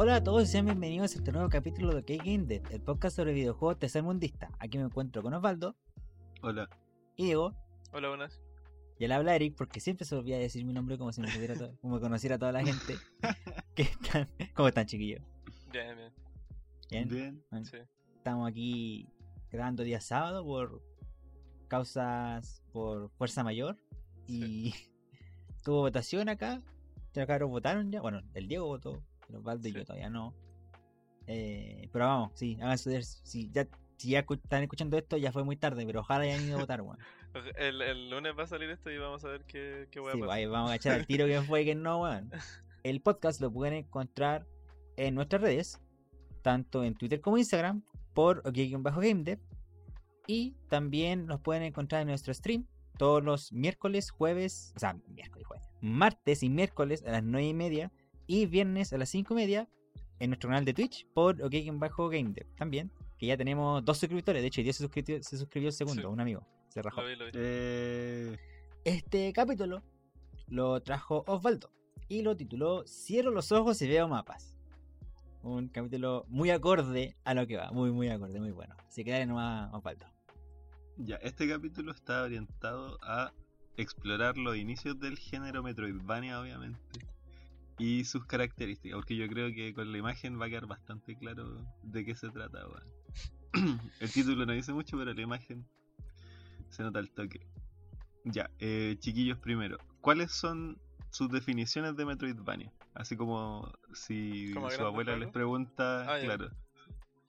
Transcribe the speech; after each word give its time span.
Hola 0.00 0.16
a 0.16 0.22
todos 0.22 0.44
y 0.44 0.46
sean 0.46 0.64
bienvenidos 0.66 1.12
a 1.12 1.18
este 1.18 1.32
nuevo 1.32 1.48
capítulo 1.48 1.92
de 1.92 2.04
Cake 2.04 2.38
Dev, 2.46 2.62
el 2.70 2.80
podcast 2.80 3.16
sobre 3.16 3.32
videojuegos 3.32 3.80
tercermundista. 3.80 4.48
Aquí 4.60 4.78
me 4.78 4.84
encuentro 4.84 5.22
con 5.24 5.34
Osvaldo 5.34 5.74
Hola. 6.40 6.70
y 7.16 7.24
Diego. 7.24 7.52
Hola, 7.92 8.08
buenas. 8.08 8.40
Y 9.00 9.06
él 9.06 9.10
habla 9.12 9.34
Eric 9.34 9.56
porque 9.56 9.80
siempre 9.80 10.06
se 10.06 10.14
olvida 10.14 10.38
decir 10.38 10.64
mi 10.64 10.72
nombre 10.72 10.98
como 10.98 11.12
si 11.12 11.20
me, 11.20 11.28
supiera 11.32 11.56
to- 11.56 11.76
como 11.80 11.94
me 11.96 12.00
conociera 12.00 12.38
toda 12.38 12.52
la 12.52 12.64
gente. 12.64 12.94
¿Qué 13.74 13.82
están? 13.82 14.28
¿Cómo 14.54 14.68
están, 14.68 14.86
chiquillos? 14.86 15.20
Bien, 15.72 15.96
bien. 15.96 16.12
¿Bien? 16.90 17.08
Bien. 17.08 17.44
Bueno, 17.50 17.66
Sí. 17.66 17.78
Estamos 18.16 18.48
aquí 18.48 19.08
grabando 19.50 19.82
día 19.82 20.00
sábado 20.00 20.44
por 20.44 20.80
causas 21.66 22.62
por 22.72 23.10
fuerza 23.10 23.42
mayor. 23.42 23.76
Y 24.28 24.74
tuvo 25.64 25.80
votación 25.80 26.28
acá. 26.28 26.62
Ya 27.14 27.26
cabros 27.26 27.50
votaron 27.50 27.90
ya. 27.90 28.00
Bueno, 28.00 28.22
el 28.34 28.46
Diego 28.46 28.66
votó, 28.66 29.02
pero 29.28 29.38
Osvaldo 29.38 29.68
y 29.68 29.72
yo 29.72 29.78
Sí. 29.80 29.84
todavía 29.86 30.10
no. 30.10 30.34
Eh, 31.28 31.88
pero 31.92 32.06
vamos, 32.06 32.32
sí, 32.34 32.56
hagan 32.60 32.78
su 32.78 32.90
si 33.00 33.50
ya, 33.50 33.68
si 33.96 34.10
ya 34.10 34.20
están 34.28 34.62
escuchando 34.62 34.96
esto, 34.98 35.16
ya 35.16 35.30
fue 35.30 35.44
muy 35.44 35.56
tarde, 35.56 35.84
pero 35.86 36.00
ojalá 36.00 36.24
hayan 36.24 36.42
ido 36.44 36.56
a 36.56 36.60
votar, 36.60 36.80
weón. 36.82 36.98
El, 37.58 37.82
el 37.82 38.08
lunes 38.10 38.32
va 38.36 38.44
a 38.44 38.46
salir 38.46 38.70
esto 38.70 38.90
y 38.90 38.96
vamos 38.96 39.22
a 39.24 39.28
ver 39.28 39.44
qué, 39.44 39.86
qué 39.90 40.00
voy 40.00 40.10
a 40.10 40.14
Sí, 40.14 40.20
ahí 40.30 40.46
vamos 40.46 40.70
a 40.70 40.76
echar 40.76 40.94
al 40.94 41.06
tiro 41.06 41.26
que 41.26 41.40
fue 41.42 41.62
y 41.62 41.64
que 41.66 41.74
no, 41.74 42.00
weón. 42.02 42.30
El 42.82 43.00
podcast 43.02 43.40
lo 43.40 43.52
pueden 43.52 43.74
encontrar 43.74 44.46
en 44.96 45.14
nuestras 45.14 45.42
redes, 45.42 45.78
tanto 46.42 46.82
en 46.84 46.94
Twitter 46.94 47.20
como 47.20 47.36
Instagram, 47.36 47.82
por 48.14 48.38
OK-GameDev. 48.46 49.38
Y 50.26 50.52
también 50.68 51.26
nos 51.26 51.40
pueden 51.40 51.62
encontrar 51.62 52.02
en 52.02 52.08
nuestro 52.08 52.32
stream 52.32 52.66
todos 52.96 53.22
los 53.22 53.52
miércoles, 53.52 54.10
jueves, 54.10 54.72
o 54.76 54.78
sea, 54.78 54.96
miércoles, 55.08 55.46
jueves, 55.46 55.68
martes 55.80 56.42
y 56.42 56.48
miércoles 56.48 57.04
a 57.06 57.12
las 57.12 57.22
9 57.22 57.46
y 57.48 57.54
media 57.54 57.92
y 58.28 58.46
viernes 58.46 58.92
a 58.92 58.98
las 58.98 59.08
5 59.08 59.34
y 59.34 59.36
media 59.36 59.68
en 60.20 60.30
nuestro 60.30 60.48
canal 60.50 60.64
de 60.64 60.74
Twitch 60.74 61.06
por 61.14 61.42
OK-GameDev 61.42 62.46
también. 62.56 62.92
Que 63.18 63.26
ya 63.26 63.36
tenemos 63.36 63.84
dos 63.84 63.98
suscriptores, 63.98 64.42
de 64.42 64.46
hecho, 64.48 64.60
y 64.60 64.64
Dios 64.64 64.76
se 64.76 64.84
suscribió, 64.84 65.20
se 65.20 65.36
suscribió 65.36 65.68
el 65.70 65.72
segundo, 65.74 66.02
Sí. 66.02 66.06
un 66.06 66.20
amigo, 66.20 66.46
se 66.68 66.80
rajó. 66.82 67.02
Lo 67.02 67.08
vi, 67.08 67.16
lo 67.16 67.24
vi. 67.24 67.30
Eh, 67.34 68.36
Este 68.84 69.32
capítulo 69.32 69.82
lo 70.46 70.80
trajo 70.82 71.24
Osvaldo 71.26 71.70
y 72.08 72.22
lo 72.22 72.36
tituló 72.36 72.84
Cierro 72.86 73.32
los 73.32 73.50
ojos 73.50 73.82
y 73.82 73.88
veo 73.88 74.06
mapas. 74.06 74.54
Un 75.42 75.68
capítulo 75.68 76.24
muy 76.28 76.50
acorde 76.50 77.16
a 77.24 77.34
lo 77.34 77.46
que 77.46 77.56
va, 77.56 77.70
muy, 77.72 77.90
muy 77.90 78.08
acorde, 78.08 78.38
muy 78.38 78.50
bueno. 78.52 78.76
Así 78.86 79.02
que 79.04 79.10
dale 79.10 79.26
nomás, 79.26 79.72
Osvaldo. 79.74 80.06
ya, 80.98 81.16
este 81.16 81.48
capítulo 81.48 81.90
está 81.92 82.22
orientado 82.22 82.98
a 83.02 83.32
explorar 83.76 84.36
los 84.36 84.56
inicios 84.56 84.98
del 85.00 85.16
género 85.18 85.62
Metroidvania, 85.62 86.40
obviamente. 86.40 86.78
Y 87.78 88.04
sus 88.04 88.24
características, 88.26 88.96
porque 88.96 89.16
yo 89.16 89.28
creo 89.28 89.52
que 89.52 89.72
con 89.72 89.92
la 89.92 89.98
imagen 89.98 90.40
va 90.40 90.46
a 90.46 90.48
quedar 90.48 90.66
bastante 90.66 91.16
claro 91.16 91.64
de 91.82 92.04
qué 92.04 92.14
se 92.14 92.28
trata. 92.30 92.66
el 94.00 94.12
título 94.12 94.44
no 94.46 94.52
dice 94.52 94.72
mucho, 94.72 94.98
pero 94.98 95.14
la 95.14 95.22
imagen 95.22 95.64
se 96.70 96.82
nota 96.82 96.98
el 96.98 97.10
toque. 97.10 97.46
Ya, 98.24 98.50
eh, 98.58 98.96
chiquillos 98.98 99.38
primero, 99.38 99.78
¿cuáles 100.00 100.32
son 100.32 100.76
sus 101.10 101.30
definiciones 101.30 101.96
de 101.96 102.04
Metroidvania? 102.04 102.72
Así 102.94 103.16
como 103.16 103.72
si 103.94 104.52
¿Como 104.54 104.66
a 104.66 104.70
su 104.72 104.84
abuela 104.84 105.16
les 105.16 105.30
pregunta, 105.30 106.04
Ah, 106.12 106.18
ya. 106.18 106.24
claro, 106.24 106.50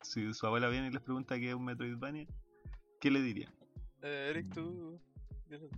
si 0.01 0.33
su 0.33 0.47
abuela 0.47 0.67
viene 0.69 0.87
y 0.87 0.91
les 0.91 1.01
pregunta 1.01 1.37
qué 1.37 1.49
es 1.49 1.55
un 1.55 1.65
Metroidvania, 1.65 2.25
¿qué 2.99 3.11
le 3.11 3.21
dirían? 3.21 3.53
Eh, 4.01 4.29
Eric, 4.31 4.53
tú. 4.53 4.99
dile. 5.47 5.69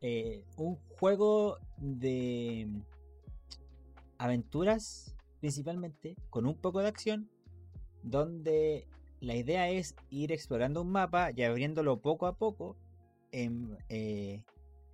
Eh, 0.00 0.44
un 0.56 0.76
juego 0.98 1.58
de 1.78 2.68
aventuras, 4.24 5.14
principalmente, 5.40 6.16
con 6.30 6.46
un 6.46 6.56
poco 6.56 6.80
de 6.80 6.88
acción, 6.88 7.30
donde 8.02 8.88
la 9.20 9.34
idea 9.34 9.68
es 9.68 9.94
ir 10.10 10.32
explorando 10.32 10.80
un 10.80 10.90
mapa 10.90 11.30
y 11.34 11.42
abriéndolo 11.42 12.00
poco 12.00 12.26
a 12.26 12.36
poco, 12.36 12.76
em, 13.32 13.76
eh, 13.88 14.42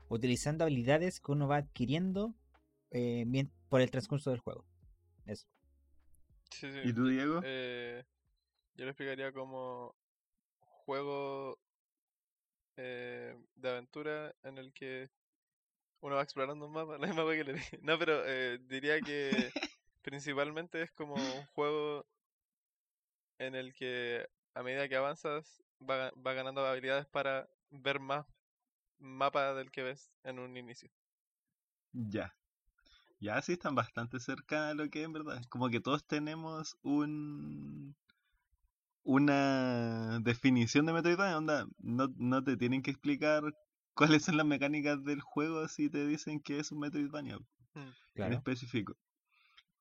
utilizando 0.09 0.65
habilidades 0.65 1.21
que 1.21 1.33
uno 1.33 1.47
va 1.47 1.59
adquiriendo 1.59 2.35
eh, 2.91 3.25
por 3.69 3.81
el 3.81 3.91
transcurso 3.91 4.31
del 4.31 4.41
juego. 4.41 4.65
Eso. 5.27 5.47
Sí, 6.51 6.73
sí. 6.73 6.81
¿Y 6.85 6.93
tú, 6.93 7.07
Diego? 7.07 7.41
Eh, 7.45 8.05
yo 8.75 8.85
lo 8.85 8.91
explicaría 8.91 9.33
como 9.33 9.95
juego 10.59 11.57
eh, 12.77 13.37
de 13.55 13.69
aventura 13.69 14.35
en 14.43 14.59
el 14.59 14.73
que 14.73 15.09
uno 16.01 16.17
va 16.17 16.23
explorando 16.23 16.67
un 16.67 16.73
mapa, 16.73 16.99
la 16.99 17.07
misma 17.07 17.23
cosa 17.23 17.37
que 17.37 17.45
le. 17.45 17.61
No, 17.83 17.99
pero 17.99 18.23
eh, 18.27 18.59
diría 18.69 19.01
que 19.01 19.31
principalmente 20.03 20.83
es 20.83 20.91
como 20.93 21.15
un 21.15 21.47
juego 21.55 22.07
en 23.39 23.55
el 23.55 23.75
que 23.75 24.29
a 24.55 24.63
medida 24.63 24.89
que 24.89 24.97
avanzas 24.97 25.63
va, 25.81 26.13
va 26.13 26.33
ganando 26.35 26.65
habilidades 26.67 27.07
para 27.07 27.49
ver 27.71 28.01
más 28.01 28.27
mapa 28.99 29.55
del 29.55 29.71
que 29.71 29.83
ves 29.83 30.11
en 30.25 30.39
un 30.39 30.57
inicio. 30.57 30.91
Ya. 31.93 32.35
Ya 33.19 33.41
sí 33.43 33.53
están 33.53 33.75
bastante 33.75 34.19
cerca 34.19 34.71
a 34.71 34.75
lo 34.75 34.89
que 34.89 35.01
es 35.01 35.05
en 35.05 35.13
verdad. 35.13 35.43
Como 35.49 35.69
que 35.69 35.81
todos 35.81 36.07
tenemos 36.07 36.77
un 36.83 37.95
una 39.03 40.21
definición 40.21 40.87
de 40.87 40.93
Metroidvania. 40.93 41.39
Onda, 41.39 41.67
no, 41.79 42.09
no 42.17 42.45
te 42.45 42.57
tienen 42.57 42.83
que 42.83 42.91
explicar 42.91 43.43
cuáles 43.95 44.25
son 44.25 44.37
las 44.37 44.47
mecánicas 44.47 45.03
del 45.05 45.21
juego 45.21 45.67
si 45.69 45.89
te 45.91 46.07
dicen 46.07 46.41
que 46.41 46.59
es 46.59 46.73
un 46.73 46.81
Metroidvania 46.81 47.39
en 47.75 47.95
Claro. 48.15 48.35
específico. 48.35 48.97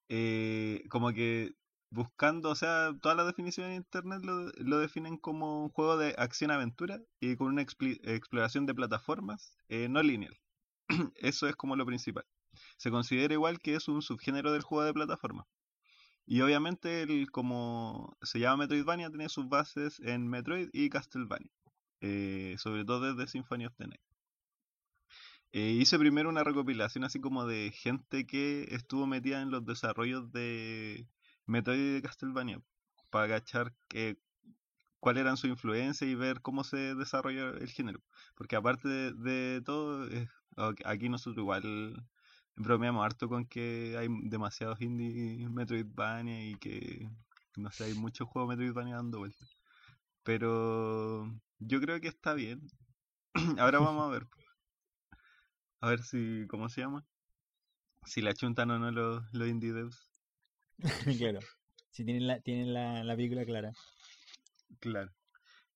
Eh, 0.07 0.83
como 0.89 1.11
que 1.13 1.53
buscando, 1.91 2.49
o 2.49 2.55
sea, 2.55 2.93
todas 3.01 3.17
las 3.17 3.27
definiciones 3.27 3.71
en 3.71 3.77
internet 3.77 4.21
lo, 4.23 4.51
lo 4.57 4.79
definen 4.79 5.17
como 5.17 5.63
un 5.63 5.69
juego 5.69 5.97
de 5.97 6.15
acción-aventura 6.17 6.99
y 7.19 7.35
con 7.35 7.47
una 7.47 7.61
exploración 7.63 8.65
de 8.65 8.75
plataformas 8.75 9.57
eh, 9.69 9.87
no 9.89 10.01
lineal. 10.03 10.37
Eso 11.15 11.47
es 11.47 11.55
como 11.55 11.75
lo 11.75 11.85
principal. 11.85 12.25
Se 12.77 12.91
considera 12.91 13.33
igual 13.33 13.59
que 13.59 13.75
es 13.75 13.87
un 13.87 14.01
subgénero 14.01 14.51
del 14.51 14.61
juego 14.63 14.83
de 14.83 14.93
plataforma. 14.93 15.47
Y 16.25 16.41
obviamente, 16.41 17.01
el, 17.01 17.31
como 17.31 18.15
se 18.21 18.39
llama 18.39 18.57
Metroidvania, 18.63 19.09
tiene 19.09 19.29
sus 19.29 19.49
bases 19.49 19.99
en 19.99 20.27
Metroid 20.27 20.69
y 20.73 20.89
Castlevania. 20.89 21.49
Eh, 22.01 22.55
sobre 22.57 22.85
todo 22.85 23.13
desde 23.13 23.29
Symphony 23.29 23.65
of 23.65 23.75
the 23.77 23.87
Night. 23.87 24.01
Eh, 25.51 25.71
hice 25.79 25.97
primero 25.97 26.29
una 26.29 26.43
recopilación 26.43 27.03
así 27.03 27.19
como 27.19 27.45
de 27.45 27.71
gente 27.71 28.27
que 28.27 28.67
estuvo 28.71 29.07
metida 29.07 29.41
en 29.41 29.49
los 29.49 29.65
desarrollos 29.65 30.31
de 30.31 31.07
Metroid 31.47 31.95
de 31.95 32.01
Castlevania 32.03 32.61
para 33.09 33.27
cachar 33.27 33.73
que, 33.87 34.19
cuál 34.99 35.17
eran 35.17 35.37
su 35.37 35.47
influencia 35.47 36.07
y 36.07 36.15
ver 36.15 36.41
cómo 36.41 36.63
se 36.63 36.95
desarrolló 36.95 37.55
el 37.55 37.69
género. 37.69 38.01
Porque 38.35 38.55
aparte 38.55 38.89
de, 39.13 39.61
todo, 39.65 40.07
eh, 40.07 40.29
aquí 40.85 41.09
nosotros 41.09 41.37
igual 41.37 42.05
bromeamos 42.55 43.05
harto 43.05 43.29
con 43.29 43.45
que 43.45 43.95
hay 43.97 44.07
demasiados 44.23 44.81
indie 44.81 45.49
Metroidvania 45.49 46.49
y 46.49 46.55
que 46.55 47.09
no 47.57 47.71
sé, 47.71 47.85
hay 47.85 47.93
muchos 47.95 48.27
juegos 48.27 48.49
Metroidvania 48.49 48.95
dando 48.97 49.19
vueltas. 49.19 49.49
Pero 50.23 51.27
yo 51.59 51.79
creo 51.79 51.99
que 52.01 52.07
está 52.07 52.33
bien. 52.33 52.61
Ahora 53.59 53.79
vamos 53.79 54.07
a 54.07 54.11
ver. 54.11 54.27
A 55.81 55.89
ver 55.89 56.01
si, 56.03 56.45
¿cómo 56.47 56.69
se 56.69 56.81
llama? 56.81 57.05
Si 58.05 58.21
la 58.21 58.33
chuntan 58.33 58.71
o 58.71 58.79
no 58.79 58.91
los, 58.91 59.23
los 59.33 59.47
indie 59.47 59.73
devs. 59.73 60.09
claro. 61.17 61.39
Si 61.91 62.05
tienen 62.05 62.27
la, 62.27 62.39
tienen 62.39 62.73
la, 62.73 63.03
la 63.03 63.15
película 63.15 63.45
clara. 63.45 63.71
Claro. 64.79 65.11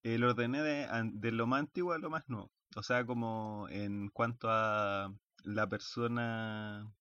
Eh, 0.04 0.18
lo 0.18 0.30
ordené 0.30 0.62
de, 0.62 0.88
de 1.14 1.32
lo 1.32 1.48
más 1.48 1.62
antiguo 1.62 1.94
a 1.94 1.98
lo 1.98 2.10
más 2.10 2.28
nuevo. 2.28 2.52
O 2.76 2.84
sea, 2.84 3.06
como 3.06 3.68
en 3.70 4.10
cuanto 4.10 4.50
a 4.50 5.14
la 5.44 5.68
persona, 5.68 6.92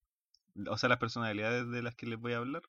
o 0.68 0.76
sea, 0.76 0.88
las 0.88 0.98
personalidades 0.98 1.68
de 1.70 1.82
las 1.82 1.94
que 1.94 2.06
les 2.06 2.18
voy 2.18 2.32
a 2.34 2.38
hablar. 2.38 2.62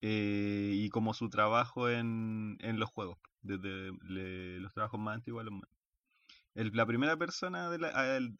Eh, 0.00 0.72
y 0.74 0.88
como 0.88 1.14
su 1.14 1.28
trabajo 1.30 1.88
en, 1.88 2.56
en 2.60 2.80
los 2.80 2.90
juegos. 2.90 3.18
Desde 3.42 3.90
los 4.60 4.72
trabajos 4.72 5.00
más 5.00 5.16
antiguos 5.16 5.42
a 5.42 5.44
los 5.44 5.54
más. 5.54 5.68
El- 6.54 6.70
la 6.74 6.86
primera 6.86 7.16
persona 7.16 7.70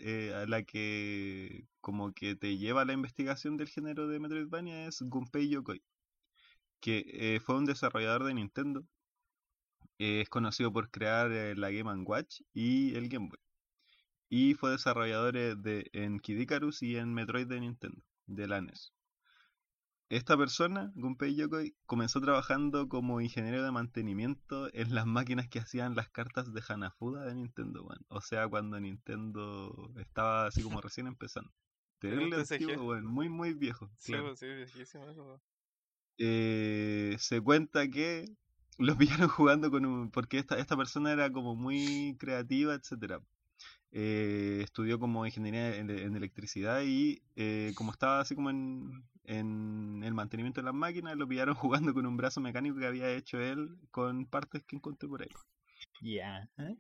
eh, 0.01 0.35
a 0.35 0.47
la 0.47 0.63
que 0.65 1.67
como 1.81 2.13
que 2.15 2.37
te 2.37 2.57
lleva 2.59 2.83
a 2.83 2.85
la 2.87 2.95
investigación 2.95 3.57
del 3.57 3.69
género 3.69 4.09
de 4.09 4.21
Metroidvania 4.21 4.87
es 4.87 5.03
Gunpei 5.03 5.49
Yokoi, 5.51 5.83
que 6.81 7.05
eh, 7.37 7.41
fue 7.41 7.57
un 7.57 7.65
desarrollador 7.65 8.25
de 8.25 8.35
Nintendo. 8.35 8.85
Eh, 9.99 10.21
es 10.23 10.29
conocido 10.29 10.71
por 10.73 10.91
crear 10.91 11.31
la 11.57 11.71
Game 11.71 12.03
Watch 12.05 12.41
y 12.53 12.95
el 12.95 13.09
Game 13.09 13.29
Boy. 13.29 13.39
Y 14.31 14.55
fue 14.55 14.73
desarrollador 14.73 15.35
de, 15.59 15.91
en 15.93 16.21
Kid 16.21 16.41
Icarus 16.41 16.83
y 16.83 16.97
en 16.97 17.15
Metroid 17.15 17.47
de 17.47 17.61
Nintendo, 17.61 18.03
de 18.27 18.49
la 18.49 18.59
NES. 18.59 18.93
Esta 20.13 20.37
persona, 20.37 20.93
Gunpei 20.95 21.35
Yokoi, 21.35 21.75
comenzó 21.87 22.21
trabajando 22.21 22.89
como 22.89 23.21
ingeniero 23.21 23.65
de 23.65 23.73
mantenimiento 23.73 24.69
en 24.75 24.95
las 24.95 25.07
máquinas 25.07 25.49
que 25.49 25.59
hacían 25.59 25.97
las 25.97 26.09
cartas 26.09 26.53
de 26.53 26.63
Hanafuda 26.69 27.25
de 27.25 27.35
Nintendo. 27.35 27.89
O 28.09 28.21
sea, 28.21 28.47
cuando 28.49 28.79
Nintendo 28.79 29.91
estaba 29.99 30.47
así 30.47 30.63
como 30.63 30.81
recién 30.83 31.07
empezando. 31.09 31.51
Terrible 31.99 32.37
antiguo, 32.37 33.01
muy 33.03 33.29
muy 33.29 33.55
viejo. 33.55 33.91
Sí, 33.99 34.13
claro. 34.13 34.29
pues, 34.29 34.39
sí, 34.41 34.47
viejísimo 34.47 35.09
eso. 35.09 35.41
eh, 36.19 37.17
se 37.19 37.41
cuenta 37.41 37.89
que 37.89 38.27
los 38.79 38.97
pillaron 39.27 39.29
jugando 39.29 39.71
con 39.71 39.87
un... 39.87 40.11
porque 40.11 40.39
esta, 40.39 40.59
esta 40.59 40.77
persona 40.77 41.13
era 41.13 41.31
como 41.33 41.55
muy 41.57 42.17
creativa, 42.19 42.75
etcétera. 42.75 43.21
Eh, 43.93 44.61
estudió 44.65 44.99
como 44.99 45.27
ingeniería 45.27 45.77
en, 45.77 45.91
en 45.91 46.17
electricidad 46.17 46.83
y 46.85 47.23
eh, 47.37 47.73
como 47.77 47.93
estaba 47.93 48.21
así 48.21 48.35
como 48.35 48.51
en, 48.51 49.05
en 49.25 50.03
el 50.05 50.15
mantenimiento 50.15 50.61
de 50.61 50.67
las 50.67 50.75
máquinas, 50.75 51.17
lo 51.17 51.29
pillaron 51.29 51.55
jugando 51.91 51.95
con 51.95 52.07
un 52.07 52.17
brazo 52.17 52.41
mecánico 52.41 52.79
que 52.79 52.87
había 52.87 53.11
hecho 53.11 53.41
él 53.41 53.77
con 53.91 54.27
partes 54.27 54.63
que 54.65 54.77
encontré 54.77 55.09
por 55.09 55.23
ahí. 55.23 55.31
Ya. 56.01 56.49
¿eh? 56.59 56.77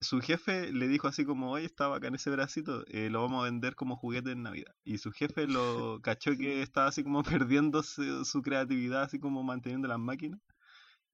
Su 0.00 0.20
jefe 0.20 0.72
le 0.72 0.88
dijo 0.88 1.08
así 1.08 1.24
como, 1.24 1.50
oye, 1.50 1.64
está 1.64 1.88
bacán 1.88 2.14
ese 2.14 2.30
bracito, 2.30 2.84
eh, 2.88 3.08
lo 3.10 3.22
vamos 3.22 3.42
a 3.42 3.44
vender 3.44 3.74
como 3.74 3.96
juguete 3.96 4.32
en 4.32 4.42
Navidad. 4.42 4.74
Y 4.84 4.98
su 4.98 5.10
jefe 5.10 5.46
lo 5.46 6.00
cachó 6.02 6.36
que 6.36 6.62
estaba 6.62 6.88
así 6.88 7.02
como 7.02 7.22
perdiendo 7.48 7.82
su, 7.82 8.24
su 8.24 8.42
creatividad, 8.42 9.02
así 9.02 9.18
como 9.18 9.42
manteniendo 9.42 9.88
las 9.88 9.98
máquinas, 9.98 10.40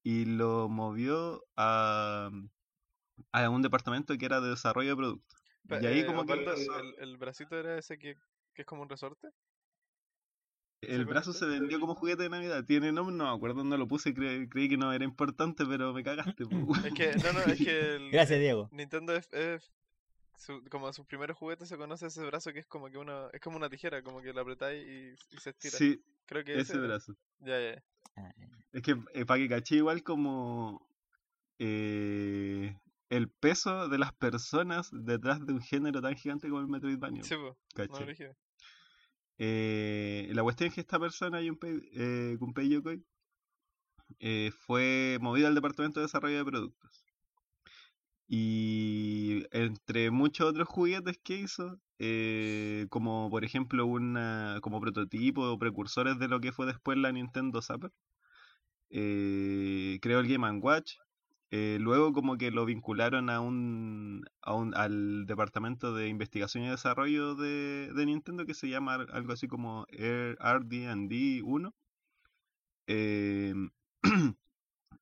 y 0.03 0.25
lo 0.25 0.69
movió 0.69 1.45
a, 1.57 2.31
a 3.31 3.51
un 3.51 3.63
departamento 3.63 4.19
que 4.19 4.27
era 4.27 4.41
de 4.41 4.51
desarrollo 4.51 4.91
de 4.91 4.97
productos. 4.97 5.39
Y 5.81 5.87
ahí 5.87 6.01
eh, 6.01 6.07
como 6.07 6.27
que 6.27 6.33
el, 6.33 6.95
el 6.99 7.17
bracito 7.19 7.57
era 7.57 7.79
ese 7.79 7.99
que, 7.99 8.17
que 8.53 8.63
es 8.63 8.67
como 8.67 8.83
un 8.83 8.89
resorte. 8.89 9.29
El 10.83 11.05
brazo 11.07 11.33
se 11.33 11.47
vendió 11.47 11.79
como 11.79 11.95
juguete 11.95 12.25
de 12.25 12.29
Navidad. 12.29 12.65
Tiene 12.65 12.91
nombre, 12.93 13.15
no 13.15 13.25
me 13.31 13.37
acuerdo 13.37 13.57
dónde 13.59 13.79
lo 13.79 13.87
puse, 13.87 14.13
cre- 14.13 14.49
creí 14.49 14.69
que 14.69 14.77
no 14.77 14.93
era 14.93 15.05
importante, 15.05 15.65
pero 15.65 15.93
me 15.93 16.03
cagaste. 16.03 16.45
Es 16.87 16.93
que, 16.95 17.15
no, 17.23 17.33
no, 17.33 17.41
es 17.41 17.59
que 17.61 17.95
el, 17.95 18.11
Gracias, 18.13 18.41
Diego. 18.41 18.69
Nintendo 18.73 19.15
es, 19.15 19.33
es 19.33 19.73
su- 20.37 20.63
como 20.71 20.93
sus 20.93 21.07
primeros 21.07 21.37
juguetes 21.39 21.69
se 21.69 21.77
conoce 21.77 22.07
ese 22.07 22.25
brazo 22.27 22.53
que 22.53 22.59
es 22.59 22.67
como 22.67 22.91
que 22.91 22.99
una, 22.99 23.29
es 23.33 23.41
como 23.41 23.57
una 23.57 23.71
tijera, 23.71 24.03
como 24.03 24.21
que 24.23 24.33
la 24.33 24.41
apretáis 24.43 24.85
y, 24.85 25.35
y 25.37 25.39
se 25.39 25.51
estira. 25.51 25.79
Sí, 25.79 26.03
Creo 26.27 26.43
que 26.45 26.59
ese 26.59 26.77
brazo. 26.79 27.15
Ya, 27.39 27.61
ya. 27.61 27.75
ya. 27.77 27.83
Ah, 28.17 28.33
Es 28.73 28.83
que 28.83 28.97
para 29.25 29.39
que 29.41 29.49
caché 29.49 29.77
igual 29.77 30.03
como 30.03 30.85
eh, 31.61 32.77
el 33.09 33.29
peso 33.29 33.89
de 33.89 33.99
las 33.99 34.13
personas 34.15 34.91
detrás 34.93 35.47
de 35.47 35.53
un 35.53 35.61
género 35.61 36.01
tan 36.03 36.17
gigante 36.17 36.49
como 36.49 36.61
el 36.61 36.67
Metroidvania. 36.69 37.23
Sí, 37.23 37.35
pues, 37.37 37.89
no. 37.91 37.99
Eh, 39.39 40.31
la 40.33 40.43
cuestión 40.43 40.69
es 40.69 40.75
que 40.75 40.81
esta 40.83 40.99
persona, 41.01 41.41
Junpei, 41.41 41.81
eh, 41.95 42.39
Yokoi, 42.69 43.03
eh, 44.21 44.51
fue 44.67 45.19
movido 45.21 45.49
al 45.49 45.55
departamento 45.55 46.01
de 46.01 46.07
desarrollo 46.07 46.39
de 46.39 46.45
productos. 46.45 47.05
Y 48.29 49.45
entre 49.51 50.11
muchos 50.11 50.49
otros 50.49 50.69
juguetes 50.69 51.19
que 51.23 51.37
hizo, 51.37 51.79
eh, 51.99 52.87
como 52.91 53.29
por 53.31 53.45
ejemplo 53.45 53.87
una, 53.87 54.59
como 54.63 54.81
prototipo 54.81 55.43
o 55.43 55.59
precursores 55.59 56.19
de 56.19 56.29
lo 56.29 56.41
que 56.41 56.53
fue 56.53 56.67
después 56.67 56.99
la 56.99 57.13
Nintendo 57.13 57.61
Zapper, 57.63 57.91
creó 58.89 60.21
el 60.21 60.29
Game 60.29 60.59
Watch. 60.61 60.95
Eh, 61.53 61.79
luego 61.81 62.13
como 62.15 62.39
que 62.39 62.51
lo 62.53 62.67
vincularon 62.67 63.31
a 63.31 63.41
un, 63.41 64.27
al 64.77 65.27
departamento 65.27 65.95
de 65.95 66.09
investigación 66.09 66.65
y 66.65 66.71
desarrollo 66.71 67.37
de, 67.37 67.93
Nintendo 68.07 68.47
que 68.47 68.55
se 68.55 68.69
llama 68.71 68.95
al- 68.97 69.09
algo 69.13 69.33
así 69.35 69.49
como 69.49 69.87
RD&D 69.91 71.43
1 71.45 71.75
eh, 72.87 73.55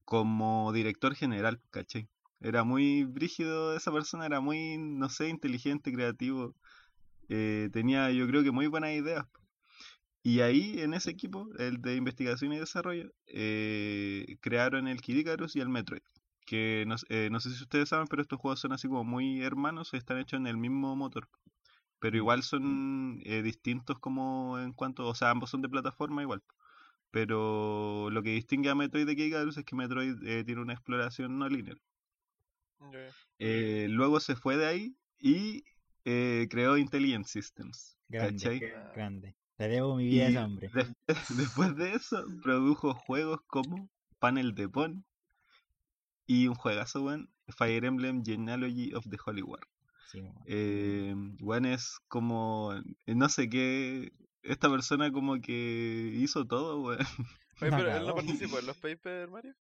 como 0.05 0.73
director 0.73 1.15
general, 1.15 1.61
¿cachai? 1.71 2.09
Era 2.41 2.65
muy 2.65 3.05
brígido 3.05 3.77
esa 3.77 3.93
persona, 3.93 4.27
era 4.27 4.41
muy, 4.41 4.79
no 4.79 5.09
sé, 5.09 5.29
inteligente, 5.29 5.93
creativo. 5.93 6.55
eh, 7.31 7.71
tenía, 7.73 8.11
yo 8.13 8.27
creo 8.29 8.43
que 8.45 8.53
muy 8.53 8.67
buenas 8.69 8.93
ideas. 8.93 9.27
Y 10.23 10.41
ahí, 10.41 10.81
en 10.81 10.95
ese 10.95 11.11
equipo, 11.11 11.49
el 11.59 11.83
de 11.83 11.97
investigación 11.97 12.53
y 12.55 12.59
desarrollo, 12.59 13.13
eh, 13.27 14.37
crearon 14.41 14.89
el 14.89 15.01
Kid 15.03 15.19
Icarus 15.19 15.57
y 15.57 15.61
el 15.61 15.69
Metroid. 15.69 16.03
Que 16.51 16.83
no, 16.85 16.97
eh, 17.11 17.29
no 17.31 17.39
sé 17.39 17.51
si 17.51 17.63
ustedes 17.63 17.91
saben, 17.91 18.09
pero 18.09 18.23
estos 18.23 18.41
juegos 18.41 18.59
son 18.59 18.73
así 18.73 18.89
como 18.89 19.05
muy 19.05 19.41
hermanos, 19.41 19.95
están 19.95 20.19
hechos 20.19 20.41
en 20.41 20.49
el 20.49 20.57
mismo 20.57 20.97
motor. 20.97 21.29
Pero 22.01 22.17
igual 22.17 22.43
son 22.43 23.21
eh, 23.25 23.41
distintos 23.43 24.01
como 24.01 24.59
en 24.59 24.73
cuanto, 24.73 25.07
o 25.07 25.15
sea, 25.15 25.31
ambos 25.31 25.51
son 25.51 25.63
de 25.63 25.69
plataforma 25.69 26.23
igual. 26.23 26.43
Pero 27.13 28.09
lo 28.11 28.21
que 28.25 28.31
distingue 28.31 28.69
a 28.69 28.75
Metroid 28.75 29.07
de 29.07 29.15
Kid 29.15 29.27
Icarus 29.27 29.59
es 29.59 29.65
que 29.65 29.77
Metroid 29.77 30.17
eh, 30.27 30.43
tiene 30.43 30.61
una 30.61 30.73
exploración 30.73 31.39
no 31.39 31.49
lineal. 31.49 31.81
Eh, 33.39 33.87
luego 33.89 34.19
se 34.19 34.35
fue 34.35 34.57
de 34.57 34.67
ahí 34.67 34.97
y 35.21 35.63
eh, 36.05 36.49
creó 36.51 36.79
Intelligent 36.79 37.27
Systems. 37.27 37.97
grande, 38.09 38.43
¿Cachai? 38.43 38.59
grande. 38.93 39.37
Le 39.59 39.69
debo 39.69 39.95
mi 39.95 40.09
vida 40.09 40.45
hombre. 40.45 40.69
de- 40.75 40.97
después 41.37 41.77
de 41.77 41.93
eso, 41.93 42.25
produjo 42.43 42.95
juegos 42.95 43.41
como 43.47 43.89
Panel 44.19 44.53
de 44.57 44.69
Pon 44.69 45.05
y 46.31 46.47
un 46.47 46.55
juegazo, 46.55 47.03
weón, 47.03 47.29
Fire 47.49 47.85
Emblem 47.85 48.25
Genealogy 48.25 48.95
of 48.95 49.05
the 49.11 49.19
Holy 49.27 49.43
War. 49.43 49.67
Sí, 50.07 50.21
weón. 50.21 50.35
Eh, 50.47 51.15
weón, 51.41 51.65
es 51.67 51.99
como, 52.07 52.73
eh, 53.07 53.15
no 53.17 53.29
sé 53.29 53.51
qué, 53.51 54.13
esta 54.45 54.71
persona 54.71 55.11
como 55.11 55.41
que 55.41 56.13
hizo 56.15 56.47
todo, 56.47 56.83
weón. 56.83 56.99
Oye, 57.61 57.71
pero 57.73 57.97
él 57.97 58.07
no 58.07 58.15
participó 58.15 58.61
en 58.61 58.67
los 58.67 58.77
Paper 58.77 59.29
Mario. 59.29 59.57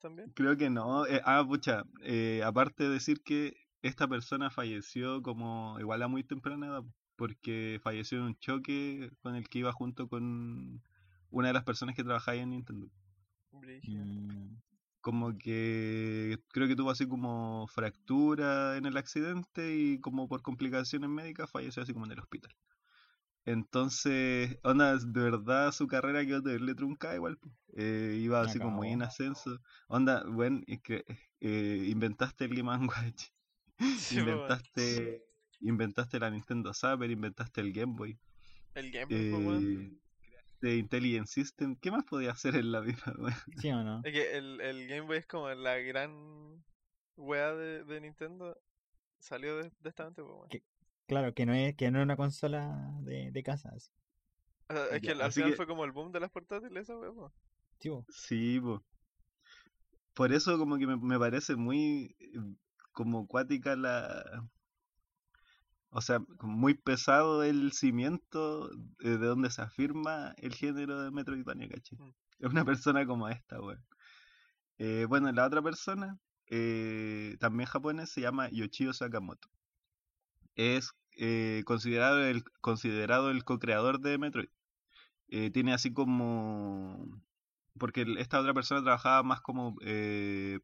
También. 0.00 0.32
Creo 0.34 0.56
que 0.56 0.68
no. 0.68 1.06
Eh, 1.06 1.22
ah, 1.24 1.44
pucha, 1.46 1.84
eh, 2.02 2.42
aparte 2.44 2.82
de 2.82 2.90
decir 2.90 3.22
que 3.22 3.56
esta 3.82 4.08
persona 4.08 4.50
falleció 4.50 5.22
como 5.22 5.78
igual 5.78 6.02
a 6.02 6.08
muy 6.08 6.24
temprana 6.24 6.66
edad, 6.66 6.82
porque 7.14 7.78
falleció 7.84 8.18
en 8.18 8.24
un 8.24 8.38
choque 8.40 9.12
con 9.22 9.36
el 9.36 9.48
que 9.48 9.60
iba 9.60 9.70
junto 9.70 10.08
con 10.08 10.82
una 11.30 11.46
de 11.46 11.54
las 11.54 11.62
personas 11.62 11.94
que 11.94 12.02
trabajaba 12.02 12.32
ahí 12.32 12.40
en 12.40 12.50
Nintendo. 12.50 12.88
Mm, 13.52 14.56
Como 15.02 15.36
que 15.38 16.38
creo 16.50 16.68
que 16.68 16.76
tuvo 16.76 16.90
así 16.90 17.08
como 17.08 17.66
fractura 17.68 18.76
en 18.78 18.86
el 18.86 18.96
accidente 18.98 19.76
y 19.76 20.00
como 20.00 20.28
por 20.28 20.42
complicaciones 20.42 21.10
médicas 21.10 21.50
falleció 21.50 21.82
así 21.84 21.92
como 21.94 22.06
en 22.06 22.12
el 22.12 22.20
hospital. 22.20 22.52
Entonces, 23.44 24.58
onda, 24.62 24.96
de 24.96 25.20
verdad 25.20 25.72
su 25.72 25.88
carrera 25.88 26.24
quedó 26.24 26.42
terrible 26.42 26.74
truncada 26.76 27.16
igual. 27.16 27.38
Eh, 27.74 28.18
iba 28.22 28.42
así 28.42 28.60
como 28.60 28.84
en 28.84 29.02
ascenso. 29.02 29.60
Onda, 29.88 30.24
bueno, 30.28 30.60
es 30.66 30.80
que 30.82 31.04
eh, 31.40 31.86
inventaste 31.88 32.44
el 32.44 32.54
Game 32.54 32.86
Watch, 32.86 33.30
Sí, 33.98 34.18
inventaste, 34.18 35.24
inventaste 35.60 36.20
la 36.20 36.30
Nintendo 36.30 36.72
Zapper, 36.74 37.10
inventaste 37.10 37.60
el 37.60 37.72
Game 37.72 37.94
Boy, 37.96 38.18
El 38.74 38.90
Game 38.90 39.12
Boy, 39.12 39.38
weón. 39.44 39.64
eh, 39.64 39.98
creaste 40.62 40.78
Intelligent 40.78 41.26
System. 41.26 41.76
¿Qué 41.76 41.90
más 41.90 42.04
podía 42.04 42.32
hacer 42.32 42.56
en 42.56 42.72
la 42.72 42.80
vida, 42.80 43.02
weón? 43.18 43.34
¿Sí 43.60 43.70
o 43.70 43.82
no? 43.82 44.00
Es 44.04 44.12
que 44.12 44.36
el, 44.36 44.60
el 44.60 44.88
Game 44.88 45.02
Boy 45.02 45.18
es 45.18 45.26
como 45.26 45.48
la 45.50 45.76
gran 45.78 46.64
wea 47.16 47.52
de, 47.54 47.84
de 47.84 48.00
Nintendo. 48.00 48.56
Salió 49.18 49.56
de, 49.56 49.70
de 49.80 49.88
esta 49.88 50.04
mente. 50.04 50.22
¿Qué? 50.48 50.62
Claro, 51.06 51.34
que 51.34 51.46
no 51.46 51.52
es, 51.54 51.76
que 51.76 51.90
no 51.90 51.98
es 51.98 52.04
una 52.04 52.16
consola 52.16 52.98
de, 53.02 53.30
de 53.30 53.42
casa. 53.42 53.70
así. 53.74 53.90
O 54.68 54.74
sea, 54.74 54.86
es 54.86 55.02
Ya, 55.02 55.14
que 55.14 55.22
al 55.22 55.32
final 55.32 55.50
que- 55.50 55.56
fue 55.56 55.66
como 55.66 55.84
el 55.84 55.92
boom 55.92 56.12
de 56.12 56.20
las 56.20 56.30
portátiles, 56.30 56.82
esa 56.88 56.94
po. 56.94 57.32
Sí, 57.80 57.88
po. 57.90 58.04
Sí, 58.08 58.60
po. 58.60 58.82
Por 60.14 60.32
eso 60.32 60.58
como 60.58 60.78
que 60.78 60.86
me, 60.86 60.96
me 60.96 61.18
parece 61.18 61.56
muy 61.56 62.16
eh, 62.20 62.38
como 62.92 63.26
cuática 63.26 63.76
la... 63.76 64.48
O 65.94 66.00
sea, 66.00 66.20
muy 66.40 66.72
pesado 66.72 67.42
el 67.42 67.72
cimiento 67.72 68.70
de 68.98 69.18
donde 69.18 69.50
se 69.50 69.60
afirma 69.60 70.34
el 70.38 70.54
género 70.54 71.02
de 71.02 71.10
Metroidvania, 71.10 71.68
¿cachai? 71.68 71.98
Mm. 71.98 72.14
Es 72.38 72.50
una 72.50 72.64
persona 72.64 73.06
como 73.06 73.28
esta, 73.28 73.60
weón. 73.60 73.84
Eh, 74.78 75.04
bueno, 75.06 75.30
la 75.32 75.46
otra 75.46 75.60
persona, 75.60 76.18
eh, 76.46 77.36
también 77.40 77.68
japonés, 77.68 78.10
se 78.10 78.22
llama 78.22 78.48
Yoshio 78.48 78.94
Sakamoto. 78.94 79.50
Es 80.56 80.92
eh, 81.18 81.62
considerado 81.66 82.24
el, 82.24 82.42
considerado 82.62 83.30
el 83.30 83.44
co-creador 83.44 84.00
de 84.00 84.16
Metroid. 84.16 84.48
Tiene 85.52 85.72
así 85.74 85.92
como... 85.92 87.06
Porque 87.78 88.06
esta 88.18 88.40
otra 88.40 88.54
persona 88.54 88.82
trabajaba 88.82 89.22
más 89.22 89.40
como 89.42 89.76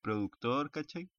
productor, 0.02 0.70
¿cachai? 0.70 1.10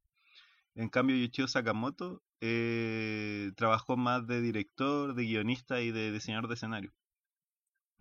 En 0.74 0.90
cambio, 0.90 1.16
Yoshio 1.16 1.48
Sakamoto 1.48 2.24
eh, 2.42 3.52
trabajó 3.56 3.98
más 3.98 4.28
de 4.28 4.42
director, 4.42 5.14
de 5.16 5.24
guionista 5.26 5.82
y 5.82 5.92
de 5.92 6.12
diseñador 6.12 6.48
de 6.50 6.56
escenario. 6.56 6.94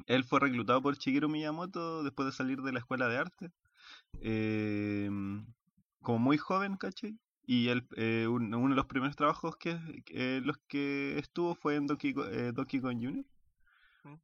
Él 0.06 0.24
fue 0.24 0.40
reclutado 0.40 0.82
por 0.82 0.96
Shigeru 0.96 1.28
Miyamoto 1.28 2.02
después 2.02 2.26
de 2.26 2.32
salir 2.32 2.62
de 2.62 2.72
la 2.72 2.80
escuela 2.80 3.08
de 3.08 3.16
arte. 3.18 3.50
eh, 4.22 5.10
como 6.02 6.18
muy 6.18 6.38
joven, 6.38 6.76
¿cachai? 6.76 7.18
Y 7.46 7.68
él, 7.68 7.86
eh, 7.96 8.26
un- 8.28 8.54
uno 8.54 8.70
de 8.70 8.76
los 8.76 8.86
primeros 8.86 9.16
trabajos 9.16 9.56
que, 9.56 9.78
los 10.44 10.58
que 10.68 11.18
estuvo 11.18 11.54
fue 11.54 11.76
en 11.76 11.86
Donkey, 11.86 12.12
Donkey 12.54 12.80
Kong 12.80 12.98
Jr. 13.02 13.24
Mm. 14.04 14.14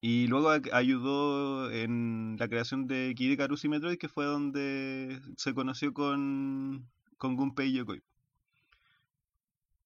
Y 0.00 0.26
luego 0.28 0.50
ayudó 0.72 1.70
en 1.70 2.36
la 2.38 2.48
creación 2.48 2.86
de 2.86 3.14
Kid 3.16 3.32
Icarus 3.32 3.64
y 3.64 3.68
Metroid, 3.68 3.98
que 3.98 4.08
fue 4.08 4.26
donde 4.26 5.20
se 5.36 5.54
conoció 5.54 5.92
con, 5.94 6.88
con 7.16 7.36
Gunpei 7.36 7.72
Yokoi. 7.72 8.02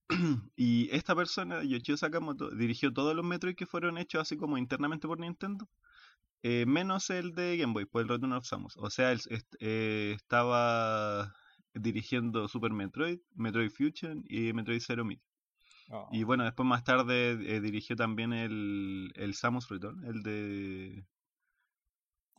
Y 0.55 0.89
esta 0.91 1.15
persona, 1.15 1.63
Yoshio 1.63 1.95
Sakamoto, 1.97 2.49
dirigió 2.51 2.91
todos 2.93 3.15
los 3.15 3.25
Metroid 3.25 3.55
que 3.55 3.65
fueron 3.65 3.97
hechos 3.97 4.21
así 4.21 4.37
como 4.37 4.57
internamente 4.57 5.07
por 5.07 5.19
Nintendo. 5.19 5.69
eh, 6.43 6.65
menos 6.65 7.09
el 7.09 7.33
de 7.35 7.57
Game 7.57 7.73
Boy, 7.73 7.85
pues 7.85 8.03
el 8.03 8.09
Return 8.09 8.31
of 8.33 8.45
Samus. 8.45 8.75
O 8.77 8.89
sea, 8.89 9.11
él 9.11 9.19
est- 9.29 9.55
eh, 9.59 10.13
estaba 10.15 11.33
dirigiendo 11.73 12.47
Super 12.47 12.71
Metroid, 12.71 13.19
Metroid 13.35 13.69
Fusion 13.71 14.23
y 14.27 14.53
Metroid 14.53 14.79
Zero 14.81 15.03
Mission. 15.05 15.25
Oh. 15.91 16.07
Y 16.11 16.23
bueno, 16.23 16.43
después 16.45 16.67
más 16.67 16.83
tarde 16.83 17.31
eh, 17.31 17.59
dirigió 17.61 17.95
también 17.95 18.31
el, 18.33 19.11
el 19.15 19.33
Samus 19.33 19.67
Return, 19.69 20.03
el 20.05 20.23
de... 20.23 21.05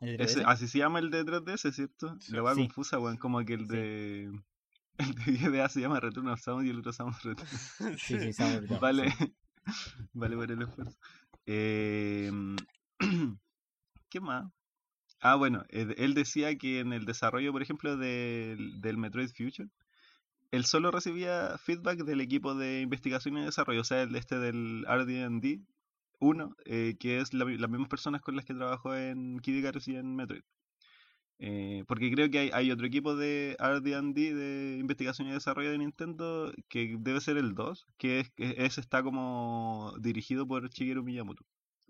¿El 0.01 0.17
de 0.17 0.25
ese- 0.25 0.41
3DS? 0.41 0.47
así 0.47 0.67
se 0.69 0.79
llama 0.79 0.99
el 1.01 1.11
de 1.11 1.25
3DS, 1.25 1.71
¿cierto? 1.73 2.17
Sí. 2.21 2.33
La 2.33 2.43
va 2.43 2.55
Sí. 2.55 2.63
confusa, 2.63 2.99
weón, 2.99 3.19
como 3.19 3.45
que 3.45 3.55
el 3.55 3.67
Sí. 3.69 3.77
de... 3.77 4.41
El 5.09 5.15
de 5.15 5.39
GBA 5.39 5.69
se 5.69 5.81
llama 5.81 6.01
Return 6.01 6.29
of 6.29 6.41
Samus 6.41 6.65
y 6.65 6.71
el 6.71 6.79
otro 6.79 6.93
Samus 6.93 7.23
Return. 7.23 7.49
Sí, 7.99 8.33
sí, 8.33 8.43
Return, 8.61 8.81
Vale, 8.81 9.11
sí. 9.11 9.35
vale 10.15 10.37
por 10.37 10.51
el 10.51 10.63
esfuerzo. 10.63 10.97
Eh, 11.47 12.31
¿Qué 14.11 14.21
más? 14.21 14.51
Ah, 15.21 15.35
bueno, 15.35 15.65
eh, 15.69 15.95
él 15.99 16.15
decía 16.15 16.57
que 16.57 16.81
en 16.81 16.93
el 16.93 17.05
desarrollo, 17.05 17.53
por 17.53 17.63
ejemplo, 17.63 17.97
del, 17.97 18.81
del 18.81 18.97
Metroid 18.97 19.29
Fusion, 19.37 19.71
él 20.51 20.65
solo 20.65 20.91
recibía 20.91 21.57
feedback 21.59 22.05
del 22.05 22.21
equipo 22.21 22.55
de 22.55 22.81
investigación 22.81 23.37
y 23.39 23.45
desarrollo, 23.45 23.83
o 23.83 23.85
sea, 23.85 24.03
el 24.03 24.17
este 24.17 24.39
del 24.39 24.85
RD&D 24.89 25.61
1, 26.19 26.55
eh, 26.65 26.97
que 26.99 27.21
es 27.21 27.33
la- 27.35 27.45
las 27.45 27.71
mismas 27.71 27.89
personas 27.89 28.21
con 28.23 28.35
las 28.37 28.45
que 28.45 28.55
trabajó 28.55 28.95
en 28.97 29.39
Kid 29.41 29.57
Icarus 29.59 29.89
y 29.89 29.97
en 29.97 30.17
Metroid. 30.17 30.43
Eh, 31.43 31.85
porque 31.89 32.11
creo 32.13 32.31
que 32.31 32.39
hay, 32.39 32.51
hay 32.53 32.71
otro 32.71 32.87
equipo 32.87 33.17
de 33.17 33.57
RD&D 33.59 34.35
de 34.35 34.77
investigación 34.79 35.29
y 35.29 35.33
desarrollo 35.33 35.71
de 35.71 35.79
Nintendo 35.79 36.53
que 36.69 36.97
debe 36.99 37.21
ser 37.23 37.39
el 37.39 37.55
2, 37.55 37.87
que 37.97 38.21
es, 38.21 38.31
que 38.31 38.55
ese 38.59 38.83
está 38.83 39.03
como 39.03 39.95
dirigido 39.99 40.47
por 40.47 40.69
Shigeru 40.69 41.03
Miyamoto. 41.03 41.45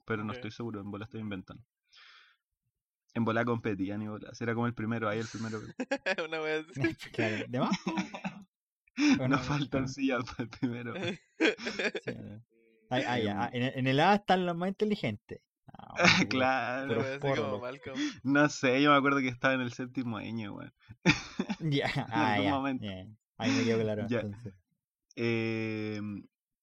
Pero 0.04 0.22
no 0.22 0.32
estoy 0.32 0.52
seguro, 0.52 0.80
en 0.80 0.90
bola 0.90 1.04
estoy 1.04 1.20
inventando. 1.20 1.64
En 3.12 3.24
bola 3.24 3.44
competían 3.44 4.02
y 4.02 4.06
bola. 4.06 4.30
Era 4.38 4.54
como 4.54 4.68
el 4.68 4.74
primero, 4.74 5.08
ahí 5.08 5.18
el 5.18 5.26
primero. 5.26 5.60
Una 6.28 6.38
así. 6.38 7.10
Claro, 7.12 7.44
¿de 7.48 7.60
más? 7.60 7.76
Bueno, 9.16 9.36
Nos 9.36 9.46
faltan 9.46 9.88
sillas 9.88 10.24
para 10.24 10.44
el 10.44 10.48
primero. 10.50 10.94
Sí, 12.04 12.12
no. 12.14 12.42
Ay, 12.90 13.04
ay, 13.06 13.26
ah, 13.28 13.48
en, 13.52 13.62
el- 13.62 13.72
en 13.78 13.86
el 13.86 14.00
A 14.00 14.14
están 14.14 14.44
los 14.46 14.56
más 14.56 14.68
inteligentes. 14.68 15.40
Claro. 16.30 17.00
Así 17.00 17.18
como. 17.20 17.58
Malcolm. 17.58 17.98
No 18.22 18.48
sé, 18.48 18.82
yo 18.82 18.90
me 18.90 18.96
acuerdo 18.96 19.18
que 19.20 19.28
estaba 19.28 19.54
en 19.54 19.60
el 19.60 19.72
séptimo 19.72 20.16
año, 20.16 20.54
weón. 20.54 20.72
Ya, 21.60 21.90
ah, 22.10 22.34
algún 22.34 22.46
ya, 22.46 22.54
momento. 22.54 22.86
Ahí 23.38 23.50
me 23.52 23.64
quedo 23.64 23.80
claro. 23.82 24.02
Entonces. 24.02 24.54
Eh, 25.16 26.00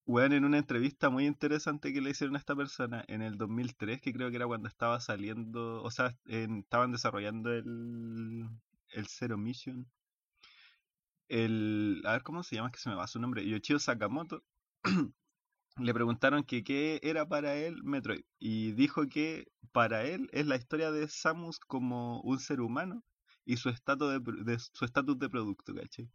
weón, 0.06 0.34
en 0.34 0.46
una 0.46 0.58
entrevista 0.58 1.10
muy 1.10 1.26
interesante 1.28 1.94
que 1.94 2.02
le 2.02 2.12
hicieron 2.12 2.36
a 2.36 2.40
esta 2.40 2.56
persona 2.56 3.04
en 3.08 3.22
el 3.22 3.38
2003, 3.38 4.02
que 4.02 4.14
creo 4.14 4.30
que 4.30 4.38
era 4.38 4.48
cuando 4.48 4.68
estaba 4.68 5.00
saliendo, 5.00 5.84
o 5.84 5.92
sea, 5.92 6.16
en- 6.26 6.60
estaban 6.60 6.92
desarrollando 6.92 7.52
el, 7.54 8.48
el 8.94 9.08
Zero 9.08 9.38
Mission. 9.38 9.88
El, 11.30 12.02
a 12.06 12.14
ver 12.14 12.24
cómo 12.24 12.42
se 12.44 12.56
llama, 12.56 12.70
es 12.70 12.74
que 12.74 12.80
se 12.80 12.90
me 12.90 12.96
va 12.96 13.08
su 13.08 13.20
nombre, 13.20 13.46
Yoshio 13.48 13.80
Sakamoto. 13.80 14.44
le 15.80 15.94
preguntaron 15.94 16.44
que 16.44 16.64
qué 16.64 17.00
era 17.04 17.28
para 17.28 17.56
él 17.56 17.84
Metroid 17.84 18.24
y 18.40 18.72
dijo 18.74 19.08
que 19.08 19.48
para 19.72 20.04
él 20.06 20.30
es 20.34 20.46
la 20.48 20.56
historia 20.56 20.92
de 20.92 21.08
Samus 21.08 21.60
como 21.60 22.22
un 22.22 22.40
ser 22.40 22.62
humano 22.62 23.04
y 23.46 23.58
su 23.58 23.70
estatus 23.70 24.12
de, 24.24 24.44
de- 24.44 24.60
su 24.60 24.86
estatus 24.86 25.18
de 25.20 25.30
producto, 25.30 25.74
¿cachai? 25.76 26.10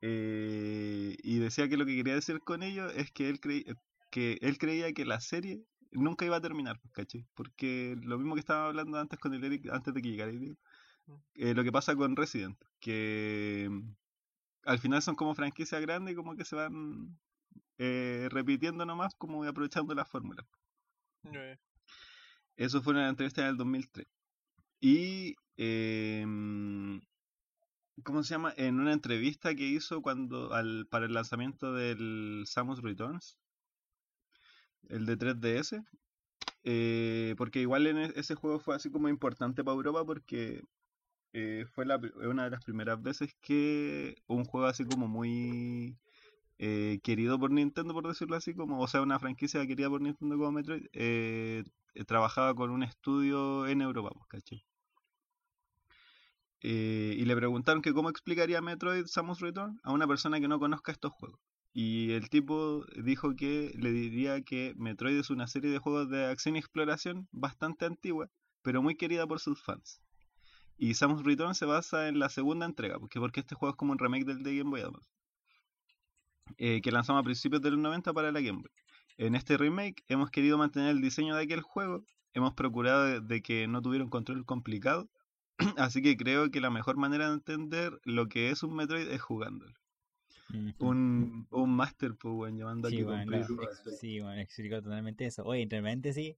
Eh, 0.00 1.16
y 1.22 1.38
decía 1.38 1.68
que 1.68 1.76
lo 1.76 1.86
que 1.86 1.96
quería 1.96 2.14
decir 2.14 2.40
con 2.40 2.62
ello 2.62 2.88
es 2.90 3.10
que 3.12 3.28
él, 3.30 3.40
creí- 3.40 3.64
que 4.10 4.38
él 4.42 4.58
creía 4.58 4.92
que 4.92 5.04
la 5.06 5.20
serie 5.20 5.64
nunca 5.92 6.24
iba 6.26 6.36
a 6.36 6.40
terminar, 6.40 6.80
¿cachai? 6.92 7.26
Porque 7.34 7.96
lo 8.02 8.18
mismo 8.18 8.34
que 8.34 8.40
estaba 8.40 8.66
hablando 8.68 8.98
antes 8.98 9.18
con 9.18 9.34
el 9.34 9.44
Eric, 9.44 9.68
antes 9.72 9.94
de 9.94 10.02
que 10.02 10.10
llegara 10.10 10.32
Eric, 10.32 10.58
eh, 11.34 11.54
lo 11.54 11.64
que 11.64 11.72
pasa 11.72 11.96
con 11.96 12.16
Resident, 12.16 12.58
que 12.80 13.68
mm, 13.70 13.94
al 14.66 14.78
final 14.78 15.02
son 15.02 15.14
como 15.16 15.34
franquicias 15.34 15.80
grandes 15.82 16.12
y 16.14 16.16
como 16.16 16.36
que 16.36 16.44
se 16.44 16.56
van 16.56 17.18
eh, 17.78 18.28
repitiendo 18.30 18.84
nomás, 18.86 19.14
como 19.16 19.44
aprovechando 19.44 19.94
la 19.94 20.04
fórmula. 20.04 20.46
Eso 22.56 22.82
fue 22.82 22.92
una 22.94 23.08
entrevista 23.08 23.42
en 23.42 23.48
el 23.48 23.56
2003. 23.56 24.06
Y, 24.80 25.34
em, 25.56 27.00
¿cómo 28.04 28.22
se 28.22 28.34
llama? 28.34 28.52
En 28.56 28.78
una 28.80 28.92
entrevista 28.92 29.54
que 29.54 29.66
hizo 29.68 30.00
cuando 30.02 30.52
al, 30.52 30.86
para 30.90 31.06
el 31.06 31.14
lanzamiento 31.14 31.72
del 31.74 32.44
Samus 32.46 32.82
Returns, 32.82 33.38
el 34.88 35.06
de 35.06 35.16
3DS, 35.16 35.82
eh, 36.64 37.34
porque 37.38 37.60
igual 37.60 37.86
en 37.86 37.98
e- 37.98 38.12
ese 38.16 38.34
juego 38.34 38.60
fue 38.60 38.76
así 38.76 38.90
como 38.90 39.08
importante 39.08 39.64
para 39.64 39.76
Europa 39.76 40.04
porque 40.06 40.62
eh, 41.32 41.66
fue 41.74 41.86
la, 41.86 42.00
una 42.16 42.44
de 42.44 42.50
las 42.50 42.64
primeras 42.64 43.02
veces 43.02 43.34
que 43.42 44.16
un 44.28 44.44
juego 44.44 44.66
así 44.68 44.84
como 44.86 45.08
muy 45.08 45.98
eh, 46.58 47.00
querido 47.02 47.38
por 47.38 47.50
Nintendo, 47.50 47.92
por 47.94 48.06
decirlo 48.06 48.36
así, 48.36 48.54
como, 48.54 48.80
o 48.80 48.86
sea, 48.86 49.02
una 49.02 49.18
franquicia 49.18 49.66
querida 49.66 49.88
por 49.88 50.00
Nintendo 50.00 50.36
como 50.36 50.52
Metroid, 50.52 50.86
eh, 50.92 51.64
eh, 51.94 52.04
trabajaba 52.04 52.54
con 52.54 52.70
un 52.70 52.82
estudio 52.82 53.66
en 53.66 53.82
Europa, 53.82 54.10
pues, 54.14 54.26
¿cachai? 54.28 54.64
Y 56.60 57.24
le 57.26 57.36
preguntaron 57.36 57.82
que 57.82 57.92
cómo 57.92 58.08
explicaría 58.08 58.62
Metroid 58.62 59.04
Samus 59.06 59.40
Return 59.40 59.78
a 59.82 59.92
una 59.92 60.06
persona 60.06 60.40
que 60.40 60.48
no 60.48 60.58
conozca 60.58 60.92
estos 60.92 61.12
juegos. 61.12 61.38
Y 61.74 62.12
el 62.12 62.30
tipo 62.30 62.84
dijo 62.96 63.34
que 63.36 63.72
le 63.76 63.90
diría 63.92 64.40
que 64.42 64.74
Metroid 64.76 65.18
es 65.18 65.30
una 65.30 65.46
serie 65.46 65.70
de 65.70 65.78
juegos 65.78 66.08
de 66.08 66.24
acción 66.26 66.56
y 66.56 66.60
exploración 66.60 67.28
bastante 67.32 67.84
antigua, 67.84 68.30
pero 68.62 68.80
muy 68.80 68.96
querida 68.96 69.26
por 69.26 69.40
sus 69.40 69.62
fans. 69.62 70.00
Y 70.76 70.94
Samus 70.94 71.24
Return 71.24 71.54
se 71.54 71.66
basa 71.66 72.08
en 72.08 72.18
la 72.18 72.28
segunda 72.28 72.64
entrega, 72.66 72.98
porque, 72.98 73.20
porque 73.20 73.40
este 73.40 73.54
juego 73.54 73.72
es 73.72 73.76
como 73.76 73.92
un 73.92 73.98
remake 73.98 74.24
del 74.24 74.42
de 74.42 74.56
Game 74.56 74.70
Boy 74.70 74.80
Advance, 74.80 75.10
eh, 76.58 76.80
que 76.82 76.90
lanzamos 76.92 77.20
a 77.20 77.24
principios 77.24 77.62
de 77.62 77.70
los 77.70 77.78
90 77.78 78.12
para 78.12 78.32
la 78.32 78.40
Game 78.40 78.60
Boy. 78.62 78.70
En 79.16 79.34
este 79.34 79.56
remake 79.56 80.02
hemos 80.08 80.30
querido 80.30 80.58
mantener 80.58 80.90
el 80.90 81.00
diseño 81.00 81.36
de 81.36 81.44
aquel 81.44 81.62
juego, 81.62 82.04
hemos 82.32 82.54
procurado 82.54 83.04
de, 83.04 83.20
de 83.20 83.42
que 83.42 83.68
no 83.68 83.80
tuviera 83.82 84.04
un 84.04 84.10
control 84.10 84.44
complicado, 84.44 85.08
así 85.76 86.02
que 86.02 86.16
creo 86.16 86.50
que 86.50 86.60
la 86.60 86.70
mejor 86.70 86.96
manera 86.96 87.28
de 87.28 87.34
entender 87.34 88.00
lo 88.04 88.28
que 88.28 88.50
es 88.50 88.62
un 88.62 88.74
Metroid 88.74 89.08
es 89.08 89.22
jugándolo. 89.22 89.72
Un, 90.78 91.46
un 91.50 91.76
Master, 91.76 92.14
pues, 92.16 92.52
llamando 92.54 92.88
Sí, 92.88 92.96
aquí 92.96 93.04
bueno, 93.04 93.36
ex- 93.36 93.98
sí, 94.00 94.20
bueno, 94.20 94.40
explicó 94.40 94.82
totalmente 94.82 95.26
eso. 95.26 95.44
Oye, 95.44 95.62
entre 95.62 95.80
paréntesis, 95.82 96.36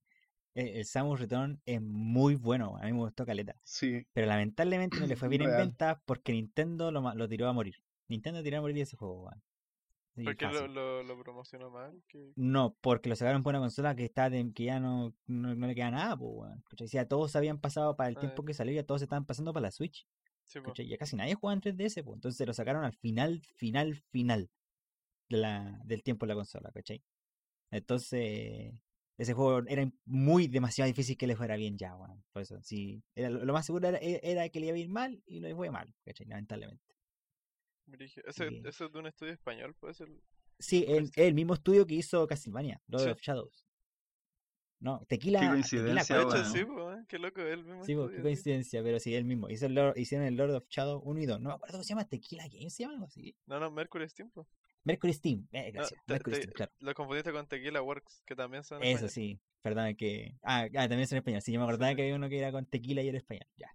el, 0.55 0.69
el 0.69 0.85
Samus 0.85 1.21
Return 1.21 1.61
es 1.67 1.81
muy 1.83 2.35
bueno, 2.35 2.77
a 2.79 2.85
mí 2.87 2.93
me 2.93 2.99
gustó 2.99 3.27
caleta. 3.27 3.57
Sí, 3.65 4.07
Pero 4.13 4.27
lamentablemente 4.27 5.01
no 5.01 5.07
le 5.07 5.17
fue 5.17 5.29
bien 5.29 5.43
en 5.43 5.49
Real. 5.57 5.69
ventas 5.69 5.99
porque 6.05 6.33
Nintendo 6.33 6.91
lo, 6.91 7.15
lo 7.15 7.29
tiró 7.29 7.49
a 7.49 7.53
morir. 7.53 7.77
Nintendo 8.09 8.43
tiró 8.43 8.59
a 8.59 8.61
morir 8.61 8.79
ese 8.79 8.97
juego, 8.97 9.25
weón. 9.25 9.43
Sí, 10.17 10.25
¿Por 10.25 10.37
qué 10.37 10.47
lo, 10.47 10.67
lo, 10.67 11.03
lo 11.03 11.19
promocionó 11.23 11.71
mal? 11.71 12.03
¿Qué- 12.09 12.33
No, 12.37 12.75
porque 12.81 13.11
lo 13.11 13.17
sacaron 13.17 13.43
por 13.43 13.51
una 13.53 13.61
consola 13.61 13.95
que 13.95 14.05
está 14.05 14.31
de- 14.31 14.51
que 14.55 14.65
ya 14.65 14.81
no, 14.81 15.15
no, 15.27 15.55
no 15.55 15.67
le 15.67 15.75
queda 15.75 15.91
nada, 15.91 16.17
pues, 16.17 16.31
weón. 16.35 16.63
¿Cachai? 16.71 16.87
O 16.87 16.89
sea, 16.89 17.07
todos 17.07 17.37
habían 17.37 17.61
pasado 17.61 17.97
para 17.97 18.09
el 18.09 18.17
Ah, 18.17 18.21
tiempo 18.21 18.43
que 18.45 18.55
salió, 18.55 18.73
ya 18.75 18.83
todos 18.83 19.03
estaban 19.03 19.27
pasando 19.27 19.53
para 19.53 19.65
la 19.67 19.71
Switch. 19.71 20.07
Sí. 20.45 20.59
Ya 20.89 20.97
casi 20.97 21.17
nadie 21.17 21.35
juega 21.35 21.55
en 21.55 21.61
3DS, 21.61 22.03
pues. 22.03 22.15
Entonces 22.17 22.47
lo 22.47 22.55
sacaron 22.55 22.85
al 22.85 22.95
final, 22.95 23.43
final, 23.57 23.95
final 24.11 24.49
de 25.29 25.37
la, 25.39 25.81
del 25.85 26.03
tiempo 26.03 26.25
de 26.25 26.29
la 26.29 26.35
consola, 26.37 26.71
¿cachai? 26.73 27.03
Entonces, 27.71 28.73
ese 29.19 29.35
juego 29.35 29.67
era 29.69 29.91
muy 30.05 30.47
demasiado 30.49 30.87
difícil 30.87 31.17
que 31.17 31.27
le 31.27 31.37
fuera 31.37 31.57
bien 31.57 31.77
ya, 31.77 31.95
weón. 31.97 32.25
Por 32.33 32.43
eso, 32.43 32.59
sí, 32.63 33.03
era, 33.15 33.29
lo 33.29 33.45
lo 33.45 33.53
más 33.53 33.67
seguro 33.67 33.89
era, 33.89 33.99
e- 33.99 34.21
era 34.23 34.49
que 34.49 34.61
le 34.61 34.67
iba 34.69 34.77
a 34.77 34.79
ir 34.81 34.89
mal 34.89 35.23
y 35.27 35.41
le 35.41 35.55
fue 35.55 35.71
mal, 35.71 35.93
¿cachai? 36.05 36.27
Lamentablemente. 36.27 36.86
Ese, 37.93 38.49
Sí. 38.49 38.63
ese 38.65 38.85
es 38.85 38.93
de 38.93 38.99
un 38.99 39.07
estudio 39.07 39.33
español, 39.33 39.75
puede 39.75 39.95
ser. 39.95 40.09
Sí, 40.59 40.85
el, 40.89 41.11
el 41.17 41.35
mismo 41.35 41.55
estudio 41.55 41.87
que 41.87 41.95
hizo 41.95 42.27
Castlevania, 42.27 42.81
Lord 42.89 43.03
Sí. 43.05 43.09
of 43.11 43.21
Shadows. 43.21 43.67
No, 44.79 45.01
Tequila. 45.09 45.41
Qué 45.41 45.47
Tequila 45.47 45.51
coincidencia, 45.53 46.17
De 46.17 46.23
cuatro, 46.25 46.41
hecho. 46.41 46.49
¿no? 46.49 46.55
sí, 46.55 46.65
po, 46.67 46.93
eh, 46.93 47.05
qué 47.09 47.19
loco, 47.19 47.41
es 47.41 47.53
el 47.55 47.65
mismo 47.65 47.83
Sí, 47.85 47.87
qué 47.95 48.01
estudio, 48.01 48.17
sí. 48.17 48.23
coincidencia, 48.23 48.83
pero 48.83 49.01
sí, 49.01 49.15
el 49.15 49.25
mismo. 49.25 49.49
Hizo 49.49 49.67
el 49.67 49.75
Lord- 49.75 49.97
hicieron 49.99 50.27
el 50.27 50.37
Lord 50.37 50.55
of 50.55 50.65
Shadow 50.69 51.01
1 51.03 51.21
y 51.21 51.27
2. 51.27 51.41
No 51.41 51.49
me 51.49 51.55
acuerdo 51.55 51.73
cómo 51.75 51.85
se 51.85 51.89
llama, 51.91 52.07
Tequila 52.09 52.47
Games, 52.49 52.75
¿se 52.75 52.83
llama 52.83 52.95
algo 52.95 53.07
así? 53.07 53.35
No, 53.47 53.59
no, 53.59 53.71
Mercury 53.71 54.09
Steam, 54.09 54.31
po. 54.31 54.47
Mercury 54.85 55.13
Steam, 55.15 55.49
eh, 55.53 55.67
No, 55.69 55.81
gracias. 55.81 56.01
te- 56.05 56.13
Mercury 56.13 56.37
te- 56.37 56.43
Steam, 56.43 56.53
claro. 56.55 56.73
Lo 56.81 56.95
confundiste 56.95 57.33
con 57.33 57.47
Tequila 57.49 57.83
Works, 57.83 58.23
que 58.27 58.37
también 58.37 58.63
son 58.65 58.83
Eso 58.83 59.07
españoles. 59.07 59.13
sí, 59.15 59.41
perdón 59.63 59.97
que. 59.97 60.37
Ah, 60.43 60.65
ah, 60.77 60.89
también 60.89 61.07
son 61.07 61.19
español. 61.19 61.41
Sí, 61.43 61.53
yo 61.53 61.59
me 61.61 61.65
acordaba 61.65 61.91
sí. 61.93 61.97
que 62.01 62.03
había 62.03 62.15
uno 62.15 62.29
que 62.29 62.39
era 62.39 62.53
con 62.53 62.67
tequila 62.67 63.03
y 63.03 63.09
era 63.09 63.19
español. 63.19 63.47
Ya. 63.57 63.69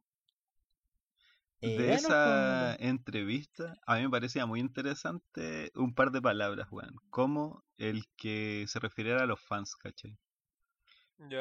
Eh, 1.61 1.77
de 1.77 1.87
bueno, 1.87 1.93
esa 1.93 2.75
entrevista, 2.75 3.77
a 3.85 3.95
mí 3.97 4.03
me 4.03 4.09
parecía 4.09 4.45
muy 4.47 4.59
interesante 4.59 5.71
un 5.75 5.93
par 5.93 6.11
de 6.11 6.21
palabras, 6.21 6.67
weón. 6.71 6.95
Como 7.09 7.63
el 7.77 8.05
que 8.17 8.65
se 8.67 8.79
refiriera 8.79 9.23
a 9.23 9.27
los 9.27 9.39
fans, 9.39 9.75
¿cachai? 9.75 10.17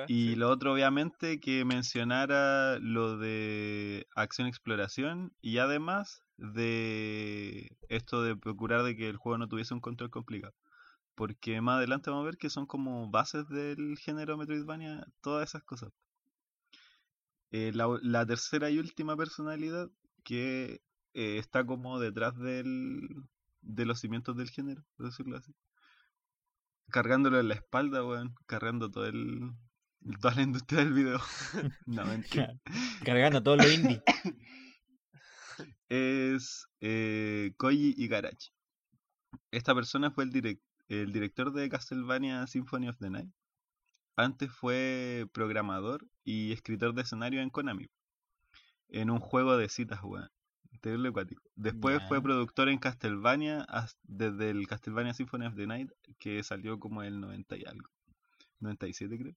Y 0.09 0.29
sí. 0.29 0.37
lo 0.37 0.51
otro, 0.51 0.75
obviamente, 0.75 1.41
que 1.41 1.65
mencionara 1.65 2.79
lo 2.81 3.17
de 3.17 4.07
acción-exploración 4.15 5.33
y 5.41 5.57
además 5.57 6.23
de 6.37 7.79
esto 7.89 8.23
de 8.23 8.37
procurar 8.37 8.83
de 8.83 8.95
que 8.95 9.09
el 9.09 9.17
juego 9.17 9.39
no 9.39 9.49
tuviese 9.49 9.73
un 9.73 9.81
control 9.81 10.11
complicado. 10.11 10.55
Porque 11.15 11.63
más 11.63 11.79
adelante 11.79 12.11
vamos 12.11 12.25
a 12.25 12.27
ver 12.27 12.37
que 12.37 12.51
son 12.51 12.67
como 12.67 13.11
bases 13.11 13.49
del 13.49 13.97
género 13.99 14.37
Metroidvania, 14.37 15.07
todas 15.23 15.49
esas 15.49 15.63
cosas. 15.65 15.91
Eh, 17.53 17.73
la, 17.75 17.89
la 18.03 18.27
tercera 18.27 18.71
y 18.71 18.79
última 18.79 19.17
personalidad 19.17 19.91
que 20.23 20.83
eh, 21.15 21.39
está 21.39 21.65
como 21.65 21.99
detrás 21.99 22.37
del, 22.39 23.09
de 23.63 23.87
los 23.87 24.01
cimientos 24.01 24.37
del 24.37 24.51
género, 24.51 24.85
por 24.97 25.07
decirlo 25.07 25.37
así. 25.37 25.55
Cargándolo 26.91 27.41
en 27.41 27.49
la 27.49 27.55
espalda, 27.55 28.05
weón. 28.05 28.35
Cargando 28.47 28.91
todo 28.91 29.07
el, 29.07 29.53
toda 30.21 30.35
la 30.35 30.43
industria 30.43 30.85
del 30.85 30.93
video. 30.93 31.21
no, 31.87 32.05
mentira. 32.05 32.53
Cargando 33.05 33.43
todo 33.43 33.57
lo 33.57 33.71
indie. 33.71 34.03
Es 35.91 36.67
eh, 36.81 37.53
Koji 37.59 37.95
Igarashi. 37.99 38.53
Esta 39.51 39.75
persona 39.75 40.13
fue 40.13 40.25
el, 40.25 40.61
el 40.89 41.13
director 41.13 41.53
de 41.53 41.69
Castlevania 41.69 42.47
Symphony 42.47 42.89
of 42.89 42.97
the 42.99 43.11
Night. 43.11 43.31
Antes 44.17 44.53
fue 44.53 45.27
programador 45.33 46.07
y 46.25 46.53
escritor 46.53 46.95
de 46.95 47.03
escenario 47.03 47.43
en 47.43 47.51
Konami. 47.51 47.89
En 48.91 49.11
un 49.11 49.19
juego 49.21 49.57
de 49.57 49.69
citas, 49.69 50.01
weón. 50.03 50.29
Terrible 50.81 51.09
acuático. 51.11 51.43
Después 51.57 52.03
fue 52.09 52.23
productor 52.23 52.69
en 52.71 52.79
Castlevania 52.79 53.63
as- 53.69 53.99
desde 54.05 54.51
el 54.51 54.67
Castlevania 54.67 55.13
Symphony 55.15 55.47
of 55.47 55.55
the 55.57 55.67
Night, 55.67 55.91
que 56.19 56.43
salió 56.43 56.79
como 56.79 57.03
el 57.03 57.21
90 57.21 57.57
y 57.57 57.65
algo. 57.65 57.89
97 58.61 59.19
creo. 59.19 59.35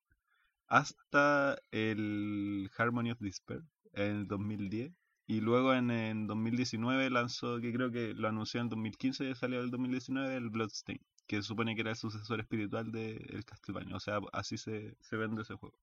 Hasta 0.67 1.57
el 1.71 2.69
Harmony 2.77 3.11
of 3.11 3.19
Despair 3.19 3.63
en 3.93 4.11
el 4.17 4.27
2010. 4.27 4.93
Y 5.27 5.39
luego 5.41 5.73
en, 5.73 5.89
en 5.91 6.27
2019 6.27 7.09
lanzó, 7.09 7.59
que 7.61 7.71
creo 7.73 7.91
que 7.91 8.13
lo 8.13 8.27
anunció 8.27 8.59
en 8.61 8.69
2015 8.69 9.29
y 9.29 9.35
salió 9.35 9.61
el 9.61 9.71
2019, 9.71 10.35
el 10.35 10.49
Bloodstain, 10.49 10.99
que 11.27 11.37
se 11.37 11.43
supone 11.43 11.75
que 11.75 11.81
era 11.81 11.91
el 11.91 11.95
sucesor 11.97 12.39
espiritual 12.41 12.91
del 12.91 13.43
Castlevania. 13.45 13.95
O 13.95 13.99
sea, 14.01 14.19
así 14.33 14.57
se, 14.57 14.95
se 15.01 15.15
vende 15.17 15.43
ese 15.43 15.55
juego. 15.55 15.77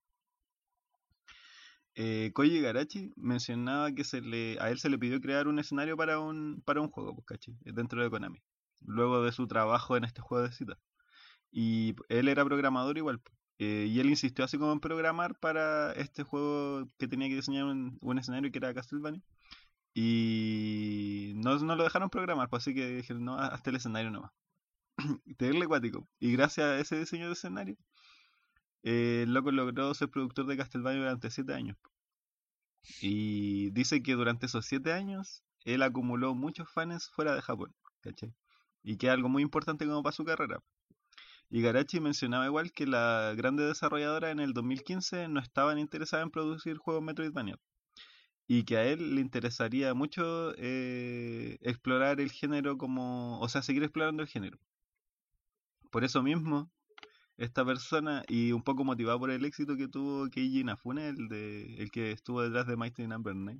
Eh, 1.95 2.31
Koji 2.33 2.57
Igarashi 2.57 3.11
mencionaba 3.17 3.91
que 3.91 4.03
a 4.59 4.69
él 4.69 4.79
se 4.79 4.89
le 4.89 4.97
pidió 4.97 5.19
crear 5.21 5.47
un 5.47 5.59
escenario 5.59 5.97
para 5.97 6.19
un, 6.19 6.61
para 6.65 6.81
un 6.81 6.89
juego, 6.89 7.15
pues, 7.15 7.25
¿cachai? 7.27 7.55
Dentro 7.61 8.01
de 8.03 8.09
Konami. 8.09 8.41
Luego 8.81 9.23
de 9.23 9.31
su 9.31 9.47
trabajo 9.47 9.97
en 9.97 10.03
este 10.05 10.21
juego 10.21 10.43
de 10.47 10.53
citas. 10.53 10.77
Y 11.51 11.95
él 12.09 12.27
era 12.29 12.45
programador 12.45 12.97
igual. 12.97 13.19
pues. 13.19 13.35
Eh, 13.59 13.87
y 13.87 13.99
él 13.99 14.09
insistió 14.09 14.43
así 14.45 14.57
como 14.57 14.73
en 14.73 14.79
programar 14.79 15.37
para 15.39 15.93
este 15.93 16.23
juego 16.23 16.87
que 16.97 17.07
tenía 17.07 17.29
que 17.29 17.35
diseñar 17.35 17.65
un, 17.65 17.97
un 18.01 18.17
escenario 18.17 18.51
que 18.51 18.57
era 18.57 18.73
Castlevania. 18.73 19.21
Y 19.93 21.33
no, 21.35 21.57
lo 21.57 21.83
dejaron 21.83 22.09
programar, 22.09 22.49
pues 22.49 22.63
así 22.63 22.73
que 22.73 22.87
dijeron, 22.97 23.25
no, 23.25 23.37
hasta 23.37 23.69
el 23.69 23.75
escenario 23.77 24.11
nomás. 24.11 24.31
Terrible 25.37 25.65
acuático. 25.65 26.07
Y 26.19 26.31
gracias 26.33 26.65
a 26.67 26.79
ese 26.79 26.99
diseño 26.99 27.27
de 27.27 27.33
escenario, 27.33 27.77
eh, 28.83 29.23
el 29.23 29.33
loco 29.33 29.51
logró 29.51 29.93
ser 29.93 30.09
productor 30.09 30.45
de 30.47 30.57
Castlevania 30.57 31.01
durante 31.01 31.29
7 31.29 31.53
años. 31.53 31.77
Y 33.01 33.69
dice 33.71 34.01
que 34.01 34.13
durante 34.13 34.47
esos 34.47 34.65
7 34.65 34.93
años, 34.93 35.43
él 35.65 35.83
acumuló 35.83 36.33
muchos 36.35 36.71
fans 36.71 37.09
fuera 37.09 37.35
de 37.35 37.41
Japón, 37.41 37.73
¿cachai? 38.01 38.33
Y 38.83 38.97
que 38.97 39.07
es 39.07 39.13
algo 39.13 39.29
muy 39.29 39.43
importante 39.43 39.85
como 39.85 40.03
para 40.03 40.15
su 40.15 40.25
carrera. 40.25 40.61
Y 41.49 41.61
Garachi 41.61 41.99
mencionaba 41.99 42.45
igual 42.45 42.71
que 42.71 42.87
la 42.87 43.33
grande 43.35 43.65
desarrolladora 43.65 44.31
en 44.31 44.39
el 44.39 44.53
2015 44.53 45.27
no 45.27 45.41
estaban 45.41 45.79
interesadas 45.79 46.25
en 46.25 46.31
producir 46.31 46.77
juegos 46.77 47.03
Metroidvania. 47.03 47.57
Y 48.47 48.63
que 48.63 48.77
a 48.77 48.85
él 48.85 49.15
le 49.15 49.21
interesaría 49.21 49.93
mucho 49.93 50.53
eh, 50.57 51.57
explorar 51.61 52.21
el 52.21 52.31
género 52.31 52.77
como... 52.77 53.39
O 53.41 53.49
sea, 53.49 53.61
seguir 53.61 53.83
explorando 53.83 54.23
el 54.23 54.29
género. 54.29 54.57
Por 55.91 56.03
eso 56.05 56.23
mismo, 56.23 56.71
esta 57.37 57.65
persona, 57.65 58.23
y 58.27 58.51
un 58.51 58.63
poco 58.63 58.83
motivado 58.83 59.19
por 59.19 59.31
el 59.31 59.45
éxito 59.45 59.77
que 59.77 59.87
tuvo 59.87 60.29
Keiji 60.29 60.61
Inafune, 60.61 61.09
el, 61.09 61.27
de, 61.27 61.75
el 61.77 61.91
que 61.91 62.11
estuvo 62.11 62.41
detrás 62.41 62.67
de 62.67 62.77
Mighty 62.77 63.07
Number 63.07 63.35
9, 63.35 63.59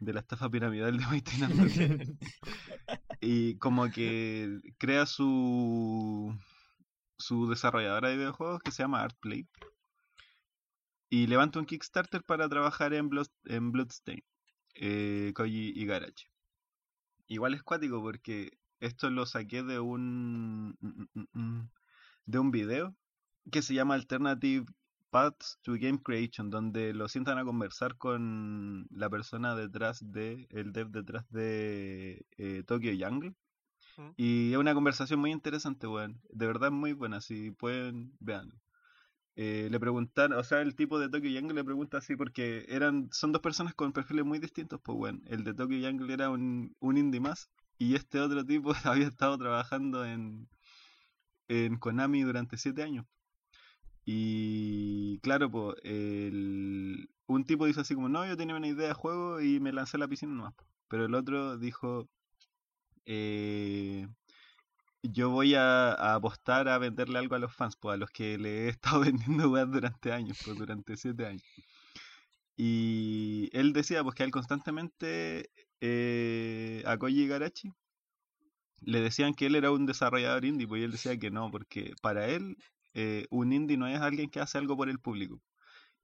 de 0.00 0.12
la 0.12 0.20
estafa 0.20 0.50
piramidal 0.50 0.98
de 0.98 1.06
Mighty 1.06 1.38
Number 1.38 1.70
9, 1.76 2.06
y 3.20 3.56
como 3.58 3.90
que 3.90 4.60
crea 4.78 5.06
su 5.06 6.34
su 7.18 7.48
desarrolladora 7.48 8.08
de 8.08 8.16
videojuegos 8.16 8.62
que 8.62 8.70
se 8.70 8.82
llama 8.82 9.02
Artplay 9.02 9.46
y 11.10 11.26
levanta 11.26 11.58
un 11.58 11.66
Kickstarter 11.66 12.22
para 12.22 12.48
trabajar 12.48 12.92
en, 12.94 13.08
Blood, 13.08 13.28
en 13.46 13.72
Bloodstain, 13.72 14.22
eh, 14.74 15.32
Koji 15.34 15.72
Igarashi. 15.74 16.28
Igual 17.26 17.54
es 17.54 17.62
cuático 17.62 18.02
porque 18.02 18.58
esto 18.80 19.10
lo 19.10 19.26
saqué 19.26 19.62
de 19.62 19.80
un 19.80 20.76
mm, 20.80 21.08
mm, 21.14 21.26
mm, 21.32 21.70
de 22.28 22.38
un 22.38 22.50
video 22.50 22.94
que 23.50 23.62
se 23.62 23.72
llama 23.72 23.94
Alternative 23.94 24.66
Paths 25.10 25.58
to 25.62 25.72
Game 25.80 26.02
Creation, 26.02 26.50
donde 26.50 26.92
lo 26.92 27.08
sientan 27.08 27.38
a 27.38 27.44
conversar 27.44 27.96
con 27.96 28.86
la 28.90 29.08
persona 29.08 29.54
detrás 29.54 30.00
de, 30.12 30.46
el 30.50 30.72
dev 30.72 30.90
detrás 30.90 31.24
de 31.30 32.26
eh, 32.36 32.62
Tokyo 32.66 32.92
Jungle. 32.92 33.34
Mm. 33.96 34.10
Y 34.18 34.52
es 34.52 34.58
una 34.58 34.74
conversación 34.74 35.20
muy 35.20 35.32
interesante, 35.32 35.86
weón. 35.86 36.20
De 36.28 36.46
verdad 36.46 36.70
muy 36.70 36.92
buena, 36.92 37.22
si 37.22 37.50
pueden, 37.50 38.12
vean. 38.20 38.52
le 39.34 39.80
preguntan, 39.80 40.34
o 40.34 40.42
sea, 40.44 40.60
el 40.60 40.76
tipo 40.76 40.98
de 40.98 41.08
Tokyo 41.08 41.30
Jungle 41.32 41.54
le 41.54 41.64
pregunta 41.64 41.96
así 41.96 42.14
porque 42.14 42.66
eran, 42.68 43.08
son 43.10 43.32
dos 43.32 43.40
personas 43.40 43.74
con 43.74 43.94
perfiles 43.94 44.26
muy 44.26 44.38
distintos, 44.38 44.80
pues 44.84 44.98
weón. 44.98 45.22
El 45.28 45.44
de 45.44 45.54
Tokyo 45.54 45.78
Jungle 45.80 46.12
era 46.12 46.28
un, 46.28 46.76
un 46.80 46.98
indie 46.98 47.20
más 47.20 47.50
y 47.78 47.94
este 47.94 48.20
otro 48.20 48.44
tipo 48.44 48.74
había 48.84 49.06
estado 49.06 49.38
trabajando 49.38 50.04
en, 50.04 50.46
en 51.48 51.78
Konami 51.78 52.22
durante 52.22 52.56
siete 52.56 52.82
años. 52.82 53.06
Y 54.04 55.18
claro, 55.20 55.50
pues, 55.50 55.76
el, 55.84 57.10
un 57.26 57.44
tipo 57.44 57.66
dice 57.66 57.80
así 57.80 57.94
como, 57.94 58.08
no, 58.08 58.26
yo 58.26 58.36
tenía 58.36 58.56
una 58.56 58.68
idea 58.68 58.88
de 58.88 58.94
juego 58.94 59.40
y 59.40 59.60
me 59.60 59.72
lancé 59.72 59.96
a 59.98 60.00
la 60.00 60.08
piscina 60.08 60.32
nomás. 60.34 60.54
po". 60.54 60.64
Pero 60.88 61.06
el 61.06 61.14
otro 61.14 61.58
dijo, 61.58 62.08
eh, 63.06 64.08
yo 65.02 65.30
voy 65.30 65.54
a, 65.54 65.92
a 65.92 66.14
apostar 66.14 66.68
a 66.68 66.78
venderle 66.78 67.18
algo 67.18 67.34
a 67.34 67.38
los 67.38 67.54
fans, 67.54 67.76
pues 67.76 67.94
a 67.94 67.96
los 67.98 68.10
que 68.10 68.38
le 68.38 68.66
he 68.66 68.68
estado 68.70 69.00
vendiendo 69.00 69.50
weas 69.50 69.70
durante 69.70 70.12
años, 70.12 70.38
pues 70.44 70.56
durante 70.58 70.96
siete 70.96 71.26
años. 71.26 71.42
Y 72.56 73.50
él 73.52 73.72
decía 73.72 74.02
pues 74.02 74.14
que 74.16 74.24
él 74.24 74.30
constantemente 74.32 75.50
eh, 75.80 76.82
a 76.86 76.98
Koji 76.98 77.22
Igarashi 77.22 77.72
le 78.80 79.00
decían 79.00 79.34
que 79.34 79.46
él 79.46 79.56
era 79.56 79.70
un 79.72 79.86
desarrollador 79.86 80.44
indie, 80.44 80.66
pues 80.68 80.80
y 80.82 80.84
él 80.84 80.92
decía 80.92 81.18
que 81.18 81.30
no, 81.30 81.50
porque 81.50 81.94
para 82.02 82.26
él 82.28 82.56
eh, 82.94 83.26
un 83.30 83.52
indie 83.52 83.76
no 83.76 83.86
es 83.86 84.00
alguien 84.00 84.30
que 84.30 84.40
hace 84.40 84.58
algo 84.58 84.76
por 84.76 84.88
el 84.88 85.00
público. 85.00 85.42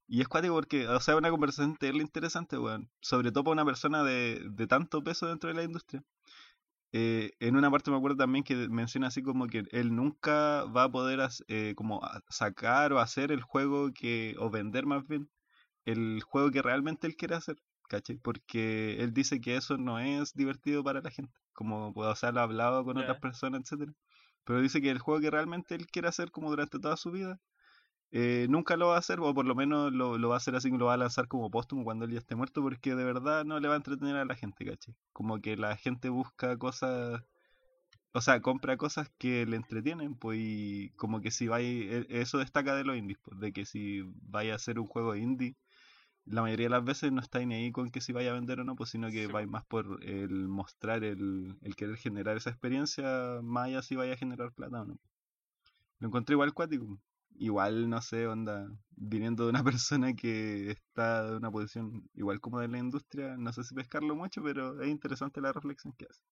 Y 0.09 0.21
es 0.23 0.29
cuático 0.29 0.55
porque, 0.55 0.89
o 0.89 1.01
sea, 1.01 1.17
una 1.17 1.31
conversación 1.31 1.77
terrible 1.77 2.03
interesante, 2.05 2.59
weón. 2.59 2.91
Sobre 3.01 3.33
todo 3.33 3.45
para 3.45 3.55
una 3.55 3.65
persona 3.65 4.05
de, 4.05 4.43
de 4.53 4.67
tanto 4.67 5.03
peso 5.05 5.27
dentro 5.29 5.49
de 5.51 5.55
la 5.57 5.65
industria. 5.65 6.03
Eh, 6.93 7.33
en 7.41 7.57
una 7.57 7.71
parte 7.71 7.91
me 7.91 7.97
acuerdo 7.97 8.17
también 8.19 8.45
que 8.45 8.55
menciona 8.69 9.09
así 9.09 9.23
como 9.23 9.49
que 9.49 9.65
él 9.73 9.95
nunca 9.97 10.65
va 10.65 10.85
a 10.85 10.91
poder 10.93 11.21
eh, 11.49 11.75
como 11.77 12.01
sacar 12.29 12.93
o 12.93 13.01
hacer 13.01 13.33
el 13.33 13.43
juego 13.43 13.93
que, 13.93 14.37
o 14.39 14.49
vender 14.51 14.87
más 14.87 15.05
bien, 15.07 15.29
el 15.87 16.23
juego 16.23 16.51
que 16.53 16.63
realmente 16.63 17.07
él 17.09 17.17
quiere 17.17 17.37
hacer, 17.37 17.57
¿cachai? 17.97 18.17
Porque 18.19 18.97
él 19.03 19.13
dice 19.15 19.41
que 19.41 19.57
eso 19.57 19.79
no 19.79 19.99
es 19.99 20.35
divertido 20.35 20.85
para 20.85 21.01
la 21.03 21.11
gente, 21.11 21.35
como, 21.53 21.93
pues, 21.95 22.09
o 22.09 22.15
sea, 22.17 22.33
lo 22.33 22.41
ha 22.41 22.45
hablado 22.45 22.85
con 22.85 22.99
otras 22.99 23.19
personas, 23.19 23.63
etcétera 23.63 23.93
Pero 24.45 24.61
dice 24.63 24.83
que 24.83 24.91
el 24.91 24.99
juego 25.01 25.21
que 25.21 25.31
realmente 25.31 25.75
él 25.75 25.87
quiere 25.87 26.09
hacer 26.09 26.31
como 26.31 26.51
durante 26.51 26.79
toda 26.81 26.97
su 26.97 27.11
vida, 27.13 27.41
eh, 28.13 28.47
nunca 28.49 28.77
lo 28.77 28.89
va 28.89 28.97
a 28.97 28.99
hacer, 29.01 29.21
o 29.21 29.35
por 29.35 29.45
lo 29.47 29.55
menos 29.55 29.93
lo, 29.93 30.19
lo 30.19 30.29
va 30.31 30.37
a 30.37 30.39
hacer 30.39 30.55
así, 30.57 30.71
lo 30.71 30.87
va 30.87 30.95
a 30.95 30.97
lanzar 30.97 31.29
como 31.29 31.51
póstumo 31.51 31.85
cuando 31.85 32.05
él 32.07 32.13
ya 32.13 32.19
esté 32.19 32.37
muerto, 32.37 32.63
porque 32.63 32.95
de 32.95 33.05
verdad 33.05 33.45
no 33.45 33.59
le 33.61 33.69
va 33.69 33.75
a 33.75 33.79
entretener 33.79 34.17
a 34.17 34.25
la 34.25 34.37
gente, 34.37 34.65
¿cachai? 34.65 34.95
Como 35.13 35.41
que 35.41 35.57
la 35.57 35.77
gente 35.77 36.09
busca 36.11 36.57
cosas, 36.59 37.23
o 38.13 38.21
sea, 38.21 38.41
compra 38.41 38.77
cosas 38.77 39.11
que 39.19 39.47
le 39.47 39.57
entretienen, 39.57 40.15
pues, 40.17 40.39
y 40.41 40.91
como 40.97 41.21
que 41.21 41.31
si 41.31 41.49
vaya, 41.49 41.69
e- 41.69 42.07
eso 42.11 42.39
destaca 42.39 42.75
de 42.77 42.85
los 42.85 42.97
indies, 42.97 43.19
pues, 43.25 43.39
de 43.41 43.53
que 43.53 43.67
si 43.67 44.03
vaya 44.23 44.53
a 44.55 44.57
hacer 44.57 44.79
un 44.79 44.87
juego 44.87 45.17
indie, 45.17 45.57
la 46.27 46.43
mayoría 46.43 46.67
de 46.67 46.71
las 46.71 46.85
veces 46.85 47.13
no 47.13 47.21
está 47.21 47.41
ni 47.45 47.55
ahí 47.55 47.73
con 47.73 47.91
que 47.91 48.01
si 48.01 48.13
vaya 48.13 48.31
a 48.31 48.35
vender 48.35 48.61
o 48.61 48.65
no, 48.65 48.77
pues, 48.77 48.91
sino 48.91 49.11
que 49.11 49.27
Sí, 49.27 49.29
va 49.29 49.45
po. 49.45 49.47
más 49.47 49.65
por 49.67 50.03
el 50.05 50.49
mostrar, 50.49 51.05
el, 51.05 51.57
el 51.63 51.77
querer 51.77 51.97
generar 51.97 52.37
esa 52.37 52.51
experiencia, 52.51 53.41
más 53.43 53.67
allá 53.67 53.83
si 53.83 53.97
vaya 53.97 54.15
a 54.15 54.17
generar 54.17 54.53
plata 54.53 54.83
o 54.83 54.87
no. 54.87 54.99
Lo 55.99 56.07
encontré 56.07 56.35
igual 56.35 56.55
cuático. 56.55 57.01
Igual, 57.37 57.89
no 57.91 58.01
sé, 58.01 58.27
onda, 58.27 58.69
viniendo 58.97 59.45
de 59.45 59.51
una 59.51 59.63
persona 59.65 60.15
que 60.15 60.71
está 60.71 61.29
en 61.29 61.35
una 61.35 61.51
posición 61.51 62.09
igual 62.15 62.41
como 62.41 62.61
de 62.61 62.69
la 62.69 62.79
industria, 62.79 63.37
no 63.37 63.53
sé 63.53 63.63
si 63.65 63.75
pescarlo 63.75 64.17
mucho, 64.17 64.43
pero 64.43 64.81
es 64.81 64.89
interesante 64.89 65.41
la 65.41 65.53
reflexión 65.53 65.93
que 65.95 66.07
hace. 66.11 66.23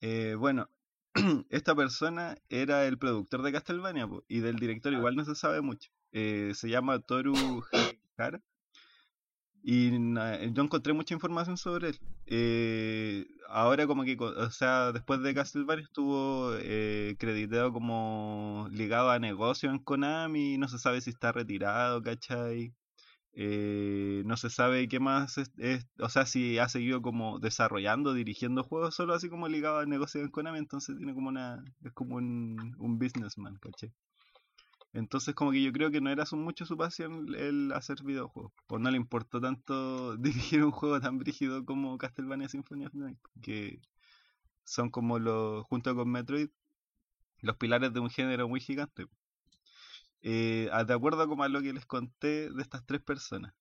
Eh, 0.00 0.34
bueno, 0.38 0.68
esta 1.50 1.74
persona 1.74 2.36
era 2.48 2.86
el 2.86 2.98
productor 2.98 3.42
de 3.42 3.52
Castlevania 3.52 4.06
po, 4.06 4.22
y 4.28 4.38
del 4.40 4.56
director 4.56 4.92
igual 4.92 5.16
no 5.16 5.24
se 5.24 5.34
sabe 5.34 5.60
mucho. 5.62 5.90
Eh, 6.14 6.52
se 6.54 6.70
llama 6.70 7.00
Toru 7.00 7.34
Hara 8.16 8.40
y 9.66 9.90
yo 10.52 10.62
encontré 10.62 10.92
mucha 10.92 11.14
información 11.14 11.56
sobre 11.56 11.88
él. 11.90 12.00
Eh, 12.26 13.26
ahora 13.48 13.86
como 13.86 14.04
que, 14.04 14.16
o 14.20 14.50
sea, 14.50 14.92
después 14.92 15.22
de 15.22 15.34
Castlevania 15.34 15.84
estuvo 15.84 16.52
eh, 16.60 17.16
creditado 17.18 17.72
como 17.72 18.68
ligado 18.70 19.10
a 19.10 19.18
negocio 19.18 19.70
en 19.70 19.78
Konami, 19.78 20.58
no 20.58 20.68
se 20.68 20.78
sabe 20.78 21.00
si 21.00 21.10
está 21.10 21.32
retirado, 21.32 22.02
¿cachai? 22.02 22.74
Eh, 23.32 24.22
no 24.26 24.36
se 24.36 24.50
sabe 24.50 24.88
qué 24.88 25.00
más 25.00 25.38
es, 25.38 25.86
o 25.98 26.08
sea, 26.10 26.26
si 26.26 26.58
ha 26.58 26.68
seguido 26.68 27.02
como 27.02 27.38
desarrollando, 27.40 28.14
dirigiendo 28.14 28.64
juegos, 28.64 28.94
solo 28.94 29.14
así 29.14 29.30
como 29.30 29.48
ligado 29.48 29.78
al 29.78 29.88
negocio 29.88 30.22
de 30.22 30.30
Konami, 30.30 30.58
entonces 30.58 30.96
tiene 30.98 31.14
como 31.14 31.28
una, 31.30 31.64
es 31.84 31.92
como 31.92 32.16
un, 32.16 32.74
un 32.78 32.98
businessman, 32.98 33.56
¿cachai? 33.60 33.92
Entonces 34.94 35.34
como 35.36 35.52
que 35.52 35.62
yo 35.62 35.72
creo 35.72 35.92
que 35.92 36.00
no 36.02 36.10
era 36.10 36.26
su- 36.26 36.36
mucho 36.38 36.66
su 36.66 36.76
pasión 36.78 37.34
el 37.36 37.72
hacer 37.74 38.02
videojuegos, 38.04 38.52
pues 38.68 38.82
no 38.82 38.90
le 38.92 38.98
importó 38.98 39.40
tanto 39.42 40.16
dirigir 40.56 40.64
un 40.64 40.72
juego 40.72 41.00
tan 41.00 41.18
brígido 41.18 41.64
como 41.66 41.98
Castlevania 41.98 42.48
Symphony 42.50 42.86
of 42.86 42.94
Night, 42.94 43.18
que 43.42 43.80
son 44.64 44.90
como 44.90 45.18
los, 45.20 45.64
junto 45.66 45.94
con 45.96 46.10
Metroid, 46.10 46.50
los 47.42 47.56
pilares 47.58 47.92
de 47.94 48.00
un 48.00 48.10
género 48.10 48.48
muy 48.48 48.60
gigante. 48.60 49.06
Eh, 50.22 50.70
de 50.86 50.94
acuerdo 50.94 51.28
como 51.28 51.42
a 51.44 51.48
lo 51.48 51.60
que 51.62 51.72
les 51.72 51.86
conté 51.86 52.50
de 52.50 52.62
estas 52.62 52.84
tres 52.86 53.02
personas, 53.02 53.52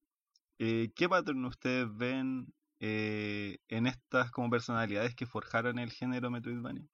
eh, 0.60 0.91
¿qué 0.96 1.10
patrón 1.10 1.46
ustedes 1.46 1.88
ven 1.98 2.54
eh, 2.80 3.60
en 3.69 3.88
estas 3.88 4.32
como 4.32 4.50
personalidades 4.52 5.15
que 5.15 5.28
forjaron 5.28 5.80
el 5.80 5.91
género 5.91 6.32
Metroidvania? 6.32 6.88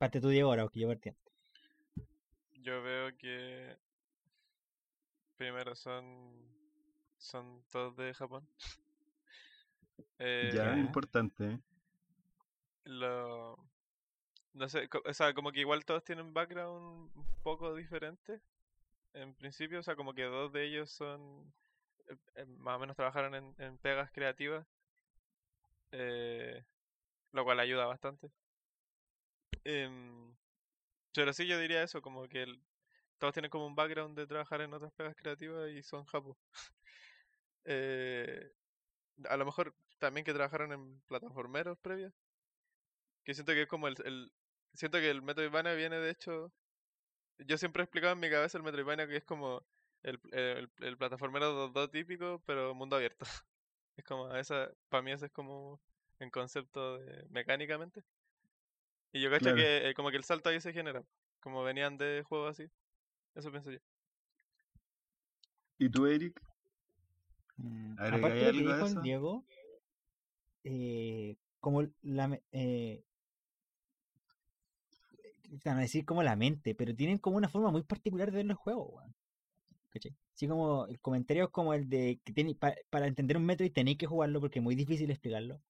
Parte 0.00 0.20
tú, 0.20 0.28
Diego, 0.30 0.48
ahora, 0.50 0.66
que 0.72 0.80
yo 0.80 0.88
partí. 0.88 1.10
Yo 2.62 2.80
veo 2.82 3.16
que 3.18 3.76
primero 5.36 5.74
son 5.74 6.32
son 7.18 7.62
todos 7.70 7.96
de 7.96 8.14
Japón. 8.14 8.46
Eh, 10.18 10.50
Ya, 10.54 10.76
Ya. 10.76 10.80
importante. 10.80 11.44
¿eh? 11.44 11.58
lo 12.84 13.56
no 14.54 14.68
sé, 14.68 14.88
o 15.06 15.14
sea, 15.14 15.34
como 15.34 15.52
que 15.52 15.60
igual 15.60 15.84
todos 15.84 16.04
tienen 16.04 16.34
background 16.34 17.10
un 17.16 17.26
poco 17.42 17.74
diferente 17.74 18.40
en 19.14 19.34
principio, 19.34 19.80
o 19.80 19.82
sea, 19.84 19.96
como 19.96 20.14
que 20.14 20.24
dos 20.24 20.52
de 20.52 20.66
ellos 20.66 20.90
son 20.92 21.52
eh, 22.08 22.16
eh, 22.36 22.46
más 22.46 22.76
o 22.76 22.80
menos 22.80 22.96
trabajaron 22.96 23.34
en, 23.36 23.54
en 23.58 23.78
pegas 23.78 24.10
creativas, 24.12 24.66
eh, 25.92 26.64
lo 27.32 27.44
cual 27.44 27.60
ayuda 27.60 27.86
bastante. 27.86 28.30
Em, 29.64 30.34
pero 31.14 31.32
sí 31.34 31.46
yo 31.46 31.58
diría 31.60 31.82
eso, 31.82 32.02
como 32.02 32.28
que 32.28 32.42
el- 32.44 32.62
todos 33.18 33.34
tienen 33.34 33.50
como 33.50 33.66
un 33.66 33.74
background 33.76 34.16
de 34.18 34.26
trabajar 34.26 34.60
en 34.62 34.74
otras 34.74 34.92
pegas 34.94 35.16
creativas 35.16 35.70
y 35.70 35.82
son 35.82 36.04
japos. 36.06 36.36
Eh, 37.66 38.52
a 39.28 39.36
lo 39.36 39.44
mejor 39.46 39.74
también 39.98 40.24
que 40.24 40.34
trabajaron 40.34 40.72
en 40.72 41.00
plataformeros 41.08 41.78
previas. 41.80 42.12
Que 43.24 43.34
siento 43.34 43.52
que 43.52 43.62
es 43.62 43.68
como 43.68 43.88
el, 43.88 44.32
siento 44.74 44.98
que 44.98 45.10
el 45.10 45.22
Metroidvania 45.22 45.74
viene 45.74 45.96
de 45.98 46.10
hecho. 46.10 46.52
Yo 47.38 47.58
siempre 47.58 47.82
he 47.82 47.84
explicado 47.84 48.14
en 48.14 48.20
mi 48.20 48.30
cabeza 48.30 48.58
el 48.58 48.64
Metroidvania 48.64 49.08
que 49.08 49.16
es 49.18 49.24
como 49.24 49.64
el, 50.02 50.20
el, 50.32 50.98
plataformero 50.98 51.52
2D 51.52 51.88
típico, 51.88 52.42
pero 52.46 52.74
mundo 52.74 52.96
abierto. 52.96 53.26
Es 53.96 54.04
como 54.04 54.34
esa, 54.36 54.70
para 54.88 55.02
mí 55.02 55.12
ese 55.12 55.26
es 55.26 55.32
como 55.32 55.80
en 56.20 56.30
concepto 56.30 56.98
de 56.98 57.26
mecánicamente. 57.30 58.02
Y 59.12 59.20
yo 59.20 59.30
cacho 59.30 59.44
Claro. 59.44 59.56
que 59.56 59.90
eh, 59.90 59.94
como 59.94 60.10
que 60.10 60.16
el 60.16 60.24
salto 60.24 60.48
ahí 60.48 60.60
se 60.60 60.72
genera, 60.72 61.02
como 61.40 61.62
venían 61.62 61.96
de 61.98 62.22
juegos 62.28 62.50
así. 62.52 62.70
Eso 63.34 63.50
pienso 63.50 63.70
yo. 63.70 63.78
¿Y 65.78 65.88
tú, 65.88 66.06
Eric? 66.06 66.40
Mm, 67.56 67.92
¿Agregáis 67.98 68.22
Aparte 68.24 68.44
de 68.44 68.52
lo 68.52 68.58
que 68.58 68.68
dijo 68.68 68.86
el 68.86 69.02
Diego, 69.02 69.44
eh, 70.64 71.36
como 71.60 71.82
la, 72.02 72.40
eh, 72.52 73.04
a 75.64 75.74
decir 75.74 76.04
como 76.04 76.22
la 76.22 76.36
mente, 76.36 76.74
pero 76.74 76.94
tienen 76.94 77.18
como 77.18 77.36
una 77.36 77.48
forma 77.48 77.70
muy 77.70 77.82
particular 77.82 78.30
de 78.30 78.38
ver 78.38 78.46
los 78.46 78.58
juegos, 78.58 78.88
weón. 78.94 79.14
¿Cachai? 79.90 80.14
Así 80.34 80.48
como 80.48 80.86
el 80.86 81.00
comentario 81.00 81.44
es 81.44 81.50
como 81.50 81.74
el 81.74 81.88
de 81.88 82.20
que 82.24 82.32
tiene, 82.32 82.54
pa- 82.54 82.74
para 82.90 83.06
entender 83.08 83.36
un 83.36 83.46
Metroid 83.46 83.72
tenéis 83.72 83.98
que 83.98 84.06
jugarlo 84.06 84.40
porque 84.40 84.60
es 84.60 84.62
muy 84.62 84.74
difícil 84.76 85.10
explicarlo. 85.10 85.60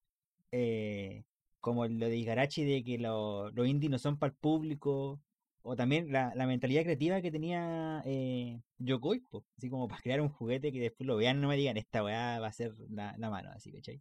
Eh, 0.53 1.25
como 1.61 1.87
lo 1.87 2.07
de 2.09 2.17
Igarashi 2.17 2.65
de 2.65 2.83
que 2.85 2.99
lo- 2.99 3.51
los 3.53 3.67
indies 3.69 3.91
no 3.91 3.99
son 3.99 4.19
para 4.19 4.31
el 4.33 4.37
público. 4.37 5.21
O 5.63 5.77
también 5.77 6.11
la, 6.11 6.33
la 6.35 6.47
mentalidad 6.47 6.83
creativa 6.85 7.21
que 7.21 7.31
tenía 7.31 8.03
eh, 8.07 8.59
Yokoi, 8.79 9.21
po, 9.21 9.45
así 9.59 9.69
como 9.69 9.89
para 9.89 10.01
crear 10.01 10.23
un 10.23 10.31
juguete 10.31 10.73
que 10.73 10.81
después 10.81 11.07
lo 11.07 11.17
vean 11.17 11.37
y 11.39 11.41
no 11.43 11.49
me 11.49 11.57
digan 11.57 11.77
esta 11.77 12.03
weá 12.03 12.41
va 12.41 12.47
a 12.47 12.53
ser 12.53 12.75
la, 12.89 13.15
la 13.19 13.29
mano, 13.29 13.51
así, 13.51 13.71
¿cachai? 13.71 14.01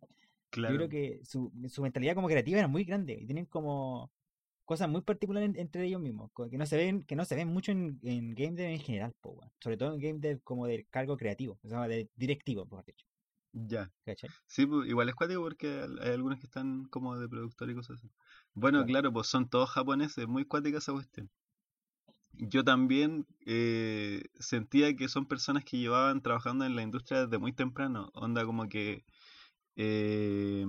Claro. 0.51 0.73
Yo 0.73 0.77
creo 0.77 0.89
que 0.89 1.19
su, 1.25 1.51
su 1.67 1.81
mentalidad 1.81 2.15
como 2.15 2.27
creativa 2.29 2.59
era 2.59 2.67
muy 2.69 2.85
grande 2.85 3.13
y 3.21 3.25
tienen 3.25 3.45
como 3.45 4.09
cosas 4.65 4.87
muy 4.89 5.01
particulares 5.01 5.49
en- 5.49 5.59
entre 5.59 5.85
ellos 5.85 5.99
mismos, 6.01 6.31
que 6.49 6.57
no 6.57 6.65
se 6.65 6.77
ven, 6.77 7.03
que 7.03 7.15
no 7.17 7.25
se 7.25 7.35
ven 7.35 7.47
mucho 7.49 7.71
en, 7.73 7.99
en 8.03 8.33
game 8.35 8.51
dev 8.53 8.69
en 8.69 8.79
general, 8.79 9.13
po, 9.19 9.41
sobre 9.59 9.75
todo 9.77 9.93
en 9.95 9.99
game 9.99 10.19
dev 10.19 10.41
como 10.43 10.65
del 10.67 10.87
cargo 10.89 11.17
creativo, 11.17 11.59
o 11.63 11.67
sea, 11.67 11.87
de 11.89 12.07
directivo, 12.15 12.65
por 12.67 12.85
dicho, 12.85 13.05
Ya. 13.53 13.91
¿cachai? 14.05 14.29
Sí, 14.47 14.65
pues, 14.65 14.87
igual 14.89 15.09
es 15.09 15.15
cuático 15.15 15.41
porque 15.41 15.85
hay 16.01 16.11
algunos 16.11 16.39
que 16.39 16.45
están 16.45 16.85
como 16.85 17.17
de 17.17 17.27
productor 17.27 17.69
y 17.69 17.75
cosas 17.75 17.97
así. 17.97 18.09
Bueno, 18.53 18.79
Claro. 18.79 18.87
claro, 18.87 19.13
pues 19.13 19.27
son 19.27 19.49
todos 19.49 19.69
japoneses, 19.69 20.27
muy 20.27 20.45
cuática 20.45 20.77
esa 20.77 20.91
cuestión. 20.93 21.29
Yo 22.33 22.63
también 22.63 23.25
eh, 23.45 24.23
sentía 24.39 24.95
que 24.95 25.09
son 25.09 25.25
personas 25.27 25.65
que 25.65 25.77
llevaban 25.77 26.21
trabajando 26.21 26.65
en 26.65 26.75
la 26.75 26.83
industria 26.83 27.25
desde 27.25 27.37
muy 27.37 27.53
temprano. 27.53 28.09
Onda 28.13 28.45
como 28.45 28.69
que 28.69 29.03
eh, 29.75 30.65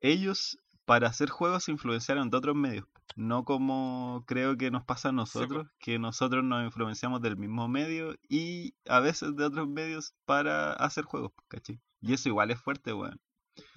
ellos 0.00 0.58
para 0.90 1.06
hacer 1.06 1.30
juegos 1.30 1.62
se 1.62 1.70
influenciaron 1.70 2.30
de 2.30 2.36
otros 2.36 2.56
medios. 2.56 2.84
No 3.14 3.44
como 3.44 4.24
creo 4.26 4.56
que 4.56 4.72
nos 4.72 4.82
pasa 4.82 5.10
a 5.10 5.12
nosotros, 5.12 5.68
que 5.78 6.00
nosotros 6.00 6.42
nos 6.42 6.64
influenciamos 6.64 7.22
del 7.22 7.36
mismo 7.36 7.68
medio 7.68 8.16
y 8.28 8.74
a 8.88 8.98
veces 8.98 9.36
de 9.36 9.44
otros 9.44 9.68
medios 9.68 10.14
para 10.24 10.72
hacer 10.72 11.04
juegos, 11.04 11.30
¿cachai? 11.46 11.78
Y 12.00 12.12
eso 12.12 12.28
igual 12.28 12.50
es 12.50 12.60
fuerte, 12.60 12.92
weón. 12.92 13.20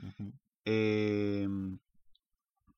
Ujú. 0.01 0.33
Eh, 0.65 1.47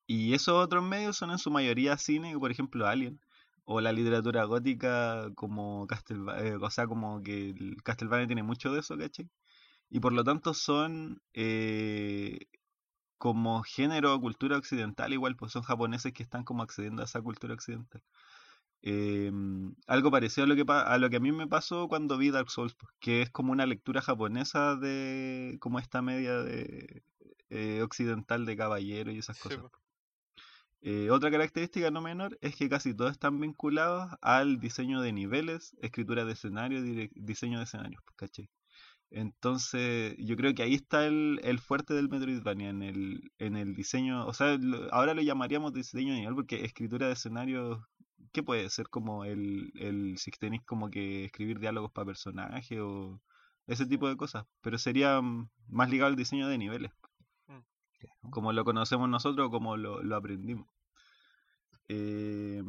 y 0.06 0.34
esos 0.34 0.62
otros 0.62 0.84
medios 0.84 1.16
son 1.16 1.30
en 1.30 1.38
su 1.38 1.50
mayoría 1.50 1.96
cine, 1.96 2.38
por 2.38 2.50
ejemplo 2.50 2.86
Alien, 2.86 3.18
o 3.64 3.80
la 3.80 3.92
literatura 3.92 4.44
gótica 4.44 5.30
como 5.34 5.86
Castlevania, 5.86 6.58
o 6.60 6.70
sea, 6.70 6.86
como 6.86 7.22
que 7.22 7.54
Castlevania 7.82 8.26
tiene 8.26 8.42
mucho 8.42 8.70
de 8.70 8.80
eso, 8.80 8.98
¿cachai? 8.98 9.30
Y 9.88 10.00
por 10.00 10.12
lo 10.12 10.24
tanto 10.24 10.52
son 10.52 11.22
eh, 11.32 12.38
como 13.18 13.62
género 13.62 14.14
o 14.14 14.20
cultura 14.20 14.56
occidental, 14.58 15.12
igual, 15.12 15.36
pues 15.36 15.52
son 15.52 15.62
japoneses 15.62 16.12
que 16.12 16.22
están 16.22 16.44
como 16.44 16.62
accediendo 16.62 17.02
a 17.02 17.06
esa 17.06 17.22
cultura 17.22 17.54
occidental. 17.54 18.02
Eh, 18.82 19.32
algo 19.86 20.10
parecido 20.10 20.44
a 20.44 20.48
lo, 20.48 20.54
que, 20.54 20.64
a 20.70 20.98
lo 20.98 21.10
que 21.10 21.16
a 21.16 21.20
mí 21.20 21.32
me 21.32 21.48
pasó 21.48 21.88
cuando 21.88 22.18
vi 22.18 22.30
Dark 22.30 22.50
Souls, 22.50 22.74
pues, 22.74 22.92
que 23.00 23.22
es 23.22 23.30
como 23.30 23.52
una 23.52 23.66
lectura 23.66 24.00
japonesa 24.00 24.76
de 24.76 25.56
como 25.60 25.78
esta 25.78 26.02
media 26.02 26.42
de 26.42 27.02
eh, 27.50 27.82
occidental 27.82 28.44
de 28.46 28.56
caballero 28.56 29.10
y 29.10 29.18
esas 29.18 29.38
cosas. 29.38 29.60
po. 29.60 29.70
Eh, 30.82 31.10
otra 31.10 31.30
característica 31.30 31.90
no 31.90 32.00
menor 32.00 32.38
es 32.40 32.54
que 32.54 32.68
casi 32.68 32.94
todos 32.94 33.10
están 33.10 33.40
vinculados 33.40 34.12
al 34.20 34.60
diseño 34.60 35.00
de 35.00 35.12
niveles, 35.12 35.74
escritura 35.80 36.24
de 36.24 36.32
escenario, 36.32 36.80
dire- 36.80 37.10
diseño 37.14 37.58
de 37.58 37.64
escenarios, 37.64 38.02
pues. 38.04 38.48
Entonces, 39.10 40.14
yo 40.18 40.36
creo 40.36 40.54
que 40.54 40.62
ahí 40.62 40.74
está 40.74 41.06
el, 41.06 41.40
el 41.44 41.58
fuerte 41.60 41.94
del 41.94 42.08
Metroidvania, 42.08 42.70
en 42.70 42.82
el, 42.82 43.30
en 43.38 43.56
el 43.56 43.74
diseño, 43.74 44.26
o 44.26 44.32
sea, 44.34 44.56
lo- 44.58 44.92
ahora 44.92 45.14
lo 45.14 45.22
llamaríamos 45.22 45.72
diseño 45.72 46.12
de 46.14 46.20
nivel 46.20 46.34
porque 46.34 46.64
escritura 46.64 47.06
de 47.06 47.12
escenarios, 47.14 47.80
¿qué 48.32 48.42
puede 48.42 48.68
ser 48.70 48.88
como 48.88 49.24
el, 49.24 49.72
el 49.76 50.18
si 50.18 50.30
tenéis 50.32 50.62
como 50.64 50.90
que 50.90 51.24
escribir 51.26 51.58
diálogos 51.60 51.92
para 51.92 52.06
personajes 52.06 52.78
o 52.80 53.20
ese 53.66 53.86
tipo 53.86 54.08
de 54.08 54.16
cosas? 54.16 54.44
Pero 54.60 54.76
sería 54.78 55.20
mm, 55.20 55.48
más 55.68 55.88
ligado 55.90 56.08
al 56.10 56.16
diseño 56.16 56.48
de 56.48 56.58
niveles, 56.58 56.92
Claro. 57.98 58.30
como 58.30 58.52
lo 58.52 58.62
conocemos 58.64 59.08
nosotros, 59.08 59.50
como 59.50 59.76
lo, 59.76 60.02
lo 60.02 60.16
aprendimos. 60.16 60.68
Eh, 61.88 62.62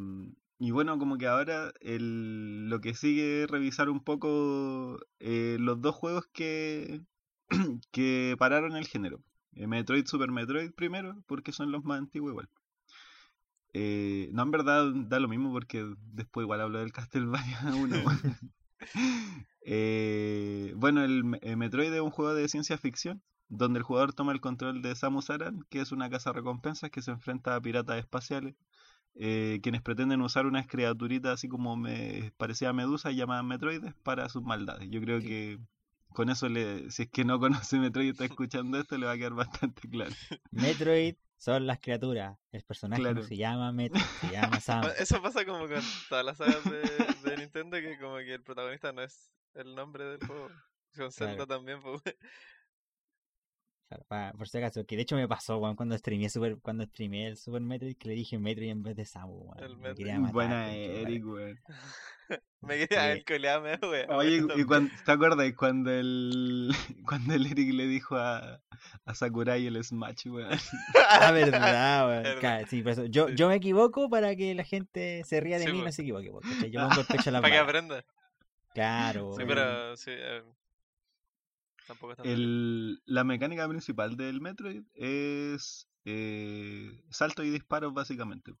y 0.58 0.70
bueno, 0.72 0.98
como 0.98 1.18
que 1.18 1.26
ahora 1.26 1.72
el, 1.80 2.68
lo 2.68 2.80
que 2.80 2.94
sigue 2.94 3.44
es 3.44 3.50
revisar 3.50 3.88
un 3.88 4.02
poco 4.02 4.98
eh, 5.20 5.56
los 5.60 5.80
dos 5.80 5.94
juegos 5.94 6.26
que, 6.32 7.02
que 7.92 8.36
pararon 8.38 8.76
el 8.76 8.86
género. 8.86 9.22
Eh, 9.52 9.66
Metroid 9.66 10.06
Super 10.06 10.30
Metroid 10.30 10.72
primero, 10.72 11.22
porque 11.26 11.52
son 11.52 11.72
los 11.72 11.84
más 11.84 11.98
antiguos 11.98 12.32
igual. 12.32 12.48
Eh, 13.74 14.30
no, 14.32 14.42
en 14.42 14.50
verdad 14.50 14.92
da 14.94 15.20
lo 15.20 15.28
mismo 15.28 15.52
porque 15.52 15.86
después 16.12 16.44
igual 16.44 16.60
hablo 16.60 16.78
del 16.78 16.92
Castlevania 16.92 17.60
1. 17.64 17.96
Eh, 19.70 20.72
bueno, 20.76 21.04
el 21.04 21.38
eh, 21.42 21.54
Metroid 21.56 21.92
es 21.92 22.00
un 22.00 22.10
juego 22.10 22.32
de 22.32 22.48
ciencia 22.48 22.78
ficción 22.78 23.22
donde 23.48 23.78
el 23.78 23.82
jugador 23.82 24.14
toma 24.14 24.32
el 24.32 24.40
control 24.40 24.80
de 24.80 24.94
Samus 24.94 25.28
Aran, 25.28 25.60
que 25.68 25.80
es 25.80 25.92
una 25.92 26.08
casa 26.08 26.32
recompensas 26.32 26.90
que 26.90 27.02
se 27.02 27.10
enfrenta 27.10 27.54
a 27.54 27.60
piratas 27.60 27.98
espaciales, 27.98 28.54
eh, 29.14 29.60
quienes 29.62 29.82
pretenden 29.82 30.20
usar 30.22 30.46
unas 30.46 30.66
criaturitas 30.66 31.32
así 31.34 31.48
como 31.48 31.76
me 31.76 32.32
parecía 32.36 32.72
Medusa 32.72 33.10
llamadas 33.10 33.44
Metroides 33.44 33.94
para 34.02 34.28
sus 34.28 34.42
maldades. 34.42 34.88
Yo 34.90 35.00
creo 35.00 35.20
Sí. 35.20 35.26
que 35.26 35.58
con 36.08 36.30
eso, 36.30 36.48
le, 36.48 36.90
si 36.90 37.02
es 37.02 37.10
que 37.10 37.24
no 37.24 37.38
conoce 37.68 37.78
Metroid 37.78 38.06
y 38.06 38.10
está 38.10 38.24
escuchando 38.24 38.78
esto, 38.78 38.96
le 38.98 39.06
va 39.06 39.12
a 39.12 39.16
quedar 39.16 39.34
bastante 39.34 39.88
claro. 39.88 40.14
Metroid 40.50 41.16
son 41.36 41.66
las 41.66 41.78
criaturas, 41.78 42.36
el 42.50 42.64
personaje 42.64 43.02
Claro. 43.02 43.20
no 43.20 43.22
se 43.26 43.36
llama 43.36 43.72
Metroid, 43.72 44.02
se 44.20 44.30
llama. 44.32 44.58
Bueno, 44.66 44.88
Eso 44.98 45.22
pasa 45.22 45.44
como 45.44 45.68
con 45.68 45.82
todas 46.08 46.24
las 46.24 46.36
sagas 46.38 46.64
de, 46.64 47.30
de 47.30 47.36
Nintendo 47.36 47.76
que 47.78 47.98
como 47.98 48.16
que 48.16 48.34
el 48.34 48.42
protagonista 48.42 48.92
no 48.92 49.02
es 49.02 49.30
el 49.54 49.74
nombre 49.74 50.04
del 50.04 50.26
juego. 50.26 50.48
Con 50.96 51.10
Claro. 51.10 51.10
Zelda 51.12 51.46
también, 51.46 51.80
pues. 51.82 52.00
Claro, 53.88 54.04
por 54.36 54.48
si 54.48 54.58
acaso, 54.58 54.84
que 54.84 54.96
de 54.96 55.02
hecho 55.02 55.16
me 55.16 55.26
pasó, 55.26 55.56
weón, 55.58 55.74
cuando 55.74 55.96
streameé 55.96 56.28
Super, 56.28 56.58
cuando 56.60 56.84
streameé 56.84 57.28
el 57.28 57.36
Super 57.38 57.62
Metroid, 57.62 57.96
que 57.96 58.08
le 58.08 58.14
dije 58.14 58.38
Metroid 58.38 58.68
en 58.70 58.82
vez 58.82 58.96
de 58.96 59.06
Samu, 59.06 59.34
weón. 59.50 59.64
El 59.64 59.78
me 59.78 59.94
quería 59.94 60.18
matar, 60.18 60.34
Buena. 60.34 60.74
Eric, 60.74 61.24
weón. 61.26 61.58
Me 62.60 62.76
quería 62.76 63.04
Sí. 63.14 63.18
el 63.20 63.24
coleame, 63.24 63.78
weón. 63.80 64.10
Oye, 64.10 64.42
y 64.56 64.64
cuando, 64.64 64.90
¿te 65.06 65.12
acuerdas 65.12 65.50
cuando 65.56 65.90
el, 65.90 66.70
cuando 67.06 67.32
el 67.34 67.46
Eric 67.46 67.72
le 67.72 67.86
dijo 67.86 68.16
a, 68.16 68.60
a 69.06 69.14
Sakurai 69.14 69.66
el 69.66 69.82
Smash, 69.82 70.26
weón? 70.26 70.50
Ah, 71.08 71.30
verdad, 71.32 72.08
weón. 72.08 72.40
Claro, 72.40 72.66
sí, 72.68 72.82
por 72.82 72.92
eso, 72.92 73.06
yo, 73.06 73.30
yo 73.30 73.48
me 73.48 73.54
equivoco 73.54 74.10
para 74.10 74.36
que 74.36 74.54
la 74.54 74.64
gente 74.64 75.22
se 75.24 75.40
ría 75.40 75.58
de 75.58 75.64
Sí, 75.64 75.72
mí 75.72 75.78
y 75.78 75.82
no 75.82 75.92
se 75.92 76.02
equivoque, 76.02 76.30
po, 76.30 76.40
¿cachai? 76.40 76.70
Yo 76.70 76.86
pongo 76.86 77.00
el 77.00 77.06
pecho 77.06 77.30
a 77.30 77.32
la 77.32 77.40
Para 77.40 77.54
que 77.54 77.58
aprenda. 77.60 78.04
Claro, 78.74 79.32
Sí, 79.32 79.38
weón. 79.38 79.48
pero 79.48 79.96
sí. 79.96 80.10
eh, 80.12 80.42
la 83.06 83.24
mecánica 83.24 83.68
principal 83.68 84.16
del 84.16 84.40
Metroid 84.40 84.84
es 84.94 85.88
eh, 86.04 87.02
salto 87.10 87.42
y 87.42 87.50
disparos, 87.50 87.94
básicamente. 87.94 88.52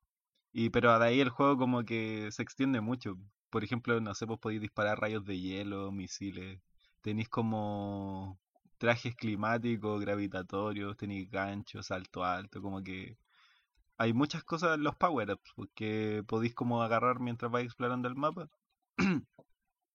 Y 0.52 0.70
pero 0.70 0.98
de 0.98 1.06
ahí 1.06 1.20
el 1.20 1.30
juego 1.30 1.58
como 1.58 1.84
que 1.84 2.30
se 2.32 2.42
extiende 2.42 2.80
mucho. 2.80 3.16
Por 3.50 3.64
ejemplo, 3.64 4.00
no 4.00 4.14
sé, 4.14 4.26
pues 4.26 4.40
podéis 4.40 4.60
disparar 4.60 5.00
rayos 5.00 5.24
de 5.24 5.38
hielo, 5.40 5.92
misiles. 5.92 6.60
Tenéis 7.02 7.28
como 7.28 8.38
trajes 8.78 9.16
climáticos, 9.16 10.00
gravitatorios, 10.00 10.96
tenéis 10.96 11.30
ganchos, 11.30 11.86
salto 11.86 12.24
alto, 12.24 12.62
como 12.62 12.82
que 12.82 13.18
hay 13.98 14.12
muchas 14.12 14.44
cosas 14.44 14.76
en 14.76 14.84
los 14.84 14.96
power-ups 14.96 15.52
que 15.74 16.24
podéis 16.26 16.54
como 16.54 16.82
agarrar 16.82 17.20
mientras 17.20 17.50
vais 17.50 17.66
explorando 17.66 18.08
el 18.08 18.16
mapa. 18.16 18.48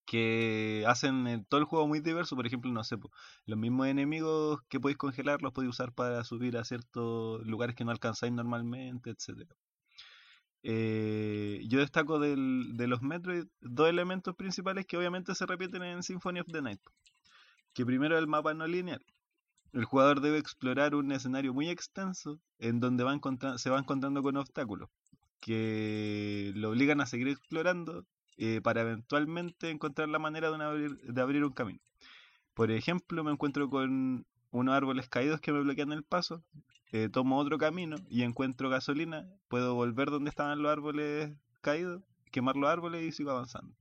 que 0.06 0.84
hacen 0.88 1.46
todo 1.50 1.60
el 1.60 1.66
juego 1.66 1.88
muy 1.88 2.00
diverso. 2.00 2.36
Por 2.36 2.46
ejemplo, 2.48 2.72
no 2.72 2.84
sé, 2.84 2.98
los 3.46 3.58
mismos 3.58 3.88
enemigos 3.88 4.62
que 4.70 4.80
podéis 4.80 4.98
congelar 4.98 5.42
los 5.42 5.54
podéis 5.54 5.72
usar 5.72 5.94
para 5.94 6.24
subir 6.24 6.58
a 6.58 6.64
ciertos 6.64 7.46
lugares 7.46 7.76
que 7.76 7.86
no 7.86 7.92
alcanzáis 7.92 8.34
normalmente, 8.34 9.12
etcétera. 9.12 9.56
Eh, 10.64 11.62
yo 11.68 11.80
destaco 11.80 12.20
de 12.20 12.88
los 12.88 13.02
Metroid 13.02 13.46
dos 13.62 13.90
elementos 13.90 14.36
principales 14.36 14.86
que 14.86 14.98
obviamente 14.98 15.36
se 15.36 15.46
repiten 15.46 15.84
en 15.84 16.04
Symphony 16.04 16.40
of 16.40 16.48
the 16.52 16.62
Night. 16.62 16.82
Que 17.74 17.86
primero 17.86 18.18
el 18.18 18.28
mapa 18.28 18.54
no 18.54 18.68
lineal. 18.68 19.04
El 19.74 19.86
jugador 19.86 20.22
debe 20.22 20.38
explorar 20.38 20.96
un 20.96 21.12
escenario 21.12 21.54
muy 21.54 21.70
extenso 21.70 22.40
en 22.60 22.80
donde 22.80 23.04
va 23.04 23.20
se 23.58 23.70
va 23.70 23.80
encontrando 23.80 24.22
con 24.22 24.38
obstáculos 24.38 24.90
que 25.44 26.54
lo 26.56 26.70
obligan 26.70 27.02
a 27.02 27.06
seguir 27.06 27.28
explorando 27.28 28.06
eh, 28.38 28.62
para 28.62 28.82
eventualmente 28.82 29.70
encontrar 29.70 30.10
la 30.10 30.20
manera 30.20 30.52
de, 30.52 31.22
abrir 31.22 31.44
un 31.44 31.52
camino. 31.52 31.80
Por 32.54 32.72
ejemplo, 32.72 33.24
me 33.24 33.32
encuentro 33.32 33.70
con 33.70 34.26
unos 34.52 34.76
árboles 34.76 35.10
caídos 35.10 35.42
que 35.42 35.52
me 35.52 35.62
bloquean 35.62 35.92
el 35.92 36.04
paso, 36.04 36.44
eh, 36.92 37.10
tomo 37.10 37.40
otro 37.40 37.58
camino 37.58 37.96
y 38.10 38.24
encuentro 38.24 38.70
gasolina, 38.70 39.28
puedo 39.48 39.74
volver 39.76 40.12
donde 40.12 40.30
estaban 40.30 40.62
los 40.62 40.72
árboles 40.72 41.34
caídos, 41.62 42.04
quemar 42.32 42.56
los 42.56 42.70
árboles 42.70 43.04
y 43.04 43.12
sigo 43.12 43.32
avanzando. 43.32 43.76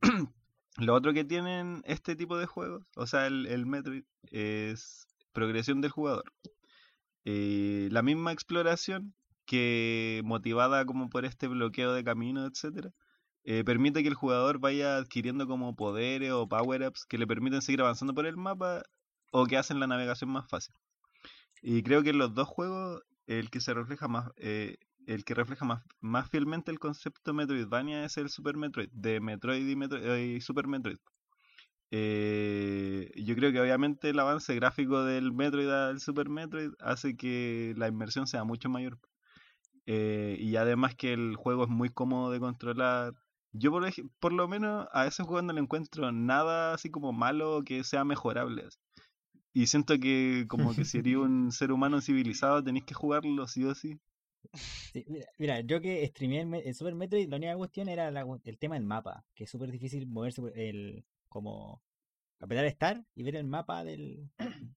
Lo 0.78 0.94
otro 0.94 1.12
que 1.12 1.24
tienen 1.24 1.82
este 1.84 2.16
tipo 2.16 2.38
de 2.38 2.46
juegos, 2.46 2.82
o 2.96 3.06
sea, 3.06 3.26
el, 3.26 3.46
el 3.46 3.66
Metroid, 3.66 4.04
es 4.30 5.06
progresión 5.32 5.80
del 5.82 5.90
jugador. 5.90 6.32
Eh, 7.24 7.88
la 7.92 8.02
misma 8.02 8.32
exploración 8.32 9.14
que 9.44 10.22
motivada 10.24 10.84
como 10.86 11.08
por 11.10 11.24
este 11.24 11.46
bloqueo 11.46 11.92
de 11.92 12.04
camino, 12.04 12.46
etcétera, 12.46 12.92
eh, 13.44 13.64
permite 13.64 14.02
que 14.02 14.08
el 14.08 14.14
jugador 14.14 14.58
vaya 14.58 14.96
adquiriendo 14.96 15.46
como 15.46 15.74
poderes 15.76 16.32
o 16.32 16.48
power-ups 16.48 17.04
que 17.06 17.18
le 17.18 17.26
permiten 17.26 17.62
seguir 17.62 17.80
avanzando 17.82 18.14
por 18.14 18.26
el 18.26 18.36
mapa 18.36 18.82
o 19.32 19.46
que 19.46 19.56
hacen 19.56 19.80
la 19.80 19.86
navegación 19.86 20.30
más 20.30 20.48
fácil. 20.48 20.74
Y 21.62 21.82
creo 21.82 22.02
que 22.02 22.10
en 22.10 22.18
los 22.18 22.34
dos 22.34 22.48
juegos 22.48 23.02
el 23.26 23.50
que 23.50 23.60
se 23.60 23.74
refleja 23.74 24.08
más, 24.08 24.30
eh, 24.36 24.76
el 25.06 25.24
que 25.24 25.34
refleja 25.34 25.64
más, 25.64 25.82
más 26.00 26.28
fielmente 26.30 26.70
el 26.70 26.78
concepto 26.78 27.34
Metroidvania 27.34 28.04
es 28.04 28.16
el 28.16 28.28
Super 28.30 28.56
Metroid, 28.56 28.88
de 28.92 29.20
Metroid 29.20 29.68
y, 29.68 29.76
Metro- 29.76 30.18
y 30.18 30.40
Super 30.40 30.66
Metroid. 30.66 30.98
Eh, 31.90 33.10
yo 33.16 33.34
creo 33.34 33.52
que 33.52 33.60
obviamente 33.60 34.10
el 34.10 34.18
avance 34.18 34.54
gráfico 34.54 35.04
del 35.04 35.32
Metroid 35.32 35.68
al 35.68 36.00
Super 36.00 36.28
Metroid 36.30 36.70
hace 36.80 37.16
que 37.16 37.74
la 37.76 37.88
inmersión 37.88 38.26
sea 38.26 38.44
mucho 38.44 38.68
mayor. 38.70 38.98
Eh, 39.86 40.36
y 40.40 40.56
además 40.56 40.94
que 40.96 41.12
el 41.12 41.36
juego 41.36 41.64
es 41.64 41.70
muy 41.70 41.88
cómodo 41.90 42.30
de 42.32 42.40
controlar. 42.40 43.14
Yo 43.52 43.70
por, 43.70 43.84
por 44.18 44.32
lo 44.32 44.48
menos 44.48 44.86
a 44.92 45.06
ese 45.06 45.22
juego 45.22 45.42
no 45.42 45.52
le 45.52 45.60
encuentro 45.60 46.10
nada 46.12 46.74
así 46.74 46.90
como 46.90 47.12
malo 47.12 47.62
que 47.64 47.84
sea 47.84 48.04
mejorable. 48.04 48.68
Y 49.54 49.66
siento 49.66 49.98
que 49.98 50.46
como 50.48 50.74
que 50.74 50.84
si 50.84 50.98
eres 50.98 51.16
un 51.16 51.52
ser 51.52 51.72
humano 51.72 52.00
civilizado 52.00 52.62
tenéis 52.64 52.84
que 52.84 52.94
jugarlo 52.94 53.46
sí 53.46 53.64
o 53.64 53.74
sí. 53.74 53.98
Sí, 54.92 55.04
mira, 55.08 55.26
mira, 55.38 55.60
yo 55.60 55.80
que 55.80 56.06
streameé 56.06 56.42
el, 56.42 56.54
el 56.54 56.74
Super 56.74 56.94
Metroid, 56.94 57.28
la 57.28 57.36
única 57.36 57.56
cuestión 57.56 57.88
era 57.88 58.10
la 58.10 58.26
el 58.44 58.58
tema 58.58 58.74
del 58.74 58.84
mapa, 58.84 59.24
que 59.34 59.44
es 59.44 59.50
súper 59.50 59.70
difícil 59.70 60.06
moverse, 60.06 60.42
por 60.42 60.58
el, 60.58 61.04
como 61.28 61.82
apretar 62.40 62.68
Start 62.70 63.06
y 63.14 63.22
ver 63.22 63.36
el 63.36 63.44
mapa 63.44 63.84
del, 63.84 64.30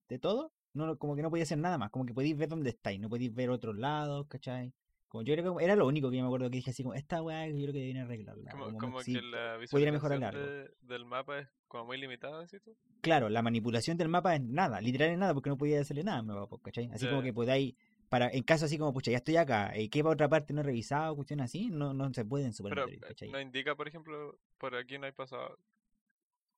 de 0.09 0.19
todo. 0.19 0.53
No, 0.73 0.85
no, 0.85 0.97
como 0.97 1.15
que 1.15 1.21
no 1.21 1.29
podía 1.29 1.43
hacer 1.43 1.57
nada 1.57 1.77
más, 1.77 1.89
como 1.91 2.05
que 2.05 2.13
podéis 2.13 2.37
ver 2.37 2.49
dónde 2.49 2.69
estáis, 2.71 2.99
no 2.99 3.09
podéis 3.09 3.33
ver 3.33 3.49
otros 3.49 3.77
lados, 3.77 4.27
¿cachai? 4.27 4.73
Como 5.07 5.23
yo 5.23 5.33
creo 5.35 5.55
que 5.57 5.63
era 5.63 5.75
lo 5.75 5.87
único 5.87 6.09
que 6.09 6.17
yo 6.17 6.23
me 6.23 6.27
acuerdo 6.27 6.49
que 6.49 6.57
dije 6.57 6.71
así 6.71 6.83
como, 6.83 6.93
esta 6.93 7.21
weá 7.21 7.47
yo 7.47 7.53
creo 7.55 7.67
que 7.73 7.79
deberían 7.79 8.05
arreglarla. 8.05 8.51
Como, 8.51 8.65
como 8.65 8.79
como 8.79 9.01
sí, 9.01 9.13
que 9.13 9.21
la 9.21 9.57
visualización 9.57 10.19
de- 10.19 10.71
del 10.81 11.05
mapa 11.05 11.39
es 11.39 11.47
como 11.67 11.85
muy 11.85 11.97
limitada, 11.97 12.47
¿sí 12.47 12.59
tú? 12.59 12.75
Claro, 13.01 13.29
la 13.29 13.41
manipulación 13.41 13.97
del 13.97 14.09
mapa 14.09 14.35
es 14.35 14.41
nada, 14.41 14.81
literal 14.81 15.09
es 15.11 15.17
nada, 15.17 15.33
porque 15.33 15.49
no 15.49 15.57
podía 15.57 15.79
hacerle 15.79 16.03
nada 16.03 16.21
mapa, 16.23 16.57
¿cachai? 16.63 16.89
Así 16.91 17.07
como 17.07 17.21
que 17.21 17.33
podáis, 17.33 17.75
para, 18.09 18.29
en 18.29 18.43
caso 18.43 18.65
así 18.65 18.77
como, 18.77 18.93
pucha, 18.93 19.11
ya 19.11 19.17
estoy 19.17 19.37
acá, 19.37 19.75
eh, 19.75 19.89
¿qué 19.89 20.01
otra 20.03 20.27
parte 20.27 20.53
no 20.53 20.61
he 20.61 20.63
revisado? 20.63 21.15
Cuestiones 21.15 21.45
así, 21.45 21.69
no, 21.69 21.93
no 21.93 22.11
se 22.13 22.25
puede 22.25 22.45
en 22.45 22.53
Super 22.53 22.73
Pero 22.73 22.87
¿cachai? 22.99 23.31
no 23.31 23.39
indica, 23.39 23.75
por 23.75 23.87
ejemplo, 23.87 24.39
por 24.57 24.75
aquí 24.75 24.97
no 24.97 25.05
hay 25.05 25.11
pasado. 25.11 25.57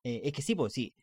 Eh, 0.03 0.21
es 0.23 0.31
que 0.31 0.41
sí, 0.41 0.55
pues 0.55 0.73
sí. 0.73 0.93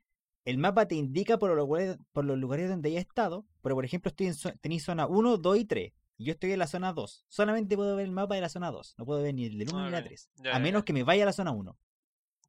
El 0.45 0.59
mapa 0.59 0.87
te 0.87 0.95
indica 0.95 1.39
por 1.39 1.51
los 1.51 1.59
lugares, 1.59 1.99
por 2.13 2.25
los 2.25 2.39
lugares 2.39 2.69
donde 2.69 2.91
hayas 2.91 3.03
estado, 3.07 3.47
pero 3.63 3.75
por 3.75 3.85
ejemplo 3.85 4.11
estoy 4.11 4.27
en 4.27 4.35
tenéis 4.61 4.85
zona 4.85 5.07
1, 5.07 5.39
2 5.39 5.59
y 5.59 5.65
3. 5.65 5.93
Yo 6.19 6.33
estoy 6.33 6.53
en 6.53 6.59
la 6.61 6.67
zona 6.67 6.93
2. 6.93 7.25
Solamente 7.29 7.77
puedo 7.77 7.97
ver 7.97 8.07
el 8.07 8.13
mapa 8.13 8.35
de 8.37 8.41
la 8.41 8.49
zona 8.49 8.71
2. 8.71 8.95
No 8.99 9.05
puedo 9.05 9.23
ver 9.23 9.35
ni 9.35 9.47
el 9.47 9.59
del 9.59 9.69
1 9.71 9.79
Ah, 9.81 9.85
ni 9.87 9.91
la 9.91 9.99
ok. 9.99 10.05
3. 10.07 10.31
Ya, 10.37 10.51
a 10.51 10.53
ya, 10.55 10.59
menos 10.61 10.83
ya. 10.83 10.85
que 10.85 10.93
me 10.93 11.03
vaya 11.03 11.25
a 11.25 11.27
la 11.27 11.33
zona 11.33 11.51
1. 11.51 11.77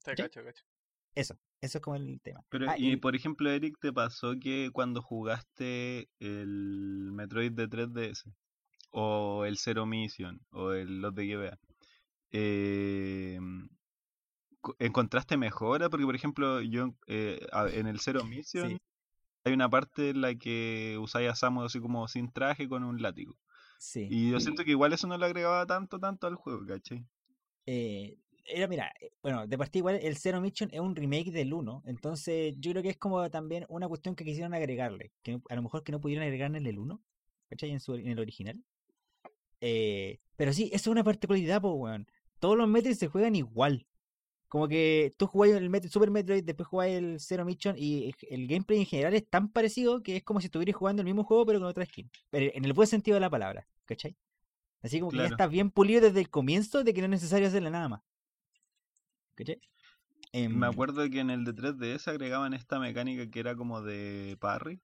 Te 0.03 0.11
¿Cachai? 0.11 0.27
cacho, 0.29 0.43
cacho. 0.43 0.63
Eso. 1.15 1.39
Eso 1.61 1.77
es 1.79 1.81
como 1.81 1.95
el 1.95 2.19
tema. 2.21 2.43
Pero, 2.49 2.69
Ah, 2.69 2.77
y, 2.77 2.91
y- 2.91 2.97
por 2.97 3.15
ejemplo, 3.15 3.49
Eric, 3.49 3.77
¿te 3.79 3.91
pasó 3.91 4.33
que 4.39 4.69
cuando 4.71 5.01
jugaste 5.01 6.09
el 6.19 7.09
Metroid 7.13 7.53
de 7.53 7.67
3DS 7.67 8.31
o 8.91 9.45
el 9.45 9.57
Zero 9.57 9.85
Mission 9.87 10.39
o 10.51 10.73
el 10.73 11.01
los 11.01 11.15
de 11.15 11.25
GBA, 11.25 11.59
eh, 12.31 13.39
co- 14.61 14.75
¿encontraste 14.79 15.37
mejora? 15.37 15.89
Porque, 15.89 16.05
por 16.05 16.15
ejemplo, 16.15 16.61
yo 16.61 16.93
eh, 17.07 17.39
en 17.73 17.87
el 17.87 17.99
Zero 17.99 18.23
Mission 18.25 18.69
Sí. 18.71 18.77
hay 19.45 19.53
una 19.53 19.69
parte 19.69 20.09
en 20.11 20.21
la 20.21 20.35
que 20.35 20.97
usáis 20.99 21.29
a 21.31 21.35
Samus 21.35 21.65
así 21.65 21.79
como 21.79 22.07
sin 22.07 22.31
traje 22.31 22.67
con 22.69 22.83
un 22.83 23.01
látigo. 23.01 23.37
Sí. 23.77 24.07
Y 24.09 24.31
yo 24.31 24.39
siento 24.39 24.63
que 24.63 24.71
igual 24.71 24.93
eso 24.93 25.07
no 25.07 25.17
le 25.17 25.25
agregaba 25.25 25.65
tanto, 25.65 25.99
tanto 25.99 26.27
al 26.27 26.35
juego, 26.35 26.65
¿cachai? 26.65 27.05
Eh, 27.65 28.17
era, 28.45 28.67
mira, 28.67 28.93
eh, 29.01 29.11
bueno, 29.21 29.47
de 29.47 29.57
partida 29.57 29.79
igual 29.79 29.99
el 30.01 30.17
Zero 30.17 30.39
Mission 30.39 30.69
es 30.71 30.79
un 30.79 30.95
remake 30.95 31.31
del 31.31 31.53
1, 31.53 31.83
entonces 31.85 32.55
yo 32.59 32.71
creo 32.71 32.83
que 32.83 32.89
es 32.89 32.97
como 32.97 33.29
también 33.29 33.65
una 33.69 33.87
cuestión 33.87 34.15
que 34.15 34.23
quisieron 34.23 34.53
agregarle, 34.53 35.11
que 35.23 35.39
a 35.49 35.55
lo 35.55 35.61
mejor 35.63 35.83
que 35.83 35.91
no 35.91 35.99
pudieron 35.99 36.23
agregar 36.23 36.55
en 36.55 36.65
el 36.65 36.77
1, 36.77 37.01
¿cachai? 37.49 37.71
En, 37.71 37.79
su, 37.79 37.95
en 37.95 38.07
el 38.07 38.19
original. 38.19 38.63
Eh, 39.61 40.19
pero 40.35 40.53
sí, 40.53 40.65
eso 40.65 40.75
es 40.75 40.87
una 40.87 41.03
particularidad, 41.03 41.61
pues, 41.61 41.73
weón. 41.75 42.07
Todos 42.39 42.57
los 42.57 42.67
Metroid 42.67 42.95
se 42.95 43.07
juegan 43.07 43.35
igual. 43.35 43.87
Como 44.47 44.67
que 44.67 45.13
tú 45.17 45.27
jugás 45.27 45.51
el 45.51 45.89
Super 45.89 46.11
Metroid, 46.11 46.43
después 46.43 46.67
jugás 46.67 46.89
el 46.89 47.19
Zero 47.19 47.45
Mission 47.45 47.75
y 47.77 48.13
el- 48.29 48.47
gameplay 48.47 48.79
en 48.79 48.85
general 48.85 49.13
es 49.15 49.27
tan 49.29 49.49
parecido 49.49 50.01
que 50.03 50.17
es 50.17 50.23
como 50.23 50.39
si 50.41 50.47
estuvieras 50.47 50.75
jugando 50.75 51.01
el 51.01 51.05
mismo 51.05 51.23
juego 51.23 51.45
pero 51.45 51.59
con 51.59 51.67
otra 51.67 51.85
skin. 51.85 52.09
Pero 52.29 52.51
en 52.53 52.65
el 52.65 52.73
buen 52.73 52.87
sentido 52.87 53.15
de 53.15 53.21
la 53.21 53.29
palabra, 53.29 53.67
¿cachai? 53.85 54.15
Así 54.83 54.99
como 54.99 55.11
que 55.11 55.19
ya 55.19 55.27
está 55.27 55.47
bien 55.47 55.71
pulido 55.71 56.01
desde 56.01 56.21
el 56.21 56.29
comienzo 56.29 56.83
de 56.83 56.93
que 56.93 57.01
no 57.01 57.05
es 57.07 57.11
necesario 57.11 57.47
hacerle 57.47 57.71
nada 57.71 57.89
más. 57.89 58.01
¿Cachai? 59.35 59.59
Em, 60.33 60.51
Me 60.51 60.67
acuerdo 60.67 61.09
que 61.09 61.19
en 61.19 61.31
el 61.31 61.43
de 61.45 61.53
3DS 61.53 62.07
agregaban 62.09 62.53
esta 62.53 62.79
mecánica 62.79 63.29
que 63.31 63.39
era 63.39 63.55
como 63.55 63.81
de 63.81 64.37
parry, 64.39 64.79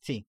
Sí, 0.00 0.26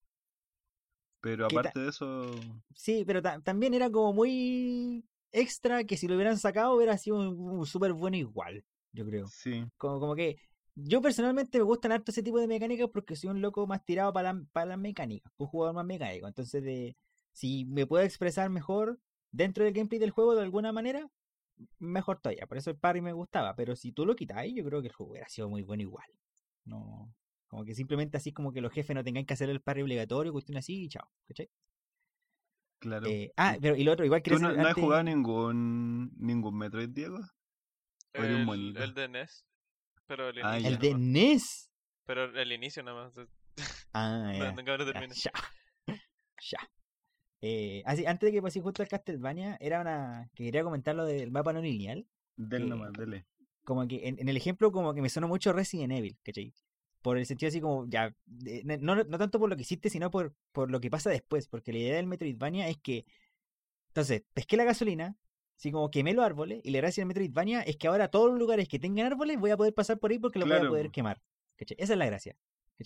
pero 1.22 1.46
¿Qué 1.48 1.56
ta- 1.60 1.62
aparte 1.62 1.80
de 1.80 1.90
eso, 1.90 2.32
sí, 2.76 3.04
pero 3.06 3.22
ta- 3.22 3.40
también 3.42 3.74
era 3.74 3.90
como 3.92 4.14
muy 4.14 5.04
extra 5.32 5.84
que 5.84 5.98
si 5.98 6.08
lo 6.08 6.16
hubieran 6.16 6.38
sacado 6.38 6.76
hubiera 6.76 6.98
sido 6.98 7.18
un, 7.18 7.40
un 7.40 7.66
súper 7.66 7.94
bueno 7.94 8.18
igual, 8.18 8.64
yo 8.92 9.06
creo. 9.06 9.34
sí. 9.34 9.66
Como, 9.78 10.00
como 10.00 10.16
que 10.16 10.38
yo 10.76 11.02
personalmente 11.02 11.58
me 11.58 11.64
gustan 11.64 11.92
harto 11.92 12.12
ese 12.12 12.24
tipo 12.24 12.40
de 12.40 12.48
mecánicas 12.48 12.90
porque 12.94 13.16
soy 13.16 13.30
un 13.30 13.42
loco 13.42 13.68
más 13.68 13.84
tirado 13.86 14.14
para, 14.14 14.34
la- 14.34 14.44
para 14.52 14.66
las 14.68 14.78
mecánicas, 14.80 15.32
un 15.38 15.48
jugador 15.48 15.76
más 15.76 15.86
mecánico. 15.86 16.28
Entonces, 16.28 16.64
de, 16.64 16.96
si 17.34 17.66
me 17.66 17.86
puedo 17.88 18.04
expresar 18.04 18.50
mejor 18.50 19.00
dentro 19.32 19.64
del 19.64 19.74
gameplay 19.74 20.00
del 20.00 20.12
juego 20.12 20.36
de 20.36 20.42
alguna 20.44 20.72
manera, 20.72 21.10
mejor 21.80 22.20
todavía. 22.22 22.48
Por 22.48 22.58
eso 22.58 22.70
el 22.72 22.78
parry 22.78 23.02
me 23.02 23.14
gustaba. 23.14 23.56
Pero 23.56 23.76
si 23.76 23.92
tú 23.92 24.06
lo 24.06 24.16
quitáis, 24.16 24.54
yo 24.56 24.64
creo 24.66 24.82
que 24.82 24.88
el 24.88 24.94
juego 24.94 25.12
hubiera 25.14 25.30
sido 25.30 25.50
muy 25.50 25.64
bueno 25.64 25.84
igual. 25.84 26.08
No. 26.66 27.14
Como 27.48 27.66
que 27.66 27.76
simplemente 27.76 28.18
así 28.18 28.32
como 28.32 28.54
que 28.54 28.62
los 28.62 28.72
jefes 28.74 28.96
no 28.96 29.04
tengan 29.04 29.26
que 29.26 29.34
hacer 29.34 29.50
el 29.50 29.62
parry 29.62 29.82
obligatorio, 29.84 30.32
cuestión 30.32 30.58
así 30.58 30.84
y 30.86 30.90
chao. 30.90 31.10
¿Cachai? 31.28 31.50
Claro. 32.80 33.08
Eh, 33.08 33.32
ah, 33.38 33.58
pero 33.62 33.76
y 33.76 33.84
lo 33.84 33.92
otro, 33.92 34.06
igual 34.06 34.22
¿Tú 34.24 34.32
quería 34.32 34.48
no, 34.48 34.54
no 34.56 34.68
has 34.68 34.74
jugado 34.74 35.04
ningún, 35.04 36.12
ningún 36.18 36.58
Metroid, 36.58 36.90
Diego? 36.90 37.20
O 38.18 38.24
eres 38.24 38.48
un 38.48 38.76
El, 38.78 38.94
de 38.94 39.08
NES. 39.10 39.46
Pero 40.08 40.30
el 40.30 40.40
Ah, 40.44 40.58
inicio. 40.60 40.70
El 40.76 40.80
de 40.80 40.90
nomás. 40.92 41.08
NES. 41.08 41.72
Pero 42.06 42.24
el 42.40 42.52
inicio 42.52 42.84
nomás. 42.84 43.18
eh, 43.18 43.28
Ah, 43.94 44.32
No, 44.38 44.46
ya. 44.46 44.52
nunca 44.54 44.72
me 44.72 44.78
lo 44.78 44.86
Ya, 44.86 44.94
terminé. 44.94 45.14
Ya. 45.16 45.32
Ya. 46.52 46.72
Eh, 47.42 47.84
así, 47.86 48.06
antes 48.06 48.28
de 48.28 48.32
que 48.34 48.42
pasé 48.42 48.62
justo 48.62 48.82
al 48.82 48.88
Castlevania, 48.88 49.58
era 49.60 49.82
una. 49.82 50.30
que 50.36 50.46
quería 50.46 50.64
comentar 50.64 50.96
lo 50.96 51.06
del 51.06 51.32
mapa 51.32 51.52
no 51.54 51.62
lineal. 51.62 52.08
Del 52.38 52.70
nomás, 52.70 52.94
dele. 52.94 53.26
Como 53.66 53.86
que 53.88 54.08
en, 54.08 54.20
en 54.20 54.30
el 54.30 54.38
ejemplo, 54.38 54.72
como 54.72 54.94
que 54.94 55.02
me 55.02 55.10
sonó 55.10 55.28
mucho 55.28 55.52
Resident 55.54 55.92
Evil, 55.92 56.18
¿cachai? 56.24 56.54
Por 57.02 57.18
el 57.18 57.26
sentido 57.26 57.48
así 57.50 57.62
como, 57.62 57.88
ya. 57.88 58.14
de- 58.26 58.64
no, 58.82 58.96
no, 58.96 59.18
tanto 59.18 59.40
por 59.40 59.50
lo 59.50 59.56
que 59.56 59.62
hiciste, 59.62 59.90
sino 59.90 60.12
por, 60.12 60.34
por 60.52 60.70
lo 60.70 60.80
que 60.82 60.90
pasa 60.90 61.10
después. 61.10 61.48
Porque 61.48 61.72
la 61.72 61.80
idea 61.80 61.96
del 61.96 62.08
Metroidvania 62.08 62.68
es 62.68 62.78
que. 62.78 63.06
Entonces, 63.88 64.24
pesqué 64.34 64.58
la 64.58 64.66
gasolina, 64.66 65.16
así 65.58 65.72
como 65.72 65.90
quemé 65.92 66.14
los 66.14 66.24
árboles, 66.26 66.62
y 66.64 66.72
la 66.72 66.80
gracia 66.80 67.02
del 67.02 67.08
Metroidvania 67.08 67.62
es 67.62 67.78
que 67.78 67.88
ahora 67.88 68.10
todos 68.10 68.30
los 68.30 68.40
lugares 68.40 68.68
que 68.68 68.80
tengan 68.80 69.08
árboles 69.08 69.40
voy 69.40 69.52
a 69.52 69.58
poder 69.58 69.74
pasar 69.74 69.98
por 70.00 70.12
ahí 70.12 70.20
porque 70.20 70.40
los 70.40 70.48
voy 70.48 70.56
a 70.56 70.60
Claro, 70.60 70.72
poder 70.72 70.86
po. 70.88 70.92
quemar. 70.92 71.22
Esa 71.58 71.94
es 71.94 71.98
la 72.00 72.06
gracia. 72.06 72.36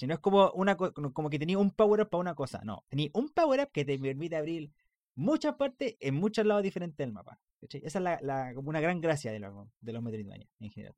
No 0.07 0.13
es 0.15 0.19
como, 0.19 0.49
una, 0.53 0.75
co- 0.75 0.91
como 0.91 1.29
que 1.29 1.37
tenía 1.37 1.57
un 1.59 1.69
power-up 1.69 2.09
para 2.09 2.19
una 2.21 2.33
cosa, 2.33 2.61
no. 2.63 2.83
Tenía 2.89 3.09
un 3.13 3.29
power-up 3.29 3.69
que 3.71 3.85
te 3.85 3.99
permite 3.99 4.35
abrir 4.35 4.71
muchas 5.13 5.53
partes 5.55 5.95
en 5.99 6.15
muchos 6.15 6.45
lados 6.47 6.63
diferentes 6.63 6.97
del 6.97 7.11
mapa. 7.13 7.39
Esa 7.61 7.99
es 7.99 8.03
la, 8.03 8.19
la- 8.21 8.53
como 8.55 8.69
una 8.69 8.81
gran 8.81 8.99
gracia 9.01 9.31
de 9.31 9.39
los, 9.39 9.67
de 9.81 9.93
los 9.93 10.01
Metroidvania 10.01 10.47
en 10.59 10.71
general. 10.71 10.95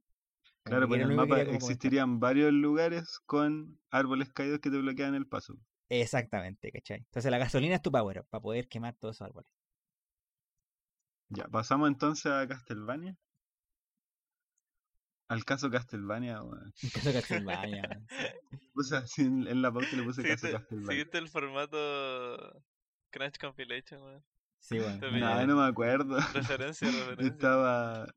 Claro, 0.66 0.88
que 0.88 0.88
pues 0.88 1.02
en 1.02 1.10
el 1.10 1.14
mapa 1.16 1.46
comentar. 1.46 1.56
existirían 1.56 2.20
varios 2.20 2.52
lugares 2.52 3.20
con 3.26 3.80
árboles 3.92 4.32
caídos 4.34 4.60
que 4.60 4.70
te 4.72 4.78
bloquean 4.80 5.16
el 5.16 5.28
paso. 5.28 5.58
Exactamente, 5.90 6.72
¿cachai? 6.72 6.98
Entonces 6.98 7.30
la 7.32 7.38
gasolina 7.38 7.76
es 7.76 7.82
tu 7.82 7.92
power-up 7.92 8.26
para 8.30 8.42
poder 8.42 8.68
quemar 8.68 8.96
todos 8.96 9.16
esos 9.18 9.28
árboles. 9.28 9.50
Ya, 11.30 11.48
pasamos 11.48 11.88
entonces 11.88 12.32
a 12.32 12.48
Castlevania. 12.48 13.16
Al 15.28 15.44
caso 15.44 15.70
Castlevania, 15.72 16.42
weón. 16.44 16.74
En 16.82 16.90
caso 16.92 17.14
Castlevania. 17.14 17.82
weón. 17.90 18.08
Puse 18.74 18.96
así 18.98 19.22
en, 19.24 19.48
en 19.48 19.62
la 19.62 19.72
pauta 19.72 19.90
y 19.92 19.96
le 19.98 20.04
puse 20.04 20.24
caso 20.26 20.48
Seguiste, 20.48 20.52
Castlevania. 20.52 20.88
seguiste 20.92 21.18
el 21.18 21.30
formato 21.30 22.64
Crunch 23.12 23.38
Compilation, 23.40 24.02
weón. 24.02 24.24
Sí, 24.60 24.80
bueno. 24.80 25.00
Te 25.00 25.08
una 25.10 25.46
No, 25.46 25.48
no 25.48 25.56
me 25.62 25.68
acuerdo. 25.68 26.18
Referencia, 26.34 26.88
referencia. 26.92 27.28
Estaba. 27.28 28.08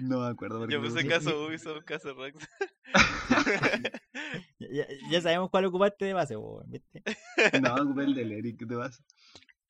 No 0.00 0.20
me 0.20 0.26
acuerdo. 0.26 0.68
Yo 0.68 0.80
puse 0.82 1.06
caso 1.06 1.46
Ubisoft, 1.46 1.84
caso 1.84 2.14
Rox. 2.14 2.34
Ya, 4.58 4.86
ya- 5.10 5.20
sabemos 5.20 5.50
cuál 5.50 5.64
ocupaste 5.66 6.04
de 6.04 6.14
base, 6.14 6.36
¿viste? 6.66 7.02
No, 7.62 7.74
ocupé 7.74 8.04
el 8.04 8.14
del 8.14 8.32
Eric, 8.32 8.58
¿qué 8.58 8.66
te 8.66 8.76
pasa? 8.76 9.02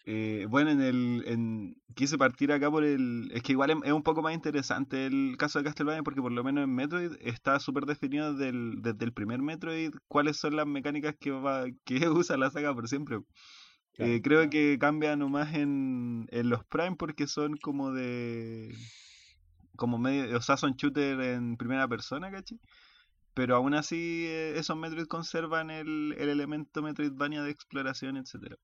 Eh, 0.04 0.46
bueno, 0.50 0.70
en 0.70 0.80
el. 0.80 1.22
En... 1.26 1.76
Quise 1.94 2.18
partir 2.18 2.52
acá 2.52 2.70
por 2.70 2.84
el. 2.84 3.30
Es 3.32 3.42
que 3.42 3.52
igual 3.52 3.70
es, 3.70 3.76
es 3.84 3.92
un 3.92 4.02
poco 4.02 4.20
más 4.22 4.34
interesante 4.34 5.06
el 5.06 5.36
caso 5.38 5.58
de 5.58 5.64
Castlevania 5.64 6.02
porque 6.02 6.20
por 6.20 6.32
lo 6.32 6.42
menos 6.42 6.64
en 6.64 6.74
Metroid 6.74 7.12
está 7.20 7.58
súper 7.60 7.84
definido 7.86 8.34
del, 8.34 8.82
desde 8.82 9.04
el 9.04 9.12
primer 9.12 9.40
Metroid 9.40 9.92
cuáles 10.08 10.36
son 10.36 10.56
las 10.56 10.66
mecánicas 10.66 11.14
que, 11.18 11.30
va, 11.30 11.66
que 11.84 12.08
usa 12.08 12.36
la 12.36 12.50
saga 12.50 12.74
por 12.74 12.88
siempre. 12.88 13.20
Claro. 13.94 14.12
Eh, 14.12 14.22
creo 14.22 14.50
que 14.50 14.76
cambia 14.80 15.14
nomás 15.16 15.54
en, 15.54 16.26
en 16.30 16.48
los 16.48 16.64
Prime 16.64 16.96
porque 16.96 17.26
son 17.26 17.56
como 17.56 17.92
de. 17.92 18.74
Como 19.76 19.98
medio. 19.98 20.36
O 20.36 20.42
sea, 20.42 20.56
son 20.56 20.74
shooter 20.74 21.20
en 21.20 21.56
primera 21.56 21.88
persona, 21.88 22.30
¿cachai? 22.30 22.60
Pero 23.34 23.56
aún 23.56 23.74
así, 23.74 24.26
eh, 24.26 24.58
esos 24.58 24.76
Metroid 24.76 25.06
conservan 25.06 25.70
el, 25.70 26.14
el 26.18 26.28
elemento 26.28 26.82
Metroidvania 26.82 27.42
de 27.42 27.50
exploración, 27.50 28.16
etcétera. 28.16 28.56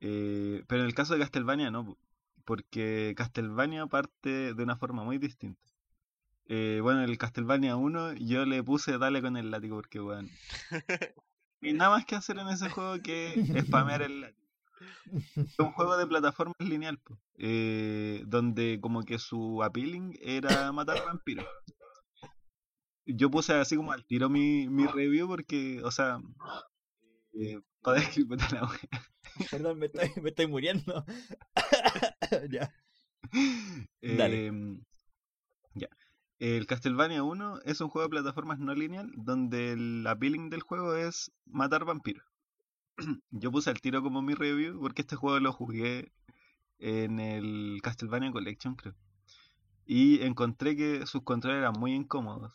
Eh, 0.00 0.64
pero 0.68 0.82
en 0.82 0.86
el 0.86 0.94
caso 0.94 1.14
de 1.14 1.20
Castlevania 1.20 1.70
no, 1.70 1.86
po, 1.86 1.98
porque 2.44 3.14
Castlevania 3.16 3.86
parte 3.86 4.54
de 4.54 4.62
una 4.62 4.76
forma 4.76 5.02
muy 5.02 5.18
distinta. 5.18 5.60
Eh, 6.46 6.80
bueno, 6.82 7.02
en 7.02 7.10
el 7.10 7.18
Castlevania 7.18 7.76
1 7.76 8.14
yo 8.14 8.44
le 8.44 8.62
puse 8.62 8.98
dale 8.98 9.22
con 9.22 9.36
el 9.36 9.50
látigo 9.50 9.76
porque, 9.76 10.00
weón. 10.00 10.30
Y 11.62 11.72
nada 11.72 11.90
más 11.92 12.04
que 12.04 12.14
hacer 12.14 12.38
en 12.38 12.48
ese 12.48 12.68
juego 12.68 13.00
que 13.02 13.62
spamear 13.66 14.02
el 14.02 14.20
látigo. 14.20 14.43
Es 15.36 15.58
un 15.58 15.72
juego 15.72 15.96
de 15.96 16.06
plataformas 16.06 16.56
lineal, 16.58 17.00
eh, 17.36 18.22
donde 18.26 18.78
como 18.80 19.02
que 19.02 19.18
su 19.18 19.62
appealing 19.62 20.18
era 20.20 20.72
matar 20.72 21.04
vampiros. 21.04 21.46
Yo 23.06 23.30
puse 23.30 23.52
así 23.54 23.76
como 23.76 23.92
al 23.92 24.04
tiro 24.06 24.28
mi, 24.28 24.68
mi 24.68 24.86
review 24.86 25.28
porque, 25.28 25.82
o 25.84 25.90
sea, 25.90 26.20
eh, 27.34 27.60
para 27.82 28.00
la. 28.52 28.70
Perdón, 29.50 29.78
me 29.78 29.86
estoy, 29.86 30.10
me 30.22 30.30
estoy 30.30 30.46
muriendo. 30.46 31.04
ya. 32.50 32.72
Dale. 34.00 34.46
Em, 34.46 34.84
ya. 35.74 35.88
El 36.38 36.66
Castlevania 36.66 37.22
1 37.22 37.60
es 37.64 37.80
un 37.80 37.88
juego 37.88 38.06
de 38.06 38.10
plataformas 38.10 38.58
no 38.58 38.74
lineal 38.74 39.10
donde 39.16 39.72
el 39.72 40.06
appealing 40.06 40.50
del 40.50 40.62
juego 40.62 40.94
es 40.94 41.32
matar 41.46 41.84
vampiros. 41.84 42.24
Yo 43.30 43.50
puse 43.52 43.70
al 43.70 43.80
tiro 43.80 44.02
como 44.02 44.22
mi 44.22 44.34
review 44.34 44.80
porque 44.80 45.02
este 45.02 45.16
juego 45.16 45.38
lo 45.40 45.52
jugué 45.52 46.12
en 46.78 47.20
el 47.20 47.80
Castlevania 47.82 48.32
Collection, 48.32 48.76
creo. 48.76 48.94
Y 49.86 50.22
encontré 50.22 50.76
que 50.76 51.06
sus 51.06 51.22
controles 51.24 51.60
eran 51.60 51.74
muy 51.78 51.94
incómodos. 51.94 52.54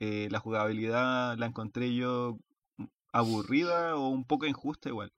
Eh, 0.00 0.28
la 0.32 0.40
jugabilidad 0.40 1.38
la 1.38 1.46
encontré 1.46 1.94
yo 1.94 2.38
aburrida 3.12 3.96
o 3.96 4.08
un 4.08 4.24
poco 4.24 4.46
injusta 4.46 4.88
igual. 4.90 5.12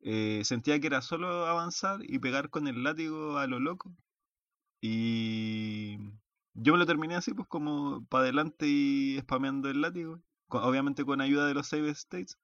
Eh, 0.00 0.42
sentía 0.44 0.80
que 0.80 0.88
era 0.88 1.02
solo 1.02 1.46
avanzar 1.46 2.00
y 2.04 2.18
pegar 2.20 2.50
con 2.50 2.68
el 2.68 2.84
látigo 2.84 3.38
a 3.38 3.46
lo 3.48 3.60
loco. 3.60 3.92
Y 4.80 5.98
yo 6.54 6.72
me 6.72 6.78
lo 6.78 6.86
terminé 6.86 7.16
así, 7.16 7.34
pues 7.34 7.48
como 7.48 8.04
para 8.06 8.24
adelante 8.24 8.66
y 8.68 9.18
spameando 9.20 9.70
el 9.70 9.80
látigo. 9.82 10.20
co- 10.48 10.62
Obviamente 10.62 11.04
con 11.04 11.20
ayuda 11.20 11.46
de 11.46 11.54
los 11.54 11.68
save 11.68 11.90
states. 11.90 12.38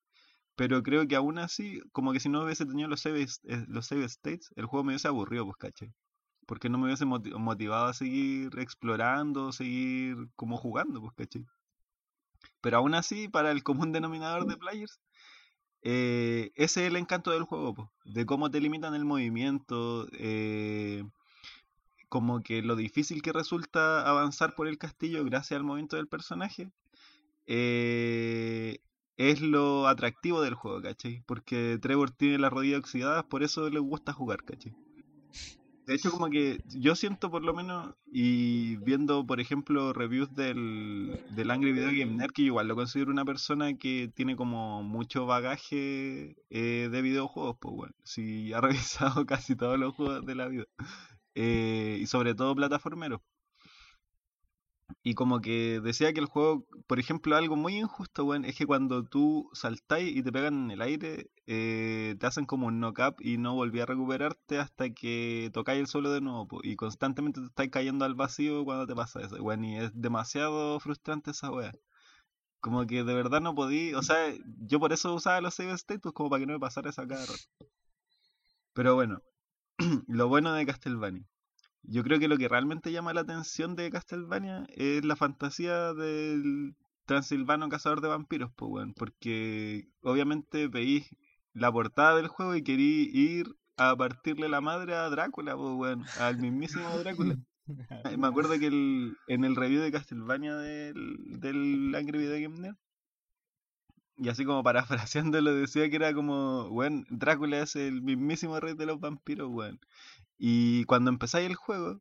Pero 0.57 0.83
creo 0.83 1.07
que 1.09 1.17
aún 1.17 1.39
así, 1.39 1.81
como 1.93 2.13
que 2.13 2.21
si 2.21 2.29
no 2.29 2.43
hubiese 2.45 2.67
tenido 2.67 2.89
los 2.89 3.01
save, 3.03 3.23
eh, 3.45 3.65
los 3.69 3.87
save 3.87 4.05
states, 4.07 4.51
el 4.57 4.67
juego 4.67 4.85
me 4.85 4.93
hubiese 4.93 5.09
aburrido, 5.09 5.45
pues 5.47 5.57
caché. 5.59 5.93
Porque 6.47 6.69
no 6.71 6.79
me 6.79 6.87
hubiese 6.87 7.07
moti- 7.07 7.33
motivado 7.39 7.87
a 7.87 7.95
seguir 7.95 8.59
explorando, 8.59 9.53
seguir 9.53 10.17
como 10.37 10.59
jugando, 10.59 11.01
pues 11.03 11.15
caché. 11.17 11.45
Pero 12.61 12.79
aún 12.79 12.95
así, 12.95 13.29
para 13.29 13.51
el 13.51 13.63
común 13.63 13.93
denominador 13.93 14.47
de 14.47 14.57
players, 14.57 15.01
eh, 15.83 16.53
ese 16.57 16.83
es 16.85 16.89
el 16.91 16.97
encanto 16.97 17.33
del 17.33 17.45
juego, 17.45 17.75
po, 17.75 17.93
de 18.05 18.27
cómo 18.27 18.51
te 18.51 18.61
limitan 18.61 18.95
el 18.95 19.05
movimiento, 19.07 20.09
eh, 20.15 21.05
como 22.09 22.43
que 22.43 22.63
lo 22.63 22.77
difícil 22.77 23.23
que 23.23 23.33
resulta 23.33 24.09
avanzar 24.09 24.55
por 24.55 24.69
el 24.69 24.79
castillo 24.79 25.25
gracias 25.25 25.57
al 25.59 25.65
movimiento 25.65 25.97
del 25.97 26.09
personaje, 26.09 26.71
eh, 27.47 28.81
es 29.17 29.41
lo 29.41 29.87
atractivo 29.89 30.43
del 30.43 30.55
juego, 30.55 30.83
¿cachai? 30.83 31.23
Porque 31.27 31.79
Trevor 31.81 32.11
tiene 32.11 32.39
las 32.39 32.53
rodillas 32.53 32.81
oxidadas, 32.81 33.25
por 33.25 33.43
eso 33.43 33.69
le 33.71 33.79
gusta 33.79 34.13
jugar, 34.13 34.45
¿cachai? 34.45 34.75
De 35.87 35.95
hecho, 35.95 36.13
como 36.13 36.31
que 36.31 36.61
yo 36.69 36.95
siento 36.95 37.31
por 37.31 37.43
lo 37.43 37.55
menos, 37.55 37.95
y 38.07 38.77
viendo, 38.77 39.27
por 39.27 39.41
ejemplo, 39.41 39.93
reviews 39.93 40.33
del, 40.35 41.21
del 41.31 41.51
Angry 41.51 41.73
Video 41.73 41.89
Game 41.89 42.17
Nerd, 42.17 42.31
que 42.33 42.43
igual 42.43 42.69
lo 42.69 42.77
considero 42.77 43.11
una 43.11 43.25
persona 43.25 43.77
que 43.77 44.11
tiene 44.15 44.37
como 44.37 44.85
mucho 44.85 45.27
bagaje 45.27 46.37
eh, 46.51 46.89
de 46.91 47.03
videojuegos, 47.03 47.57
pues 47.61 47.75
bueno, 47.75 47.95
si 48.05 48.53
ha 48.53 48.61
revisado 48.61 49.27
casi 49.27 49.57
todos 49.57 49.79
los 49.79 49.95
juegos 49.95 50.25
de 50.25 50.35
la 50.37 50.47
vida, 50.47 50.67
eh, 51.35 51.99
y 52.01 52.07
sobre 52.07 52.35
todo 52.35 52.55
plataformeros. 52.55 53.21
Y 55.03 55.15
como 55.15 55.41
que 55.41 55.81
decía 55.83 56.13
que 56.13 56.21
el 56.21 56.27
juego, 56.27 56.67
por 56.87 56.99
ejemplo, 57.01 57.37
algo 57.37 57.57
muy 57.57 57.79
injusto, 57.79 58.25
weón, 58.25 58.45
es 58.45 58.57
que 58.57 58.67
cuando 58.67 59.05
tú 59.05 59.51
saltáis 59.53 60.17
y 60.17 60.23
te 60.23 60.33
pegan 60.33 60.65
en 60.65 60.71
el 60.73 60.83
aire, 60.83 61.31
eh, 61.47 62.17
te 62.19 62.27
hacen 62.27 62.47
como 62.47 62.67
un 62.67 62.81
knock-up 62.81 63.17
y 63.21 63.39
no 63.39 63.55
volví 63.55 63.81
a 63.81 63.87
recuperarte 63.87 64.59
hasta 64.59 64.91
que 64.91 65.51
tocáis 65.53 65.81
el 65.81 65.87
suelo 65.87 66.13
de 66.13 66.21
nuevo, 66.21 66.49
y 66.63 66.77
constantemente 66.77 67.41
te 67.41 67.47
estáis 67.47 67.71
cayendo 67.71 68.05
al 68.05 68.15
vacío 68.15 68.65
cuando 68.65 68.87
te 68.87 68.95
pasa 68.95 69.21
eso, 69.21 69.37
weón, 69.37 69.65
y 69.65 69.79
es 69.79 69.91
demasiado 69.95 70.79
frustrante 70.81 71.33
esa 71.33 71.51
wea. 71.51 71.73
Como 72.61 72.87
que 72.87 73.05
de 73.05 73.15
verdad 73.15 73.41
no 73.41 73.55
podí, 73.55 73.95
o 73.95 74.03
sea, 74.03 74.33
yo 74.59 74.81
por 74.81 74.93
eso 74.93 75.15
usaba 75.15 75.41
los 75.41 75.55
save 75.55 75.73
status 75.73 76.13
como 76.13 76.31
para 76.31 76.41
que 76.41 76.47
no 76.47 76.55
me 76.55 76.61
pasara 76.61 76.91
esa 76.91 77.07
cada 77.07 77.27
rato. 77.27 77.43
Pero 78.75 78.95
bueno, 78.95 79.23
lo 80.09 80.29
bueno 80.29 80.53
de 80.55 80.67
Castlevania. 80.67 81.25
Yo 81.83 82.03
creo 82.05 82.19
que 82.19 82.29
lo 82.29 82.39
que 82.39 82.49
realmente 82.49 82.93
llama 82.93 83.13
la 83.13 83.23
atención 83.23 83.75
de 83.75 83.91
Castlevania 83.91 84.67
es 84.69 85.05
la 85.05 85.17
fantasía 85.17 85.93
del 85.95 86.77
transilvano 87.07 87.69
cazador 87.69 88.01
de 88.01 88.09
vampiros, 88.09 88.53
pues, 88.55 88.71
weón. 88.71 88.95
Porque 88.95 89.89
obviamente 90.03 90.69
veis 90.69 91.15
la 91.53 91.73
portada 91.73 92.17
del 92.17 92.29
juego 92.29 92.55
y 92.55 92.63
querí 92.63 93.11
ir 93.13 93.57
a 93.77 93.97
partirle 93.97 94.49
la 94.49 94.61
madre 94.61 94.95
a 94.95 95.11
Drácula, 95.11 95.57
pues, 95.57 95.75
weón. 95.75 96.05
Al 96.21 96.39
mismísimo 96.39 96.89
Drácula. 96.99 97.37
Me 98.19 98.27
acuerdo 98.27 98.59
que 98.59 98.67
el, 98.67 99.17
en 99.29 99.45
el 99.45 99.57
review 99.57 99.83
de 99.83 99.93
Castlevania 99.93 100.57
del, 100.57 101.41
del 101.41 101.95
Angry 101.95 102.19
Video 102.19 102.41
Game 102.41 102.61
Nerd, 102.61 102.77
y 104.17 104.29
así 104.29 104.45
como 104.45 104.63
parafraseándolo, 104.63 105.55
decía 105.55 105.89
que 105.91 105.97
era 105.97 106.15
como, 106.15 106.69
weón, 106.69 107.07
Drácula 107.11 107.61
es 107.61 107.77
el 107.77 108.03
mismísimo 108.03 108.61
rey 108.61 108.75
de 108.75 108.87
los 108.87 109.01
vampiros, 109.01 109.49
weón. 109.51 109.81
Y 110.45 110.85
cuando 110.87 111.09
empezáis 111.09 111.49
el 111.49 111.55
juego, 111.55 112.01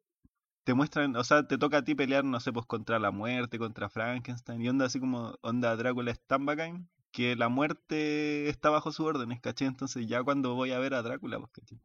te 0.63 0.73
muestran, 0.73 1.15
o 1.15 1.23
sea, 1.23 1.47
te 1.47 1.59
toca 1.59 1.77
a 1.77 1.83
ti 1.83 1.93
pelear, 1.93 2.25
no 2.25 2.39
sé, 2.39 2.51
pues 2.51 2.65
contra 2.65 2.97
la 2.97 3.11
muerte, 3.11 3.59
contra 3.59 3.87
Frankenstein, 3.87 4.59
y 4.63 4.67
onda 4.67 4.85
así 4.85 4.99
como, 4.99 5.35
onda 5.41 5.75
Drácula 5.75 6.09
es 6.09 6.19
tan 6.25 6.47
bacán 6.47 6.89
que 7.11 7.35
la 7.35 7.49
muerte 7.49 8.49
está 8.49 8.71
bajo 8.71 8.91
sus 8.91 9.05
órdenes, 9.05 9.41
¿cachai? 9.41 9.67
Entonces 9.67 10.07
ya 10.07 10.23
cuando 10.23 10.55
voy 10.55 10.71
a 10.71 10.79
ver 10.79 10.95
a 10.95 11.03
Drácula, 11.03 11.37
pues, 11.37 11.51
¿cachai? 11.51 11.79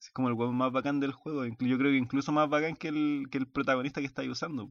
Es 0.00 0.10
como 0.10 0.26
el 0.26 0.34
weón 0.34 0.56
más 0.56 0.72
bacán 0.72 0.98
del 0.98 1.12
juego, 1.12 1.46
yo 1.46 1.78
creo 1.78 1.92
que 1.92 1.98
incluso 1.98 2.32
más 2.32 2.48
bacán 2.48 2.74
que 2.74 2.88
el, 2.88 3.28
que 3.30 3.38
el 3.38 3.46
protagonista 3.46 4.00
que 4.00 4.08
estáis 4.08 4.30
usando. 4.30 4.68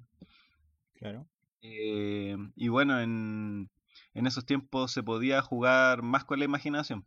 Claro. 0.95 1.25
Eh, 1.61 2.35
y 2.57 2.67
bueno, 2.67 2.99
en, 2.99 3.69
en 4.13 4.27
esos 4.27 4.45
tiempos 4.45 4.91
se 4.91 5.03
podía 5.03 5.41
jugar 5.41 6.01
más 6.01 6.25
con 6.25 6.39
la 6.39 6.43
imaginación. 6.43 7.05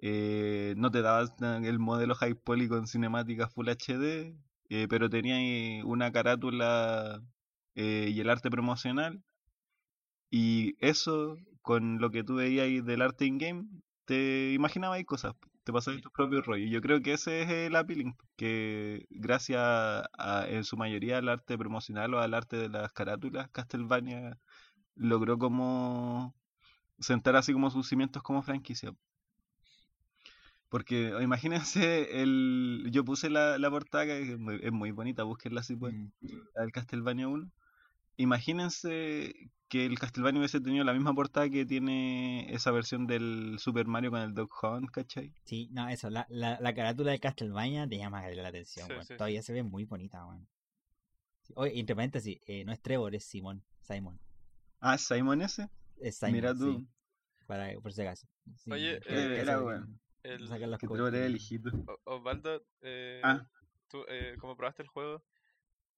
Eh, 0.00 0.74
no 0.76 0.90
te 0.90 1.02
dabas 1.02 1.32
na- 1.40 1.58
el 1.58 1.78
modelo 1.78 2.14
High 2.14 2.34
Poly 2.34 2.68
con 2.68 2.86
cinemática 2.86 3.48
Full 3.48 3.68
HD, 3.70 4.36
eh, 4.70 4.86
pero 4.88 5.08
tenía 5.10 5.36
ahí 5.36 5.82
una 5.84 6.12
carátula 6.12 7.22
eh, 7.74 8.10
y 8.12 8.20
el 8.20 8.30
arte 8.30 8.50
promocional. 8.50 9.22
Y 10.30 10.74
eso, 10.84 11.36
con 11.62 11.98
lo 12.00 12.10
que 12.10 12.24
tú 12.24 12.36
veías 12.36 12.84
del 12.84 13.02
arte 13.02 13.26
in-game, 13.26 13.64
te 14.04 14.52
imaginabas 14.52 15.02
cosas, 15.04 15.34
te 15.64 15.72
pasabas 15.72 16.00
tus 16.02 16.12
propios 16.12 16.44
rollos. 16.46 16.70
Yo 16.70 16.80
creo 16.80 17.00
que 17.02 17.14
ese 17.14 17.42
es 17.42 17.48
el 17.50 17.76
appealing, 17.76 18.16
que 18.36 19.06
gracias 19.10 19.60
a, 19.62 20.46
en 20.48 20.64
su 20.64 20.76
mayoría 20.76 21.18
al 21.18 21.28
arte 21.28 21.56
promocional 21.58 22.14
o 22.14 22.20
al 22.20 22.34
arte 22.34 22.56
de 22.56 22.68
las 22.68 22.92
carátulas, 22.92 23.48
Castlevania 23.50 24.38
logró 24.96 25.38
como 25.38 26.34
sentar 27.00 27.36
así 27.36 27.52
como 27.54 27.70
sus 27.70 27.88
cimientos 27.88 28.22
como 28.22 28.42
franquicia. 28.42 28.92
Porque 30.68 31.12
imagínense, 31.22 32.22
el, 32.22 32.88
yo 32.90 33.04
puse 33.04 33.30
la, 33.30 33.56
la 33.58 33.70
portada, 33.70 34.04
que 34.06 34.32
es 34.32 34.38
muy, 34.38 34.58
es 34.62 34.72
muy 34.72 34.90
bonita, 34.90 35.22
búsquenla 35.22 35.62
si 35.62 35.76
pueden, 35.76 36.12
Mm. 36.20 36.28
la 36.54 36.62
del 36.62 36.72
Castlevania 36.72 37.28
1. 37.28 37.50
Imagínense 38.18 39.50
que 39.68 39.86
el 39.86 39.98
Castlevania 39.98 40.38
hubiese 40.40 40.60
tenido 40.60 40.84
la 40.84 40.92
misma 40.94 41.14
portada 41.14 41.48
que 41.50 41.66
tiene 41.66 42.52
esa 42.52 42.70
versión 42.70 43.06
del 43.06 43.56
Super 43.58 43.86
Mario 43.86 44.10
con 44.10 44.20
el 44.20 44.34
Dog 44.34 44.50
Hunt, 44.62 44.90
¿cachai? 44.90 45.32
Sí, 45.44 45.68
no, 45.72 45.88
eso, 45.88 46.08
la, 46.10 46.26
la, 46.30 46.58
la 46.60 46.74
carátula 46.74 47.12
de 47.12 47.20
Castlevania 47.20 47.86
te 47.88 47.98
llama 47.98 48.26
la 48.28 48.48
atención, 48.48 48.88
Sí. 49.06 49.14
Todavía 49.16 49.42
se 49.42 49.52
ve 49.52 49.62
muy 49.62 49.84
bonita, 49.84 50.24
weón. 50.26 50.46
Sí, 51.42 51.52
Oye, 51.56 51.78
entre 51.78 51.94
paréntesis, 51.94 52.38
eh, 52.46 52.64
no 52.64 52.72
es 52.72 52.80
Trevor, 52.80 53.14
es 53.14 53.24
Simón, 53.24 53.62
Simon. 53.82 54.18
Ah, 54.80 54.98
Simon 54.98 55.42
ese. 55.42 55.68
Es 56.00 56.16
Simon, 56.16 56.32
Mira 56.32 56.54
tú. 56.54 56.78
sí, 56.80 56.86
para, 57.46 57.78
por 57.80 57.92
si 57.92 58.02
acaso. 58.02 58.26
Oye, 58.70 59.00
eh, 59.06 59.38
era 59.40 59.62
weón. 59.62 60.00
El, 60.26 60.48
las 60.48 60.78
Que 60.80 60.86
Osvaldo, 62.04 62.62
eh, 62.82 63.20
Ah. 63.24 63.46
tú, 63.88 64.04
eh, 64.08 64.36
como 64.40 64.56
probaste 64.56 64.82
el 64.82 64.88
juego, 64.88 65.22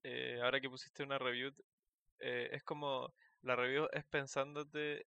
eh, 0.03 0.41
ahora 0.43 0.61
que 0.61 0.69
pusiste 0.69 1.03
una 1.03 1.19
review, 1.19 1.53
eh, 2.19 2.51
es 2.53 2.63
como, 2.63 3.15
la 3.43 3.57
review 3.57 3.89
es 3.93 4.05
pensándote, 4.05 5.07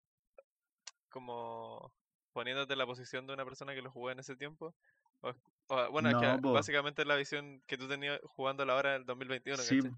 como 1.08 1.92
poniéndote 2.32 2.74
en 2.74 2.78
la 2.78 2.86
posición 2.86 3.26
de 3.26 3.32
una 3.32 3.44
persona 3.44 3.74
que 3.74 3.82
lo 3.82 3.90
jugó 3.90 4.10
en 4.10 4.18
ese 4.18 4.36
tiempo. 4.36 4.74
O, 5.22 5.90
bueno, 5.90 6.10
es 6.10 6.16
que 6.16 6.40
básicamente 6.52 7.02
es 7.02 7.08
la 7.08 7.16
visión 7.16 7.62
que 7.66 7.78
tú 7.78 7.88
tenías 7.88 8.20
jugando 8.22 8.64
la 8.64 8.74
hora 8.76 8.92
del 8.92 9.06
2021, 9.06 9.56
Sí, 9.62 9.78
¿cachai? 9.80 9.96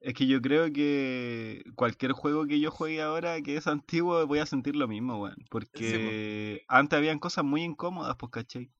Es 0.00 0.14
que 0.14 0.26
yo 0.26 0.40
creo 0.40 0.72
que 0.72 1.64
cualquier 1.74 2.12
juego 2.12 2.46
que 2.46 2.60
yo 2.60 2.70
juegue 2.70 3.02
ahora 3.02 3.40
que 3.42 3.56
es 3.56 3.66
antiguo 3.66 4.26
voy 4.26 4.38
a 4.38 4.46
sentir 4.46 4.76
lo 4.76 4.88
mismo, 4.88 5.20
weón. 5.20 5.44
Porque 5.50 6.64
antes 6.68 6.96
habían 6.96 7.18
cosas 7.18 7.44
muy 7.44 7.62
incómodas, 7.62 8.16
pues, 8.16 8.30
¿cachai? 8.30 8.70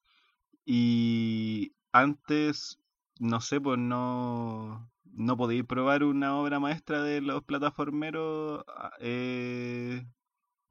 Y 0.64 1.72
antes, 1.92 2.80
no 3.18 3.40
sé, 3.40 3.60
pues 3.60 3.78
no, 3.78 4.90
no 5.04 5.36
podéis 5.36 5.64
probar 5.64 6.04
una 6.04 6.36
obra 6.36 6.60
maestra 6.60 7.02
de 7.02 7.20
los 7.20 7.42
plataformeros 7.44 8.64
ah, 8.68 8.92
eh, 9.00 10.04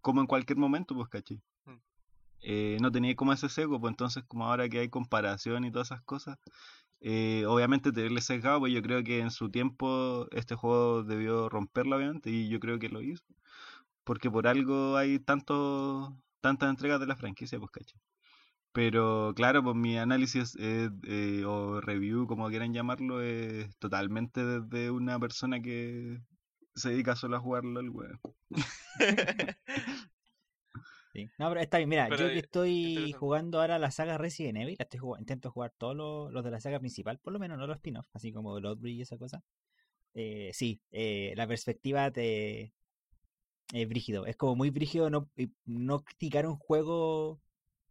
como 0.01 0.21
en 0.21 0.27
cualquier 0.27 0.57
momento, 0.57 0.95
pues, 0.95 1.09
¿cachai? 1.09 1.41
Mm. 1.65 1.79
Eh, 2.41 2.77
no 2.79 2.91
tenía 2.91 3.15
como 3.15 3.33
ese 3.33 3.49
seco, 3.49 3.79
pues 3.79 3.91
entonces 3.91 4.23
como 4.27 4.45
ahora 4.45 4.69
que 4.69 4.79
hay 4.79 4.89
comparación 4.89 5.65
y 5.65 5.71
todas 5.71 5.87
esas 5.87 6.03
cosas, 6.03 6.37
eh, 7.01 7.45
obviamente 7.47 7.91
tenerle 7.91 8.21
sesgado, 8.21 8.59
pues 8.59 8.73
yo 8.73 8.81
creo 8.81 9.03
que 9.03 9.19
en 9.19 9.31
su 9.31 9.49
tiempo 9.51 10.27
este 10.31 10.55
juego 10.55 11.03
debió 11.03 11.49
romperlo, 11.49 11.97
obviamente, 11.97 12.29
y 12.31 12.49
yo 12.49 12.59
creo 12.59 12.79
que 12.79 12.89
lo 12.89 13.01
hizo. 13.01 13.25
Porque 14.03 14.31
por 14.31 14.47
algo 14.47 14.97
hay 14.97 15.19
tanto, 15.19 16.17
tantas 16.41 16.69
entregas 16.69 16.99
de 16.99 17.07
la 17.07 17.15
franquicia, 17.17 17.59
pues. 17.59 17.71
Pero 18.73 19.33
claro, 19.35 19.63
pues 19.63 19.75
mi 19.75 19.97
análisis 19.97 20.55
eh, 20.59 20.89
eh, 21.07 21.43
o 21.45 21.81
review, 21.81 22.27
como 22.27 22.49
quieran 22.49 22.73
llamarlo, 22.73 23.21
es 23.21 23.75
totalmente 23.79 24.45
desde 24.45 24.91
una 24.91 25.19
persona 25.19 25.61
que 25.61 26.21
se 26.75 26.89
dedica 26.91 27.15
solo 27.15 27.37
a 27.37 27.39
jugarlo 27.39 27.79
el 27.79 27.89
weón. 27.89 28.19
Sí. 31.15 31.29
No, 31.37 31.47
pero 31.47 31.61
está 31.61 31.77
bien, 31.77 31.87
mira, 31.87 32.07
Pero, 32.09 32.23
yo 32.23 32.27
que 32.27 32.35
eh, 32.35 32.39
estoy 32.39 33.13
jugando 33.13 33.61
ahora 33.61 33.79
la 33.79 33.89
saga 33.89 34.17
Resident 34.17 34.57
Evil, 34.57 34.75
la 34.77 34.83
estoy 34.83 34.99
jugando, 34.99 35.21
intento 35.21 35.49
jugar 35.49 35.71
todos 35.77 35.95
los, 35.95 36.33
los 36.33 36.43
de 36.43 36.51
la 36.51 36.59
saga 36.59 36.79
principal, 36.79 37.19
por 37.19 37.31
lo 37.31 37.39
menos 37.39 37.57
no 37.57 37.65
los 37.67 37.77
spin-offs, 37.77 38.09
así 38.13 38.33
como 38.33 38.53
Bloodbridge 38.55 38.97
y 38.97 39.01
esa 39.01 39.17
cosa. 39.17 39.41
Eh, 40.13 40.51
sí, 40.53 40.81
eh, 40.91 41.33
la 41.37 41.47
perspectiva 41.47 42.11
te 42.11 42.73
es 43.73 43.87
brígido, 43.87 44.25
es 44.25 44.35
como 44.35 44.55
muy 44.57 44.71
brígido 44.71 45.09
no, 45.09 45.29
no 45.65 46.03
criticar 46.03 46.45
un 46.47 46.57
juego 46.57 47.39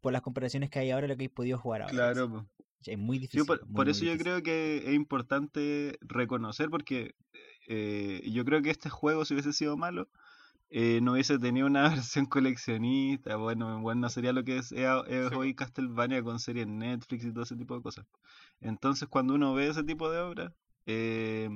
por 0.03 0.13
las 0.13 0.23
comparaciones 0.23 0.69
que 0.69 0.81
hay 0.81 0.91
ahora 0.91 1.09
lo 1.09 1.17
que 1.17 1.25
he 1.25 1.29
podido 1.31 1.59
jugar 1.59 1.83
ahora. 1.83 1.93
Claro, 1.93 2.25
es, 2.25 2.31
pues. 2.31 2.89
es 2.89 2.99
muy 2.99 3.19
difícil. 3.19 3.47
por, 3.47 3.65
muy, 3.67 3.75
por 3.75 3.87
muy 3.87 3.91
eso 3.91 4.05
yo 4.05 4.13
difícil. 4.13 4.23
creo 4.23 4.43
que 4.43 4.79
es 4.87 4.95
importante 4.95 5.99
reconocer, 6.03 6.69
porque 6.69 7.15
eh, 7.69 8.23
yo 8.31 8.45
creo 8.45 8.61
que 8.61 8.71
este 8.71 8.91
juego, 8.91 9.25
si 9.25 9.35
hubiese 9.35 9.53
sido 9.55 9.77
malo, 9.77 10.09
eh, 10.77 11.01
no 11.03 11.13
hubiese 11.13 11.39
tenido 11.39 11.67
una 11.69 11.89
versión 11.91 12.27
coleccionista, 12.27 13.37
bueno, 13.37 13.81
bueno, 13.81 14.03
no 14.03 14.09
sería 14.11 14.33
lo 14.33 14.45
que 14.45 14.59
es, 14.59 14.73
es, 14.73 14.89
es 15.09 15.31
Sí, 15.31 15.35
hoy 15.35 15.55
Castlevania 15.55 16.23
con 16.23 16.41
series 16.41 16.67
Netflix 16.67 17.25
y 17.25 17.33
todo 17.33 17.45
ese 17.45 17.57
tipo 17.57 17.77
de 17.77 17.83
cosas. 17.83 18.07
Entonces, 18.61 19.09
cuando 19.09 19.35
uno 19.35 19.55
ve 19.55 19.69
ese 19.69 19.85
tipo 19.85 20.11
de 20.11 20.21
obras 20.21 20.53
eh, 20.87 21.49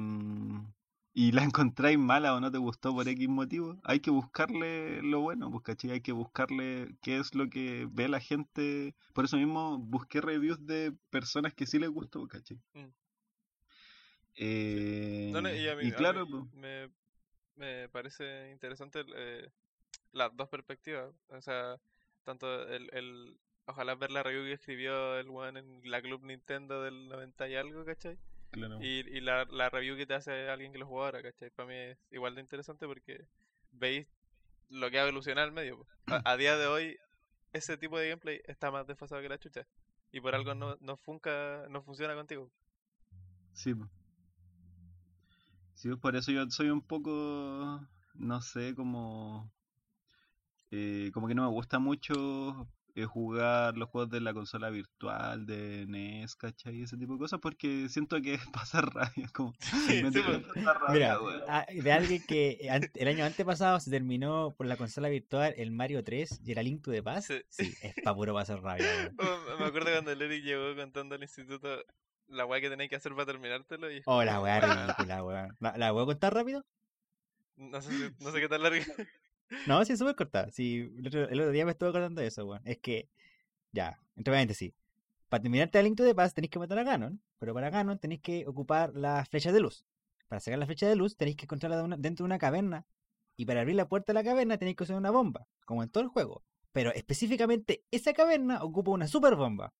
y 1.14 1.32
la 1.32 1.42
encontráis 1.44 1.98
mala 1.98 2.34
o 2.34 2.40
no 2.40 2.50
te 2.50 2.58
gustó 2.58 2.94
por 2.94 3.08
X 3.08 3.28
motivo, 3.28 3.78
hay 3.84 4.00
que 4.00 4.10
buscarle 4.10 5.02
lo 5.02 5.20
bueno, 5.20 5.50
pues, 5.50 5.62
¿cachai? 5.64 5.90
Hay 5.92 6.00
que 6.00 6.12
buscarle 6.12 6.96
qué 7.02 7.18
es 7.18 7.34
lo 7.34 7.48
que 7.50 7.88
ve 7.90 8.08
la 8.08 8.20
gente. 8.20 8.94
Por 9.12 9.24
eso 9.24 9.36
mismo 9.36 9.78
busqué 9.78 10.20
reviews 10.20 10.64
de 10.66 10.94
personas 11.10 11.54
que 11.54 11.66
sí 11.66 11.78
les 11.78 11.90
gustó, 11.90 12.26
¿cachai? 12.28 12.58
Mm. 12.74 12.92
Eh, 14.36 15.34
No, 15.34 15.40
no, 15.42 15.50
y 15.54 15.68
a 15.68 15.76
mí, 15.76 15.84
y 15.86 15.92
a 15.92 15.92
claro, 15.92 16.26
mí 16.26 16.28
pues, 16.28 16.44
me, 16.52 16.90
me 17.58 17.88
parece 17.88 18.50
interesante 18.50 19.04
eh, 19.16 19.50
las 20.12 20.34
dos 20.36 20.48
perspectivas. 20.48 21.12
O 21.28 21.40
sea, 21.40 21.76
tanto 22.24 22.68
el, 22.68 22.88
el 22.94 23.38
ojalá 23.66 23.94
ver 23.94 24.10
la 24.10 24.22
review 24.22 24.44
que 24.44 24.52
escribió 24.54 25.18
el 25.18 25.28
weón 25.28 25.56
en 25.56 25.80
la 25.84 26.00
Club 26.00 26.24
Nintendo 26.24 26.82
del 26.82 27.08
90 27.08 27.48
y 27.48 27.56
algo, 27.56 27.84
¿cachai? 27.84 28.18
claro. 28.50 28.78
Y, 28.82 29.04
y 29.06 29.20
la, 29.20 29.44
la 29.50 29.68
review 29.68 29.96
que 29.96 30.06
te 30.06 30.14
hace 30.14 30.48
alguien 30.48 30.72
que 30.72 30.78
lo 30.78 30.86
jugó 30.86 31.04
ahora, 31.04 31.22
¿cachai? 31.22 31.50
Para 31.50 31.68
mí 31.68 31.74
es 31.74 31.98
igual 32.10 32.34
de 32.34 32.40
interesante 32.40 32.86
porque 32.86 33.26
veis 33.72 34.08
lo 34.70 34.90
que 34.90 34.98
ha 34.98 35.02
evolucionado 35.02 35.46
el 35.46 35.52
medio. 35.52 35.86
A, 36.06 36.32
a 36.32 36.36
día 36.36 36.56
de 36.56 36.66
hoy, 36.66 36.98
ese 37.52 37.76
tipo 37.76 37.98
de 37.98 38.08
gameplay 38.08 38.40
está 38.44 38.70
más 38.70 38.86
desfasado 38.86 39.20
que 39.20 39.28
la 39.28 39.38
chucha. 39.38 39.66
Y 40.12 40.20
por 40.20 40.34
algo 40.34 40.54
no, 40.54 40.76
no, 40.80 40.96
funca, 40.96 41.66
no 41.68 41.82
funciona 41.82 42.14
contigo. 42.14 42.50
Sí. 43.52 43.74
Sí, 45.78 45.88
pues, 45.88 46.00
por 46.00 46.16
eso 46.16 46.32
yo 46.32 46.44
soy 46.50 46.70
un 46.70 46.82
poco, 46.82 47.80
no 48.14 48.40
sé, 48.42 48.74
como, 48.74 49.52
eh, 50.72 51.10
como 51.14 51.28
que 51.28 51.34
no 51.36 51.42
me 51.44 51.48
gusta 51.50 51.78
mucho 51.78 52.68
eh, 52.96 53.04
jugar 53.04 53.76
los 53.78 53.88
juegos 53.88 54.10
de 54.10 54.20
la 54.20 54.34
consola 54.34 54.70
virtual, 54.70 55.46
de 55.46 55.82
NES, 55.82 56.34
¿cachai? 56.34 56.82
Ese 56.82 56.96
tipo 56.96 57.12
de 57.12 57.20
cosas, 57.20 57.38
porque 57.40 57.88
siento 57.88 58.20
que 58.20 58.38
pasa 58.52 58.80
rabia, 58.80 59.28
como, 59.32 59.54
Sí, 59.60 60.02
sí, 60.12 60.20
rabia, 60.20 60.42
Mira, 60.92 61.22
weón. 61.22 61.42
ah, 61.46 61.64
de 61.72 61.92
alguien 61.92 62.24
que 62.26 62.66
an- 62.72 62.90
el 62.94 63.06
año 63.08 63.24
antepasado 63.24 63.78
se 63.78 63.92
terminó 63.92 64.54
por 64.56 64.66
la 64.66 64.76
consola 64.76 65.08
virtual 65.08 65.54
el 65.56 65.70
Mario 65.70 66.02
3 66.02 66.40
y 66.44 66.50
era 66.50 66.64
Link 66.64 66.82
to 66.82 66.90
the 66.90 67.04
Past. 67.04 67.30
Sí. 67.30 67.40
Sí, 67.50 67.74
es 67.82 67.94
pa' 68.02 68.16
puro 68.16 68.34
pasar 68.34 68.60
rabia, 68.60 68.84
weón. 68.84 69.16
Oh, 69.20 69.58
Me 69.60 69.66
acuerdo 69.66 69.92
cuando 69.92 70.10
Eric 70.10 70.42
llegó 70.42 70.74
contando 70.74 71.14
al 71.14 71.22
instituto 71.22 71.68
la 72.28 72.46
weá 72.46 72.60
que 72.60 72.70
tenéis 72.70 72.90
que 72.90 72.96
hacer 72.96 73.12
para 73.12 73.26
terminártelo 73.26 73.90
y 73.90 74.02
Oh, 74.06 74.22
la 74.24 74.40
weá 74.40 74.56
"Ah, 74.62 74.86
ridícula, 74.86 75.24
weón. 75.24 75.56
¿La, 75.60 75.76
la 75.76 75.92
voy 75.92 76.02
a 76.02 76.06
contar 76.06 76.34
rápido? 76.34 76.64
no 77.56 77.82
sé, 77.82 77.90
si- 77.90 78.24
no 78.24 78.30
sé 78.30 78.40
qué 78.40 78.48
tan 78.48 78.62
largo. 78.62 78.80
No, 79.66 79.82
sí, 79.82 79.94
es 79.94 79.98
súper 79.98 80.14
corta. 80.14 80.50
Sí, 80.50 80.92
el 80.98 81.06
otro, 81.06 81.26
el 81.26 81.40
otro 81.40 81.52
día 81.52 81.64
me 81.64 81.70
estuve 81.70 81.90
contando 81.90 82.20
eso, 82.20 82.44
weón. 82.44 82.60
Es 82.66 82.76
que, 82.78 83.08
ya, 83.72 83.98
entre 84.14 84.30
paréntesis. 84.32 84.74
para 85.30 85.40
terminarte 85.42 85.78
el 85.78 85.86
Link 85.86 85.96
to 85.96 86.04
the 86.04 86.14
Past 86.14 86.34
tenéis 86.34 86.50
que 86.50 86.58
matar 86.58 86.78
a 86.78 86.82
Ganon, 86.84 87.22
pero 87.38 87.54
para 87.54 87.70
Ganon 87.70 87.98
tenéis 87.98 88.20
que 88.20 88.46
ocupar 88.46 88.92
las 88.94 89.26
flechas 89.30 89.54
de 89.54 89.60
luz. 89.60 89.86
Para 90.28 90.40
sacar 90.40 90.58
la 90.58 90.66
flecha 90.66 90.86
de 90.86 90.96
luz 90.96 91.16
tenéis 91.16 91.36
que 91.38 91.46
encontrarla 91.46 91.78
de 91.78 91.82
una- 91.82 91.96
dentro 91.96 92.24
de 92.24 92.26
una 92.26 92.38
caverna. 92.38 92.84
Y 93.38 93.46
para 93.46 93.60
abrir 93.62 93.74
la 93.76 93.88
puerta 93.88 94.12
de 94.12 94.14
la 94.14 94.24
caverna 94.24 94.58
tenéis 94.58 94.76
que 94.76 94.82
usar 94.84 94.96
una 94.96 95.10
bomba, 95.10 95.46
como 95.64 95.82
en 95.82 95.88
todo 95.88 96.04
el 96.04 96.10
juego. 96.10 96.42
Pero 96.72 96.92
específicamente 96.92 97.82
esa 97.90 98.12
caverna 98.12 98.62
ocupa 98.62 98.90
una 98.90 99.08
super 99.08 99.34
bomba. 99.34 99.72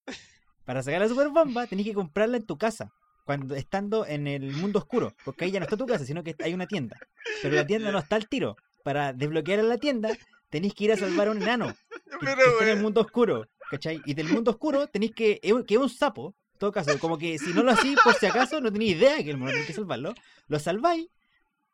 Para 0.69 0.83
sacar 0.83 1.01
la 1.01 1.07
super 1.07 1.29
bomba 1.29 1.65
tenéis 1.65 1.87
que 1.87 1.93
comprarla 1.95 2.37
en 2.37 2.45
tu 2.45 2.55
casa. 2.55 2.93
Cuando 3.25 3.55
estando 3.55 4.05
en 4.05 4.27
el 4.27 4.51
mundo 4.51 4.77
oscuro. 4.77 5.15
Porque 5.25 5.45
ahí 5.45 5.51
ya 5.51 5.59
no 5.59 5.63
está 5.63 5.75
tu 5.75 5.87
casa, 5.87 6.05
sino 6.05 6.23
que 6.23 6.35
hay 6.43 6.53
una 6.53 6.67
tienda. 6.67 6.95
Pero 7.41 7.55
la 7.55 7.65
tienda 7.65 7.91
no 7.91 7.97
está 7.97 8.17
al 8.17 8.29
tiro. 8.29 8.55
Para 8.83 9.11
desbloquear 9.11 9.63
la 9.63 9.79
tienda 9.79 10.15
tenéis 10.51 10.75
que 10.75 10.83
ir 10.83 10.91
a 10.91 10.95
salvar 10.95 11.27
a 11.27 11.31
un 11.31 11.41
enano 11.41 11.73
que, 11.89 12.17
Pero, 12.19 12.35
que 12.35 12.49
está 12.51 12.63
en 12.65 12.77
el 12.77 12.83
mundo 12.83 13.01
oscuro, 13.01 13.47
¿cachai? 13.71 13.99
Y 14.05 14.13
del 14.13 14.27
mundo 14.27 14.51
oscuro 14.51 14.85
tenéis 14.85 15.15
que, 15.15 15.39
que 15.39 15.73
es 15.73 15.79
un 15.79 15.89
sapo, 15.89 16.35
en 16.53 16.59
todo 16.59 16.71
caso, 16.71 16.99
como 16.99 17.17
que 17.17 17.39
si 17.39 17.51
no 17.51 17.63
lo 17.63 17.71
hacéis 17.71 17.97
por 18.03 18.13
si 18.13 18.27
acaso, 18.27 18.61
no 18.61 18.71
tenéis 18.71 18.97
idea 18.97 19.23
que 19.23 19.31
el 19.31 19.37
mono 19.37 19.49
tiene 19.49 19.65
que 19.65 19.73
salvarlo, 19.73 20.13
lo 20.47 20.59
salváis, 20.59 21.07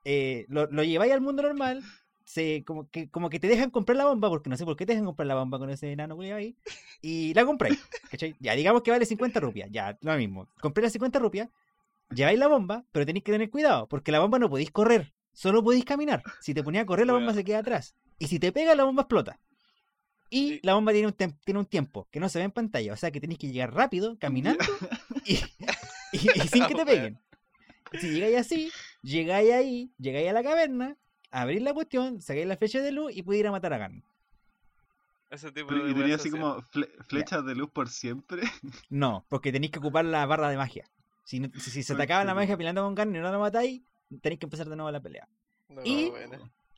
eh, 0.06 0.46
lo, 0.48 0.68
lo 0.68 0.84
lleváis 0.86 1.12
al 1.12 1.20
mundo 1.20 1.44
normal, 1.44 1.84
se, 2.26 2.64
como, 2.66 2.90
que, 2.90 3.10
como 3.10 3.30
que 3.30 3.40
te 3.40 3.48
dejan 3.48 3.70
comprar 3.70 3.96
la 3.96 4.06
bomba, 4.06 4.28
porque 4.30 4.50
no 4.50 4.58
sé 4.58 4.66
por 4.66 4.76
qué 4.76 4.86
te 4.86 4.92
dejan 4.94 5.06
comprar 5.06 5.28
la 5.28 5.36
bomba 5.36 5.58
con 5.60 5.70
ese 5.70 5.92
enano 5.92 6.16
culiao 6.16 6.38
ahí, 6.38 6.56
y 7.02 7.34
la 7.34 7.46
compráis, 7.46 7.80
¿cachai? 8.12 8.36
Ya, 8.40 8.54
digamos 8.56 8.82
que 8.82 8.92
vale 8.92 9.06
50 9.06 9.40
rupias, 9.40 9.70
ya, 9.72 9.98
lo 10.02 10.18
mismo, 10.18 10.48
compré 10.60 10.84
las 10.84 10.92
50 10.94 11.20
rupias, 11.20 11.50
lleváis 12.14 12.38
la 12.40 12.48
bomba, 12.48 12.84
pero 12.92 13.06
tenéis 13.06 13.24
que 13.24 13.32
tener 13.32 13.50
cuidado, 13.50 13.88
porque 13.88 14.12
la 14.12 14.20
bomba 14.20 14.40
no 14.40 14.50
podéis 14.50 14.72
correr, 14.72 15.14
solo 15.34 15.64
podéis 15.64 15.86
caminar, 15.86 16.22
si 16.42 16.54
te 16.54 16.64
ponía 16.64 16.82
a 16.82 16.86
correr 16.86 17.08
la 17.08 17.14
bomba 17.14 17.34
se 17.34 17.44
queda 17.44 17.60
atrás, 17.60 17.96
y 18.20 18.28
si 18.28 18.40
te 18.40 18.52
pega 18.52 18.76
la 18.76 18.84
bomba 18.84 19.04
explota. 19.04 19.40
Y 20.32 20.50
Sí. 20.54 20.60
la 20.64 20.74
bomba 20.74 20.92
tiene 20.92 21.08
un, 21.08 21.14
tiene 21.14 21.60
un 21.60 21.66
tiempo 21.68 22.08
que 22.12 22.20
no 22.20 22.28
se 22.30 22.40
ve 22.40 22.46
en 22.46 22.52
pantalla. 22.52 22.92
O 22.94 22.98
sea 22.98 23.12
que 23.12 23.22
tenéis 23.22 23.38
que 23.38 23.48
llegar 23.52 23.74
rápido, 23.76 24.18
caminando 24.18 24.66
y, 25.26 25.36
y- 26.12 26.30
y 26.44 26.48
sin 26.48 26.66
que 26.66 26.74
te 26.74 26.84
peguen. 26.84 27.20
Si 27.94 28.10
llegáis 28.10 28.38
así, 28.38 28.72
llegáis 29.04 29.52
ahí, 29.54 29.92
llegáis 30.00 30.28
a 30.28 30.34
la 30.34 30.42
caverna, 30.44 30.98
abrís 31.42 31.62
la 31.62 31.74
cuestión, 31.74 32.22
sacáis 32.22 32.48
la 32.48 32.58
flecha 32.58 32.82
de 32.82 32.92
luz 32.92 33.12
y 33.16 33.22
podéis 33.24 33.42
ir 33.42 33.48
a 33.48 33.52
matar 33.52 33.74
a 33.74 33.78
Ganon. 33.78 34.04
Ese 35.30 35.52
tipo 35.52 35.74
de 35.74 35.90
y 35.90 35.94
tenía 35.94 36.16
así 36.16 36.30
como 36.30 36.62
fle- 36.62 36.90
flechas 37.04 37.46
de 37.46 37.56
luz 37.56 37.70
por 37.72 37.90
siempre. 37.90 38.42
No, 38.90 39.26
porque 39.30 39.52
tenéis 39.52 39.72
que 39.72 39.80
ocupar 39.80 40.06
la 40.06 40.26
barra 40.26 40.50
de 40.50 40.58
magia. 40.58 40.86
Si, 41.24 41.40
no- 41.40 41.50
si, 41.60 41.72
si 41.72 41.84
se 41.84 41.96
te 41.96 42.04
acaba 42.04 42.24
la 42.24 42.36
magia 42.36 42.56
peleando 42.58 42.84
con 42.84 42.96
Ganon 42.96 43.16
y 43.16 43.20
no 43.20 43.32
la 43.32 43.38
matáis, 43.40 43.82
tenéis 44.22 44.40
que 44.40 44.46
empezar 44.46 44.70
de 44.70 44.76
nuevo 44.76 44.92
la 44.92 45.00
pelea. 45.02 45.28
No, 45.70 45.82
y-. 45.84 46.12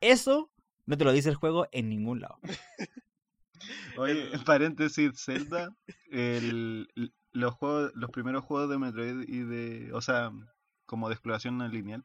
Eso 0.02 0.50
no 0.86 0.98
te 0.98 1.04
lo 1.04 1.12
dice 1.12 1.30
el 1.30 1.36
juego 1.36 1.68
en 1.72 1.90
ningún 1.90 2.22
lado. 2.22 2.40
Oye, 3.98 4.34
en 4.34 4.44
paréntesis, 4.44 5.12
Zelda, 5.24 5.70
el, 6.12 6.88
los 7.32 7.54
juegos, 7.56 7.92
los 7.96 8.10
primeros 8.12 8.44
juegos 8.44 8.70
de 8.70 8.78
Metroid 8.78 9.28
y 9.28 9.40
de, 9.40 9.92
o 9.94 10.02
sea, 10.02 10.32
como 10.86 11.10
de 11.10 11.16
exploración 11.16 11.58
no 11.58 11.68
lineal, 11.68 12.04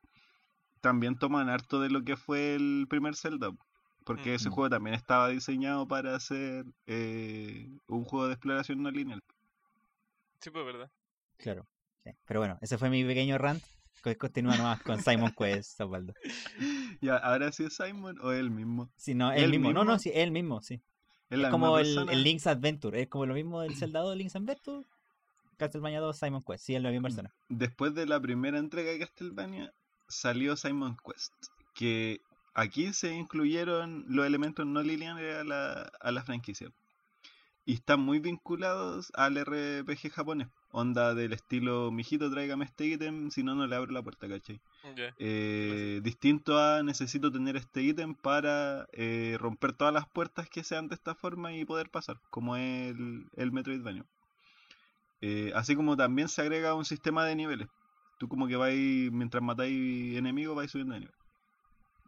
también 0.83 1.17
toman 1.17 1.49
harto 1.49 1.81
de 1.81 1.89
lo 1.89 2.03
que 2.05 2.17
fue 2.19 2.55
el 2.55 2.87
primer 2.91 3.17
Zelda, 3.17 3.51
porque 4.05 4.35
ese 4.35 4.51
Mm. 4.51 4.53
juego 4.53 4.69
también 4.71 4.95
estaba 4.95 5.29
diseñado 5.29 5.89
para 5.89 6.19
ser 6.21 6.67
eh, 6.87 7.71
un 7.87 8.05
juego 8.05 8.27
de 8.27 8.35
exploración 8.35 8.83
no 8.83 8.91
lineal. 8.91 9.23
Sí, 10.41 10.51
pues 10.51 10.65
verdad. 10.67 10.91
Claro. 11.39 11.67
sí. 12.05 12.11
Pero 12.27 12.41
bueno, 12.41 12.59
ese 12.61 12.77
fue 12.79 12.91
mi 12.91 13.05
pequeño 13.05 13.39
rant. 13.39 13.63
Co- 14.03 14.17
Continúa 14.19 14.57
nomás 14.57 14.83
con 14.83 15.01
Simon 15.01 15.33
Quest, 15.39 15.81
Osvaldo. 15.81 16.13
Ya, 17.01 17.17
ahora 17.17 17.51
sí 17.51 17.65
es 17.65 17.75
Simon 17.77 18.19
o 18.21 18.31
él 18.33 18.51
mismo. 18.51 18.91
Sí, 18.97 19.15
no, 19.15 19.33
él 19.33 19.45
¿Él 19.45 19.51
mismo. 19.51 19.73
No, 19.73 19.85
no, 19.85 19.99
sí, 19.99 20.11
él 20.15 20.31
mismo, 20.31 20.61
sí. 20.63 20.81
Es 21.31 21.49
como 21.49 21.79
el, 21.79 22.23
Link's 22.23 22.47
Adventure. 22.47 23.01
Es 23.01 23.09
como 23.09 23.27
lo 23.27 23.35
mismo 23.35 23.61
del 23.63 23.75
Zelda 23.75 24.01
2, 24.01 24.17
Link's 24.17 24.37
Adventure. 24.37 24.85
Castlevania 25.57 26.01
2, 26.01 26.17
Simon 26.19 26.43
Quest. 26.43 26.65
Sí, 26.65 26.75
es 26.75 26.83
la 26.83 26.91
misma 26.91 27.05
persona. 27.09 27.35
Después 27.49 27.95
de 27.95 28.07
la 28.07 28.21
primera 28.21 28.59
entrega 28.59 28.91
de 28.93 28.99
Castlevania, 29.01 29.73
salió 30.13 30.57
Simon 30.57 30.97
Quest, 31.05 31.33
que 31.75 32.21
aquí 32.55 32.93
se 32.93 33.13
incluyeron 33.15 34.05
los 34.09 34.27
elementos 34.27 34.67
no 34.67 34.83
lineales 34.83 35.37
a 35.37 35.45
la, 35.45 35.93
a 36.01 36.13
la 36.13 36.23
franquicia. 36.23 36.71
Y 37.65 37.75
están 37.75 38.01
muy 38.01 38.19
vinculados 38.19 39.13
al 39.15 39.37
RPG 39.37 40.11
japonés. 40.11 40.49
Onda 40.73 41.15
del 41.15 41.33
estilo, 41.33 41.93
mijito, 41.93 42.31
tráigame 42.31 42.65
este 42.65 42.87
ítem, 42.87 43.31
si 43.31 43.45
no, 43.45 43.55
no 43.55 43.67
le 43.67 43.77
abro 43.77 43.93
la 43.93 44.03
puerta, 44.03 44.29
¿cachai? 44.29 44.61
Eh, 45.19 46.01
distinto 46.03 46.59
a 46.59 46.83
necesito 46.83 47.31
tener 47.31 47.57
este 47.57 47.83
ítem 47.83 48.15
para 48.15 48.87
eh, 48.93 49.37
romper 49.39 49.75
todas 49.75 49.95
las 49.95 50.09
puertas 50.09 50.49
que 50.49 50.65
sean 50.65 50.89
de 50.89 50.97
esta 50.97 51.15
forma 51.15 51.53
y 51.53 51.65
poder 51.65 51.89
pasar, 51.91 52.19
como 52.31 52.57
es 52.57 52.91
el, 52.91 53.27
el 53.37 53.53
Metroidvania. 53.53 54.05
Eh, 55.21 55.53
así 55.55 55.77
como 55.77 55.97
también 55.97 56.29
se 56.29 56.43
agrega 56.43 56.75
un 56.75 56.85
sistema 56.85 57.25
de 57.25 57.37
niveles. 57.37 57.69
Tú 58.23 58.29
como 58.29 58.47
que 58.47 58.55
vais, 58.55 59.11
mientras 59.11 59.43
matáis 59.43 60.17
enemigos, 60.17 60.55
vais 60.55 60.71
subiendo 60.71 60.95
de 60.95 61.01
nivel. 61.01 61.15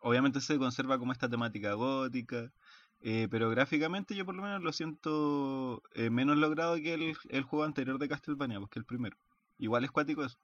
Obviamente 0.00 0.40
se 0.40 0.56
conserva 0.58 0.96
como 0.96 1.10
esta 1.10 1.28
temática 1.28 1.72
gótica, 1.74 2.52
eh, 3.00 3.26
pero 3.28 3.50
gráficamente 3.50 4.14
yo 4.14 4.24
por 4.24 4.36
lo 4.36 4.42
menos 4.44 4.62
lo 4.62 4.72
siento 4.72 5.82
eh, 5.92 6.10
menos 6.10 6.36
logrado 6.36 6.76
que 6.76 6.94
el, 6.94 7.16
el 7.30 7.42
juego 7.42 7.64
anterior 7.64 7.98
de 7.98 8.08
Castlevania, 8.08 8.60
porque 8.60 8.78
el 8.78 8.84
primero. 8.84 9.16
Igual 9.58 9.82
es 9.82 9.90
cuático 9.90 10.24
eso. 10.24 10.38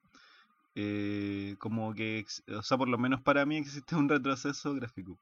Eh, 0.74 1.54
como 1.60 1.94
que, 1.94 2.26
o 2.48 2.62
sea, 2.64 2.76
por 2.76 2.88
lo 2.88 2.98
menos 2.98 3.20
para 3.20 3.46
mí 3.46 3.56
existe 3.56 3.94
un 3.94 4.08
retroceso 4.08 4.74
gráfico. 4.74 5.20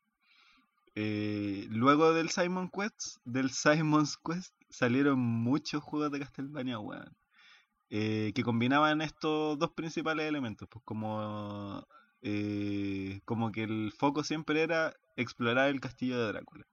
Luego 0.95 2.15
del 2.15 2.31
Simon 2.31 2.71
Quest, 2.71 3.19
del 3.27 3.51
Simon's 3.51 4.17
Quest, 4.17 4.55
salieron 4.71 5.19
muchos 5.19 5.83
juegos 5.83 6.11
de 6.11 6.21
Castlevania, 6.21 6.79
weón. 6.79 7.18
Eh, 7.91 8.33
que 8.35 8.43
combinaban 8.43 9.01
estos 9.01 9.59
dos 9.59 9.71
principales 9.73 10.27
elementos, 10.29 10.69
pues 10.69 10.85
como, 10.85 11.87
eh, 12.23 13.21
como 13.25 13.51
que 13.53 13.63
el 13.65 13.93
foco 13.97 14.25
siempre 14.25 14.63
era 14.63 14.95
explorar 15.17 15.69
el 15.71 15.81
castillo 15.81 16.19
de 16.19 16.29
Drácula. 16.29 16.67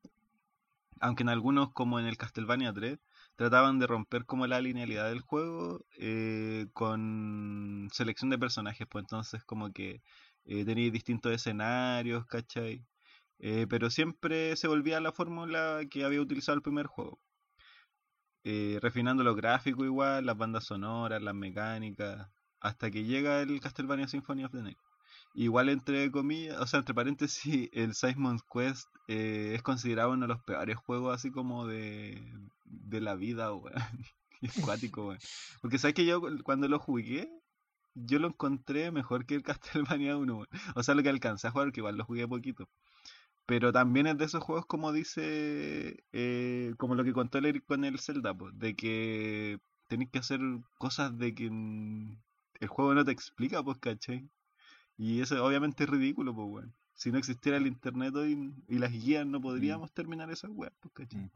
Aunque 1.00 1.24
en 1.24 1.30
algunos, 1.30 1.72
como 1.74 2.00
en 2.00 2.06
el 2.06 2.18
Castlevania 2.18 2.74
3, 2.74 3.00
trataban 3.36 3.80
de 3.80 3.88
romper 3.88 4.26
como 4.26 4.48
la 4.48 4.62
linealidad 4.62 5.10
del 5.10 5.22
juego 5.22 5.86
eh, 5.98 6.68
con 6.74 7.90
selección 7.94 8.30
de 8.30 8.40
personajes, 8.40 8.88
pues 8.90 9.04
entonces 9.04 9.44
como 9.44 9.72
que 9.72 10.02
tenéis 10.46 10.94
distintos 10.94 11.32
escenarios, 11.34 12.26
¿cachai? 12.28 12.86
Pero 13.38 13.90
siempre 13.90 14.56
se 14.56 14.68
volvía 14.68 15.00
la 15.02 15.12
fórmula 15.12 15.82
que 15.90 16.06
había 16.06 16.22
utilizado 16.22 16.56
el 16.56 16.62
primer 16.62 16.88
juego. 16.88 17.20
Eh, 18.46 18.80
refinando 18.82 19.24
los 19.24 19.36
gráficos 19.38 19.86
igual, 19.88 20.26
las 20.28 20.38
bandas 20.38 20.66
sonoras, 20.66 21.22
las 21.24 21.36
mecánicas, 21.36 22.30
hasta 22.62 22.92
que 22.92 23.04
llega 23.06 23.42
el 23.42 23.60
Castlevania 23.62 24.08
Symphony 24.08 24.46
of 24.46 24.54
the 24.54 24.62
Night. 24.64 24.80
Igual 25.36 25.70
entre 25.70 26.12
comillas, 26.12 26.60
o 26.60 26.68
sea, 26.68 26.80
entre 26.80 26.96
paréntesis, 26.96 27.70
el 27.74 27.94
Simon's 27.96 28.44
Quest 28.52 28.88
eh, 29.08 29.54
es 29.56 29.64
considerado 29.64 30.12
uno 30.12 30.28
de 30.28 30.34
los 30.34 30.44
peores 30.44 30.78
juegos 30.78 31.16
así 31.16 31.32
como 31.32 31.68
de, 31.68 32.22
de 32.66 33.02
la 33.02 33.16
vida, 33.16 33.54
weón. 33.54 33.74
Es 34.42 34.54
cuático. 34.62 35.16
Porque 35.62 35.80
sabes 35.80 35.96
que 35.96 36.06
yo 36.06 36.22
cu- 36.22 36.44
cuando 36.44 36.68
lo 36.68 36.78
jugué, 36.80 37.32
yo 37.96 38.20
lo 38.20 38.28
encontré 38.30 38.92
mejor 38.92 39.26
que 39.26 39.36
el 39.36 39.44
Castlevania 40.00 40.18
1, 40.18 40.36
weón. 40.36 40.48
O 40.76 40.84
sea, 40.84 40.96
lo 40.96 41.04
que 41.04 41.10
alcancé 41.10 41.48
a 41.48 41.52
jugar, 41.52 41.72
que 41.72 41.80
igual 41.82 41.98
lo 41.98 42.06
jugué 42.06 42.28
poquito. 42.28 42.70
Pero 43.46 43.72
también 43.72 44.08
es 44.08 44.18
de 44.18 44.26
esos 44.26 44.44
juegos 44.44 44.66
como 44.66 44.92
dice, 44.92 46.04
eh, 46.14 46.74
como 46.78 46.96
lo 46.96 47.04
que 47.04 47.14
contó 47.14 47.38
el 47.38 47.46
Eric 47.46 47.66
con 47.66 47.86
el 47.86 48.00
Zelda, 48.00 48.34
po, 48.36 48.52
de 48.52 48.76
que 48.76 49.60
tenés 49.88 50.10
que 50.10 50.20
hacer 50.20 50.40
cosas 50.78 51.18
de 51.18 51.36
que 51.36 51.50
mm, 51.52 52.18
el 52.62 52.68
juego 52.68 52.94
no 52.96 53.06
te 53.06 53.12
explica, 53.12 53.64
pues, 53.64 53.78
¿cachai? 53.80 54.30
Y 54.98 55.22
eso 55.22 55.44
obviamente 55.46 55.84
es 55.84 55.90
ridículo, 55.90 56.34
pues, 56.36 56.48
weón. 56.50 56.76
Si 56.96 57.12
no 57.12 57.18
existiera 57.20 57.58
el 57.58 57.68
internet 57.68 58.16
hoy 58.16 58.54
y 58.68 58.80
las 58.80 58.92
guías, 58.92 59.26
no 59.28 59.42
podríamos 59.42 59.92
terminar 59.94 60.32
esas 60.32 60.52
weas, 60.54 60.74
pues, 60.80 60.94
¿cachai? 60.94 61.30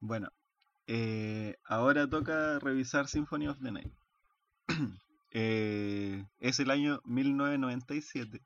Bueno, 0.00 0.30
eh, 0.86 1.56
ahora 1.64 2.08
toca 2.08 2.58
revisar 2.58 3.06
Symphony 3.08 3.48
of 3.48 3.60
the 3.60 3.72
Night. 3.72 3.92
Eh, 5.32 6.26
es 6.40 6.58
el 6.58 6.72
año 6.72 7.00
1997. 7.04 8.42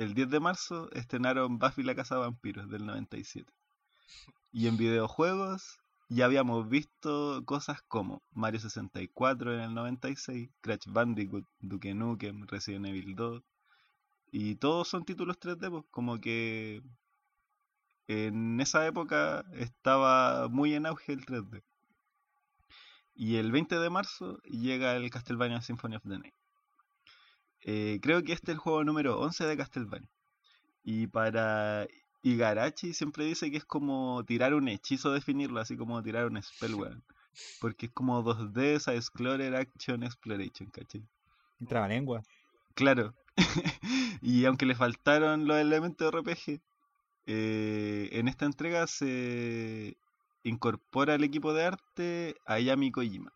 El 0.00 0.14
10 0.14 0.30
de 0.30 0.40
marzo 0.40 0.90
estrenaron 0.92 1.58
Buffy 1.58 1.82
la 1.82 1.94
Casa 1.94 2.14
de 2.14 2.22
Vampiros 2.22 2.70
del 2.70 2.86
97. 2.86 3.52
Y 4.50 4.66
en 4.66 4.78
videojuegos 4.78 5.78
ya 6.08 6.24
habíamos 6.24 6.70
visto 6.70 7.44
cosas 7.44 7.82
como 7.82 8.22
Mario 8.32 8.60
64 8.60 9.56
en 9.56 9.60
el 9.60 9.74
96, 9.74 10.48
Crash 10.62 10.86
Bandicoot, 10.86 11.44
Duke 11.58 11.92
Nukem, 11.92 12.46
Resident 12.46 12.86
Evil 12.86 13.14
2. 13.14 13.42
Y 14.32 14.54
todos 14.54 14.88
son 14.88 15.04
títulos 15.04 15.38
3D, 15.38 15.68
pues, 15.68 15.84
como 15.90 16.18
que 16.18 16.82
en 18.08 18.58
esa 18.62 18.86
época 18.86 19.44
estaba 19.52 20.48
muy 20.48 20.72
en 20.72 20.86
auge 20.86 21.12
el 21.12 21.26
3D. 21.26 21.62
Y 23.14 23.36
el 23.36 23.52
20 23.52 23.78
de 23.78 23.90
marzo 23.90 24.38
llega 24.44 24.96
el 24.96 25.10
Castlevania 25.10 25.60
Symphony 25.60 25.96
of 25.96 26.04
the 26.04 26.18
Night. 26.18 26.39
Eh, 27.62 27.98
creo 28.02 28.22
que 28.22 28.32
este 28.32 28.52
es 28.52 28.56
el 28.56 28.58
juego 28.58 28.84
número 28.84 29.18
11 29.20 29.44
de 29.44 29.56
Castlevania. 29.56 30.08
Y 30.82 31.06
para 31.06 31.86
Igarashi 32.22 32.94
siempre 32.94 33.24
dice 33.24 33.50
que 33.50 33.58
es 33.58 33.64
como 33.64 34.24
tirar 34.24 34.54
un 34.54 34.68
hechizo 34.68 35.12
definirlo, 35.12 35.60
así 35.60 35.76
como 35.76 36.02
tirar 36.02 36.26
un 36.26 36.42
spell, 36.42 36.74
weón. 36.74 37.02
porque 37.60 37.86
es 37.86 37.92
como 37.92 38.22
2D, 38.22 38.78
Side 38.78 38.96
Explorer, 38.96 39.54
Action, 39.54 40.02
Exploration, 40.02 40.70
¿cachai? 40.70 41.02
Entraba 41.60 41.88
lengua. 41.88 42.22
Claro. 42.74 43.14
y 44.22 44.44
aunque 44.44 44.66
le 44.66 44.74
faltaron 44.74 45.46
los 45.46 45.58
elementos 45.58 46.10
de 46.10 46.18
RPG, 46.18 46.60
eh, 47.26 48.08
en 48.12 48.28
esta 48.28 48.46
entrega 48.46 48.86
se 48.86 49.96
incorpora 50.42 51.14
al 51.14 51.24
equipo 51.24 51.52
de 51.52 51.64
arte 51.64 52.36
a 52.46 52.58
Yami 52.58 52.90
Kojima, 52.90 53.32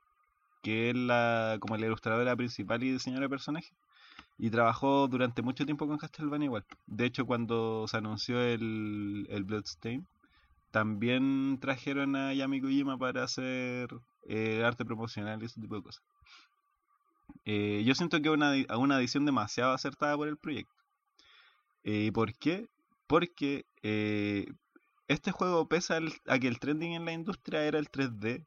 que 0.62 0.90
es 0.90 0.96
la, 0.96 1.58
como 1.60 1.76
la 1.76 1.86
ilustradora 1.86 2.34
principal 2.36 2.82
y 2.82 2.92
diseñadora 2.92 3.26
de 3.26 3.30
personajes. 3.30 3.72
Y 4.36 4.50
trabajó 4.50 5.06
durante 5.08 5.42
mucho 5.42 5.64
tiempo 5.64 5.86
con 5.86 5.98
Castlevania 5.98 6.46
igual. 6.46 6.64
De 6.86 7.06
hecho, 7.06 7.24
cuando 7.26 7.86
se 7.88 7.96
anunció 7.96 8.40
el, 8.40 9.26
el 9.30 9.44
Bloodstain, 9.44 10.06
también 10.74 11.60
trajeron 11.60 12.16
a 12.16 12.34
Yami 12.34 12.60
Kojima 12.60 12.98
para 12.98 13.22
hacer 13.22 13.88
eh, 14.24 14.64
arte 14.64 14.84
promocional 14.84 15.40
y 15.40 15.46
ese 15.46 15.60
tipo 15.60 15.76
de 15.76 15.82
cosas. 15.82 16.02
Eh, 17.44 17.84
yo 17.86 17.94
siento 17.94 18.20
que 18.20 18.28
es 18.28 18.34
una, 18.34 18.52
una 18.76 18.98
edición 18.98 19.24
demasiado 19.24 19.72
acertada 19.72 20.16
por 20.16 20.26
el 20.26 20.36
proyecto. 20.36 20.74
¿Y 21.84 22.10
por 22.10 22.34
qué? 22.34 22.68
Porque 23.06 23.66
eh, 23.84 24.46
este 25.06 25.30
juego, 25.30 25.68
pese 25.68 25.94
a 26.26 26.38
que 26.40 26.48
el 26.48 26.58
trending 26.58 26.94
en 26.94 27.04
la 27.04 27.12
industria 27.12 27.62
era 27.62 27.78
el 27.78 27.88
3D, 27.88 28.44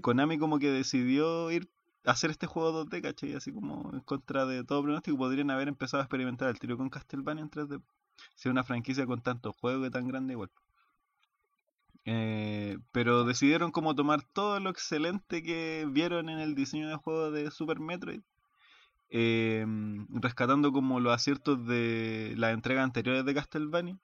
Konami 0.00 0.38
como 0.38 0.58
que 0.58 0.70
decidió 0.70 1.50
ir 1.50 1.68
hacer 2.04 2.30
este 2.30 2.46
juego 2.46 2.84
2D, 2.84 3.02
¿cachai? 3.02 3.34
Así 3.34 3.52
como 3.52 3.90
en 3.92 4.00
contra 4.00 4.46
de 4.46 4.64
todo 4.64 4.82
pronóstico, 4.82 5.16
podrían 5.16 5.50
haber 5.50 5.68
empezado 5.68 6.00
a 6.02 6.04
experimentar 6.04 6.48
el 6.48 6.58
tiro 6.58 6.76
con 6.76 6.90
Castlevania 6.90 7.42
en 7.42 7.50
3D. 7.50 7.82
Si 8.36 8.48
una 8.48 8.64
franquicia 8.64 9.06
con 9.06 9.22
tanto 9.22 9.52
juego 9.52 9.86
y 9.86 9.90
tan 9.90 10.06
grande 10.08 10.34
igual. 10.34 10.50
Eh, 12.06 12.78
pero 12.92 13.24
decidieron 13.24 13.70
como 13.72 13.94
tomar 13.94 14.22
todo 14.22 14.60
lo 14.60 14.70
excelente 14.70 15.42
que 15.42 15.86
vieron 15.90 16.28
en 16.28 16.38
el 16.38 16.54
diseño 16.54 16.88
de 16.88 16.96
juego 16.96 17.30
de 17.30 17.50
Super 17.50 17.80
Metroid, 17.80 18.20
em, 19.10 20.06
rescatando 20.10 20.72
como 20.72 21.00
los 21.00 21.14
aciertos 21.14 21.66
de 21.66 22.34
las 22.36 22.54
entregas 22.54 22.84
anteriores 22.84 23.24
de 23.24 23.34
Castlevania, 23.34 23.98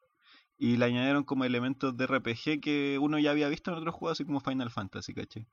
y 0.58 0.76
le 0.76 0.86
añadieron 0.86 1.24
como 1.24 1.44
elementos 1.44 1.96
de 1.96 2.06
RPG 2.06 2.60
que 2.60 2.98
uno 3.00 3.18
ya 3.18 3.32
había 3.32 3.48
visto 3.48 3.70
en 3.70 3.78
otros 3.78 3.94
juegos, 3.94 4.16
así 4.16 4.24
como 4.24 4.40
Final 4.40 4.70
Fantasy, 4.70 5.14
¿caché? 5.14 5.46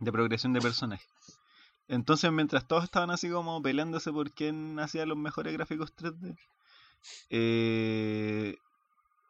De 0.00 0.10
progresión 0.10 0.52
de 0.52 0.60
personajes. 0.60 1.08
Entonces, 1.88 2.30
mientras 2.32 2.66
todos 2.66 2.84
estaban 2.84 3.10
así 3.10 3.30
como 3.30 3.60
peleándose 3.62 4.12
por 4.12 4.30
quién 4.30 4.78
hacía 4.78 5.06
los 5.06 5.18
mejores 5.18 5.52
gráficos 5.52 5.94
3D, 5.94 6.36
eh, 7.30 8.56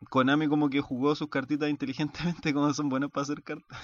Konami 0.09 0.49
como 0.49 0.71
que 0.71 0.81
jugó 0.81 1.15
sus 1.15 1.29
cartitas 1.29 1.69
inteligentemente 1.69 2.53
como 2.55 2.73
son 2.73 2.89
buenos 2.89 3.11
para 3.11 3.23
hacer 3.23 3.43
cartas. 3.43 3.79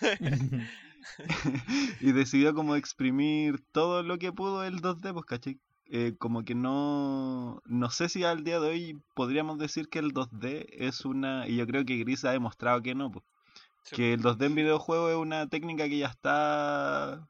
y 2.00 2.12
decidió 2.12 2.54
como 2.54 2.76
exprimir 2.76 3.62
todo 3.72 4.02
lo 4.02 4.18
que 4.18 4.32
pudo 4.32 4.64
el 4.64 4.80
2D, 4.80 5.12
pues 5.12 5.24
caché. 5.24 5.58
Eh, 5.88 6.16
como 6.18 6.42
que 6.42 6.56
no 6.56 7.62
no 7.64 7.90
sé 7.90 8.08
si 8.08 8.24
al 8.24 8.42
día 8.42 8.58
de 8.58 8.70
hoy 8.70 9.00
podríamos 9.14 9.56
decir 9.56 9.88
que 9.88 10.00
el 10.00 10.12
2D 10.12 10.66
es 10.72 11.04
una 11.04 11.46
y 11.46 11.54
yo 11.54 11.66
creo 11.68 11.84
que 11.84 11.98
Gris 11.98 12.24
ha 12.24 12.32
demostrado 12.32 12.82
que 12.82 12.96
no 12.96 13.12
pues. 13.12 13.24
Que 13.90 14.14
el 14.14 14.22
2D 14.22 14.46
en 14.46 14.54
videojuego 14.54 15.10
es 15.10 15.16
una 15.16 15.48
técnica 15.48 15.88
que 15.88 15.98
ya 15.98 16.08
está 16.08 17.26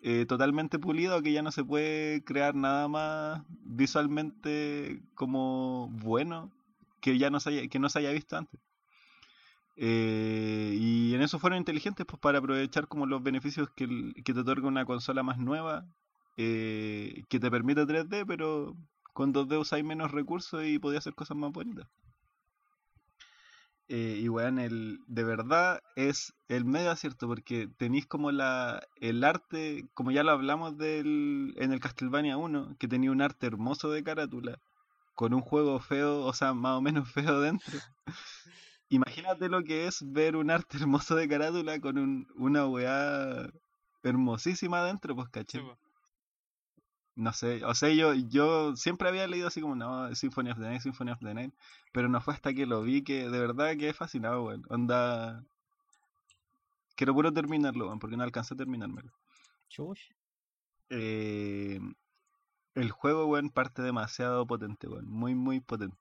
eh, 0.00 0.26
totalmente 0.26 0.78
pulida 0.78 1.16
o 1.16 1.22
que 1.22 1.32
ya 1.32 1.42
no 1.42 1.50
se 1.52 1.64
puede 1.64 2.22
crear 2.24 2.54
nada 2.54 2.88
más 2.88 3.42
visualmente 3.48 5.00
como 5.14 5.88
bueno 5.90 6.50
que 7.00 7.18
ya 7.18 7.30
no 7.30 7.40
se 7.40 7.50
haya, 7.50 7.68
que 7.68 7.78
no 7.78 7.88
se 7.88 8.00
haya 8.00 8.12
visto 8.12 8.36
antes. 8.36 8.60
Eh, 9.76 10.76
y 10.78 11.14
en 11.14 11.22
eso 11.22 11.38
fueron 11.38 11.58
inteligentes 11.58 12.06
pues 12.06 12.18
para 12.20 12.38
aprovechar 12.38 12.88
como 12.88 13.06
los 13.06 13.22
beneficios 13.22 13.68
que, 13.76 13.86
te 14.24 14.38
otorga 14.38 14.68
una 14.68 14.86
consola 14.86 15.22
más 15.22 15.38
nueva, 15.38 15.86
eh, 16.36 17.24
que 17.28 17.38
te 17.40 17.50
permite 17.50 17.86
3D, 17.86 18.24
pero 18.26 18.74
con 19.12 19.32
2D 19.32 19.58
usáis 19.60 19.84
menos 19.84 20.12
recursos 20.12 20.64
y 20.64 20.78
podía 20.78 20.98
hacer 20.98 21.14
cosas 21.14 21.36
más 21.36 21.52
bonitas. 21.52 21.86
Eh, 23.88 24.18
y 24.20 24.28
bueno, 24.28 24.62
el, 24.62 25.00
de 25.06 25.22
verdad 25.22 25.80
es 25.94 26.34
el 26.48 26.64
medio 26.64 26.90
acierto 26.90 27.28
porque 27.28 27.68
tenéis 27.76 28.06
como 28.06 28.32
la, 28.32 28.82
el 29.00 29.22
arte, 29.22 29.86
como 29.94 30.10
ya 30.10 30.24
lo 30.24 30.32
hablamos 30.32 30.76
del, 30.76 31.54
en 31.56 31.72
el 31.72 31.78
Castlevania 31.78 32.36
1, 32.36 32.76
que 32.78 32.88
tenía 32.88 33.12
un 33.12 33.22
arte 33.22 33.46
hermoso 33.46 33.90
de 33.90 34.02
carátula, 34.02 34.58
con 35.14 35.34
un 35.34 35.40
juego 35.40 35.78
feo, 35.78 36.24
o 36.24 36.32
sea, 36.32 36.52
más 36.52 36.78
o 36.78 36.80
menos 36.80 37.08
feo 37.12 37.40
dentro. 37.40 37.78
Imagínate 38.88 39.48
lo 39.48 39.62
que 39.62 39.86
es 39.86 40.00
ver 40.12 40.36
un 40.36 40.50
arte 40.50 40.78
hermoso 40.78 41.14
de 41.14 41.28
carátula 41.28 41.80
con 41.80 41.98
un, 41.98 42.26
una 42.36 42.66
weá 42.66 43.48
hermosísima 44.02 44.80
adentro, 44.80 45.14
pues 45.14 45.28
caché. 45.28 45.62
No 47.16 47.32
sé, 47.32 47.64
o 47.64 47.74
sea, 47.74 47.88
yo, 47.90 48.14
yo 48.14 48.76
siempre 48.76 49.08
había 49.08 49.26
leído 49.26 49.48
así 49.48 49.60
como, 49.62 49.74
no, 49.74 50.14
Symphony 50.14 50.50
of 50.50 50.58
the 50.58 50.64
Night, 50.64 50.82
Symphony 50.82 51.12
of 51.12 51.20
the 51.20 51.32
Night, 51.34 51.54
pero 51.92 52.08
no 52.08 52.20
fue 52.20 52.34
hasta 52.34 52.52
que 52.54 52.66
lo 52.66 52.82
vi 52.82 53.02
que 53.02 53.28
de 53.30 53.40
verdad 53.40 53.76
que 53.76 53.92
fascinado, 53.94 54.44
weón. 54.44 54.64
Onda. 54.68 55.42
Quiero 56.94 57.14
puro 57.14 57.32
terminarlo, 57.32 57.86
weón, 57.86 57.98
porque 57.98 58.16
no 58.16 58.22
alcancé 58.22 58.54
a 58.54 58.56
terminármelo. 58.58 59.12
Eh, 60.90 61.80
el 62.74 62.90
juego, 62.90 63.26
weón, 63.26 63.50
parte 63.50 63.82
demasiado 63.82 64.46
potente, 64.46 64.86
weón. 64.88 65.08
Muy, 65.08 65.34
muy 65.34 65.60
potente. 65.60 65.96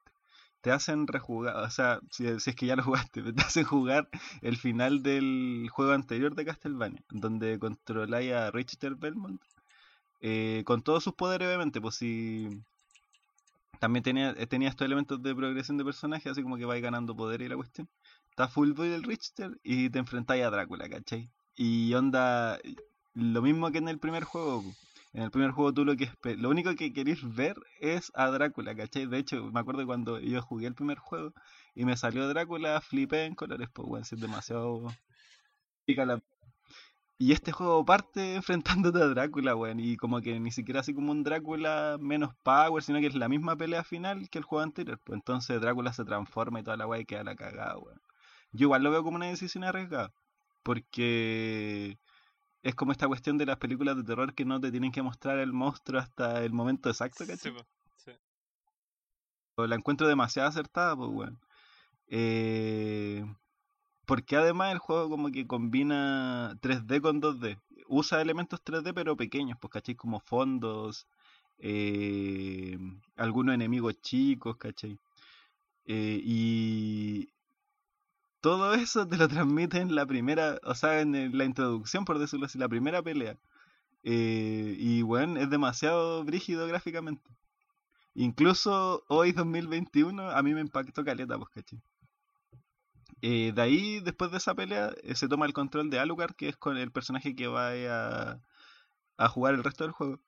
Te 0.61 0.71
hacen 0.71 1.07
rejugar, 1.07 1.55
o 1.57 1.69
sea, 1.69 1.99
si, 2.11 2.27
es 2.27 2.43
que 2.55 2.65
ya 2.65 2.75
lo 2.75 2.83
jugaste, 2.83 3.21
te 3.33 3.41
hacen 3.41 3.63
jugar 3.65 4.09
el 4.41 4.57
final 4.57 5.03
del 5.03 5.69
juego 5.71 5.93
anterior 5.93 6.35
de 6.35 6.45
Castlevania, 6.45 7.03
donde 7.09 7.59
controláis 7.59 8.33
a 8.33 8.51
Richter 8.51 8.95
Belmont. 8.95 9.41
Eh, 10.27 10.63
con 10.65 10.81
todos 10.81 11.03
sus 11.03 11.13
poderes, 11.13 11.47
obviamente, 11.47 11.79
pues 11.79 11.95
si. 11.95 12.49
También 13.79 14.01
tenía, 14.01 14.31
eh, 14.31 14.47
tenía 14.47 14.69
estos 14.69 14.85
elementos 14.85 15.21
de 15.21 15.35
progresión 15.35 15.77
de 15.77 15.85
personaje, 15.85 16.29
así 16.29 16.41
como 16.41 16.57
que 16.57 16.65
vais 16.65 16.81
ganando 16.81 17.15
poder 17.15 17.41
y 17.43 17.47
la 17.47 17.55
cuestión. 17.55 17.87
Está 18.31 18.47
full 18.47 18.71
boy 18.71 18.91
el 18.91 19.03
Richter 19.03 19.59
y 19.63 19.89
te 19.91 19.99
enfrentáis 19.99 20.43
a 20.43 20.49
Drácula, 20.49 20.89
¿cachai? 20.89 21.29
Y 21.55 21.93
onda. 21.93 22.59
Lo 23.13 23.41
mismo 23.43 23.71
que 23.71 23.77
en 23.77 23.87
el 23.87 23.99
primer 23.99 24.23
juego. 24.23 24.63
En 25.13 25.23
el 25.23 25.31
primer 25.31 25.51
juego 25.51 25.73
tú 25.73 25.85
lo 25.85 25.95
que 25.95 26.09
lo 26.37 26.49
único 26.49 26.75
que 26.75 26.91
querés 26.91 27.19
ver 27.35 27.57
es 27.79 28.11
a 28.15 28.27
Drácula, 28.31 28.75
¿cachai? 28.75 29.05
De 29.05 29.19
hecho, 29.19 29.51
me 29.51 29.59
acuerdo 29.59 29.85
cuando 29.85 30.19
yo 30.19 30.41
jugué 30.41 30.65
el 30.67 30.75
primer 30.75 30.97
juego 30.97 31.33
y 31.75 31.85
me 31.85 31.97
salió 31.97 32.27
Drácula, 32.27 32.81
flipé 32.81 33.25
en 33.25 33.35
colores, 33.35 33.69
pues 33.71 33.87
bueno, 33.87 34.05
es 34.09 34.19
demasiado 34.19 34.87
Y 37.17 37.31
este 37.31 37.51
juego 37.51 37.85
parte 37.85 38.35
enfrentándote 38.35 39.01
a 39.01 39.07
Drácula, 39.07 39.55
weón. 39.55 39.79
Y 39.79 39.97
como 39.97 40.21
que 40.21 40.39
ni 40.39 40.51
siquiera 40.51 40.81
así 40.81 40.93
como 40.93 41.11
un 41.11 41.23
Drácula 41.23 41.97
menos 41.99 42.33
power, 42.43 42.83
sino 42.83 42.99
que 42.99 43.07
es 43.07 43.15
la 43.15 43.29
misma 43.29 43.55
pelea 43.55 43.83
final 43.83 44.29
que 44.29 44.39
el 44.39 44.43
juego 44.43 44.63
anterior. 44.63 44.99
Pues 45.03 45.17
entonces 45.17 45.61
Drácula 45.61 45.93
se 45.93 46.05
transforma 46.05 46.59
y 46.59 46.63
toda 46.63 46.77
la 46.77 46.87
weá 46.87 47.01
y 47.01 47.05
queda 47.05 47.23
la 47.23 47.35
cagada, 47.35 47.77
weón. 47.77 48.01
Yo 48.51 48.65
igual 48.65 48.83
lo 48.83 48.91
veo 48.91 49.03
como 49.03 49.17
una 49.17 49.27
decisión 49.27 49.63
arriesgada. 49.63 50.13
Porque 50.63 51.99
es 52.63 52.75
como 52.75 52.91
esta 52.91 53.07
cuestión 53.07 53.37
de 53.37 53.45
las 53.45 53.57
películas 53.57 53.95
de 53.95 54.03
terror 54.03 54.33
que 54.33 54.45
no 54.45 54.59
te 54.59 54.71
tienen 54.71 54.91
que 54.91 55.03
mostrar 55.03 55.37
el 55.39 55.53
monstruo 55.53 55.99
hasta 55.99 56.43
el 56.43 56.51
momento 56.51 56.89
exacto, 56.89 57.25
¿cachai? 57.27 57.53
Sí, 57.53 57.57
sí. 57.97 58.11
La 59.57 59.75
encuentro 59.75 60.07
demasiado 60.07 60.49
acertada, 60.49 60.95
pues, 60.95 61.09
weón. 61.11 61.39
Eh, 62.07 63.23
porque 64.05 64.35
además 64.37 64.71
el 64.71 64.79
juego 64.79 65.09
como 65.09 65.31
que 65.31 65.47
combina 65.47 66.57
3D 66.61 67.01
con 67.01 67.21
2D. 67.21 67.59
Usa 67.87 68.21
elementos 68.21 68.63
3D 68.63 68.93
pero 68.93 69.15
pequeños, 69.17 69.57
pues, 69.59 69.71
¿cachai? 69.71 69.95
Como 69.95 70.19
fondos, 70.19 71.07
eh, 71.59 72.77
algunos 73.15 73.55
enemigos 73.55 74.01
chicos, 74.01 74.57
¿cachai? 74.57 74.99
Eh, 75.85 76.19
y, 76.23 77.29
todo 78.45 78.75
eso 78.75 79.07
te 79.07 79.17
lo 79.17 79.27
transmite 79.27 79.79
en 79.79 79.95
la 79.95 80.05
primera, 80.05 80.59
o 80.63 80.75
sea, 80.75 81.01
en 81.01 81.35
la 81.35 81.45
introducción, 81.45 82.05
por 82.05 82.19
decirlo 82.19 82.45
así, 82.45 82.59
la 82.59 82.69
primera 82.69 83.01
pelea. 83.01 83.39
Eh, 84.03 84.75
y 84.77 85.01
bueno, 85.01 85.39
es 85.39 85.49
demasiado 85.49 86.23
brígido 86.23 86.67
gráficamente. 86.67 87.27
Incluso 88.13 89.03
hoy, 89.07 89.31
2021, 89.31 90.29
a 90.29 90.43
mí 90.43 90.53
me 90.53 90.61
impactó 90.61 91.03
caleta, 91.03 91.37
pues, 91.39 91.49
caché. 91.49 91.81
Eh, 93.21 93.51
de 93.53 93.61
ahí, 93.61 93.99
después 94.01 94.31
de 94.31 94.37
esa 94.37 94.55
pelea, 94.55 94.91
eh, 95.03 95.15
se 95.15 95.27
toma 95.27 95.45
el 95.45 95.53
control 95.53 95.89
de 95.89 95.99
Alucard, 95.99 96.35
que 96.35 96.49
es 96.49 96.57
con 96.57 96.77
el 96.77 96.91
personaje 96.91 97.35
que 97.35 97.47
va 97.47 97.71
a, 97.71 98.41
a 99.17 99.29
jugar 99.29 99.55
el 99.55 99.63
resto 99.63 99.83
del 99.85 99.93
juego. 99.93 100.21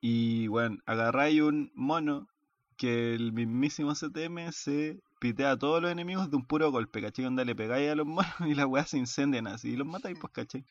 Y 0.00 0.48
bueno, 0.48 0.78
agarráis 0.86 1.40
un 1.40 1.70
mono 1.74 2.28
que 2.76 3.14
el 3.14 3.32
mismísimo 3.32 3.94
CTM 3.94 4.50
se 4.52 5.00
pitea 5.20 5.52
a 5.52 5.58
todos 5.58 5.82
los 5.82 5.90
enemigos 5.90 6.30
de 6.30 6.36
un 6.36 6.46
puro 6.46 6.70
golpe, 6.70 7.00
¿cachai? 7.02 7.26
Onda 7.26 7.44
le 7.44 7.54
pegáis 7.56 7.90
a 7.90 7.94
los 7.94 8.06
monos 8.06 8.26
y 8.46 8.54
las 8.54 8.66
weas 8.66 8.90
se 8.90 8.98
incendian 8.98 9.46
así 9.46 9.70
y 9.70 9.76
los 9.76 9.86
matáis, 9.86 10.18
pues, 10.20 10.32
¿cachai? 10.32 10.64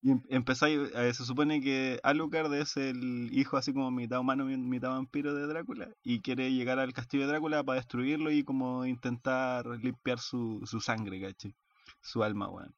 Y 0.00 0.12
em, 0.12 0.22
empezáis, 0.28 0.78
eh, 0.94 1.12
se 1.14 1.24
supone 1.24 1.60
que 1.60 2.00
Alucard 2.02 2.52
es 2.54 2.76
el 2.76 3.30
hijo 3.32 3.56
así 3.56 3.72
como 3.72 3.90
mitad 3.90 4.20
humano, 4.20 4.44
mitad 4.44 4.90
vampiro 4.90 5.34
de 5.34 5.46
Drácula 5.46 5.88
y 6.04 6.20
quiere 6.20 6.52
llegar 6.52 6.78
al 6.78 6.92
castillo 6.92 7.24
de 7.24 7.32
Drácula 7.32 7.64
para 7.64 7.76
destruirlo 7.80 8.30
y 8.30 8.44
como 8.44 8.86
intentar 8.86 9.66
limpiar 9.66 10.18
su, 10.20 10.62
su 10.66 10.80
sangre, 10.80 11.20
¿cachai? 11.20 11.54
su 12.00 12.22
alma, 12.22 12.48
weón. 12.48 12.74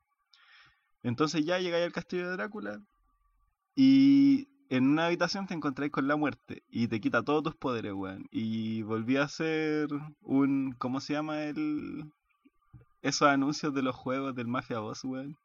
Entonces 1.03 1.45
ya 1.45 1.59
llegáis 1.59 1.85
al 1.87 1.93
castillo 1.93 2.29
de 2.29 2.37
Drácula 2.37 2.81
y 3.75 4.49
en 4.69 4.87
una 4.87 5.07
habitación 5.07 5.47
te 5.47 5.55
encontráis 5.55 5.93
con 5.93 6.09
la 6.09 6.17
muerte 6.17 6.63
y 6.69 6.89
te 6.89 7.01
quita 7.01 7.23
todos 7.23 7.43
tus 7.43 7.57
poderes, 7.57 7.93
weón. 7.93 8.27
Y 8.31 8.83
volví 8.83 9.17
a 9.17 9.29
ser 9.29 9.89
un. 10.23 10.73
¿Cómo 10.79 11.01
se 11.01 11.15
llama 11.15 11.45
el. 11.45 12.13
Esos 13.03 13.29
anuncios 13.29 13.75
de 13.75 13.83
los 13.83 13.97
juegos 13.97 14.35
del 14.35 14.47
Mafia 14.47 14.81
Boss, 14.81 15.05
weón? 15.05 15.37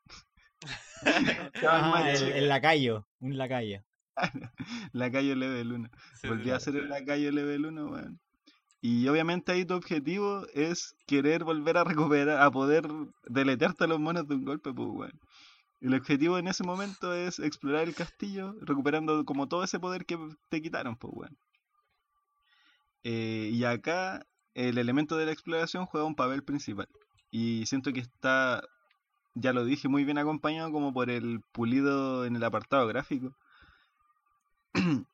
Ah, 1.68 2.04
el, 2.10 2.24
el 2.32 2.48
lacayo, 2.50 3.08
un 3.20 3.38
lacayo. 3.38 3.84
lacayo 4.94 5.36
level 5.36 5.74
1. 5.74 5.90
Sí, 6.22 6.28
Volví 6.28 6.50
a 6.52 6.60
ser 6.60 6.76
el 6.78 6.90
lacayo 6.90 7.32
level 7.32 7.66
1, 7.68 7.86
weón. 7.88 8.20
Y 8.82 9.08
obviamente 9.08 9.52
ahí 9.52 9.66
tu 9.66 9.74
objetivo 9.74 10.46
es 10.54 10.96
querer 11.08 11.44
volver 11.44 11.78
a 11.78 11.84
recuperar, 11.84 12.42
a 12.42 12.52
poder 12.52 12.88
deletearte 13.26 13.86
a 13.86 13.88
los 13.88 14.00
monos 14.00 14.28
de 14.28 14.36
un 14.36 14.46
golpe, 14.46 14.74
pues, 14.74 14.90
weón. 14.90 15.20
El 15.82 15.94
objetivo 15.94 16.38
en 16.38 16.48
ese 16.48 16.64
momento 16.64 17.14
es 17.14 17.40
explorar 17.40 17.88
el 17.88 17.96
castillo, 17.96 18.56
recuperando 18.62 19.26
como 19.26 19.48
todo 19.48 19.64
ese 19.64 19.80
poder 19.80 20.06
que 20.06 20.18
te 20.50 20.62
quitaron, 20.62 20.96
pues, 20.96 21.14
weón. 21.16 21.38
Eh, 23.04 23.50
y 23.52 23.64
acá 23.64 24.26
el 24.54 24.78
elemento 24.78 25.18
de 25.18 25.26
la 25.26 25.32
exploración 25.32 25.86
juega 25.86 26.08
un 26.08 26.16
papel 26.16 26.44
principal. 26.44 26.88
Y 27.30 27.66
siento 27.66 27.92
que 27.92 28.00
está, 28.00 28.64
ya 29.36 29.54
lo 29.54 29.66
dije, 29.66 29.88
muy 29.90 30.06
bien 30.06 30.18
acompañado 30.18 30.72
como 30.72 30.94
por 30.94 31.10
el 31.10 31.42
pulido 31.54 32.26
en 32.26 32.36
el 32.36 32.44
apartado 32.44 32.88
gráfico. 32.88 33.34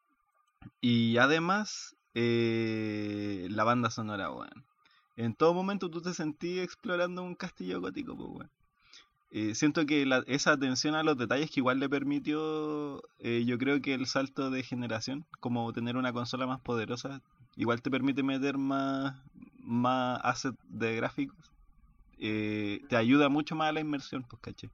y 0.82 1.18
además, 1.18 1.96
eh, 2.16 3.48
la 3.52 3.64
banda 3.64 3.90
sonora, 3.92 4.32
weón. 4.32 4.66
En 5.18 5.36
todo 5.36 5.54
momento 5.54 5.90
tú 5.92 6.02
te 6.02 6.14
sentí 6.16 6.60
explorando 6.60 7.24
un 7.24 7.36
castillo 7.36 7.82
gótico, 7.82 8.18
pues, 8.18 8.30
weón. 8.32 8.52
Eh, 9.32 9.56
siento 9.56 9.86
que 9.86 10.06
la- 10.08 10.24
esa 10.28 10.54
atención 10.54 10.96
a 10.96 11.04
los 11.04 11.18
detalles 11.18 11.52
que 11.52 11.62
igual 11.62 11.80
le 11.80 11.90
permitió, 11.90 13.02
eh, 13.20 13.46
yo 13.46 13.58
creo 13.60 13.82
que 13.82 13.94
el 13.96 14.08
salto 14.08 14.52
de 14.52 14.64
generación, 14.64 15.26
como 15.42 15.74
tener 15.74 15.98
una 15.98 16.14
consola 16.14 16.48
más 16.48 16.62
poderosa, 16.62 17.22
igual 17.58 17.82
te 17.84 17.92
permite 17.92 18.24
meter 18.24 18.58
más, 18.60 19.16
más 19.60 20.20
assets 20.24 20.58
de 20.70 20.96
gráficos. 20.98 21.51
Eh, 22.22 22.82
te 22.88 22.96
ayuda 22.96 23.30
mucho 23.30 23.56
más 23.56 23.70
a 23.70 23.72
la 23.74 23.82
inmersión, 23.82 24.24
pues, 24.30 24.42
caché. 24.42 24.70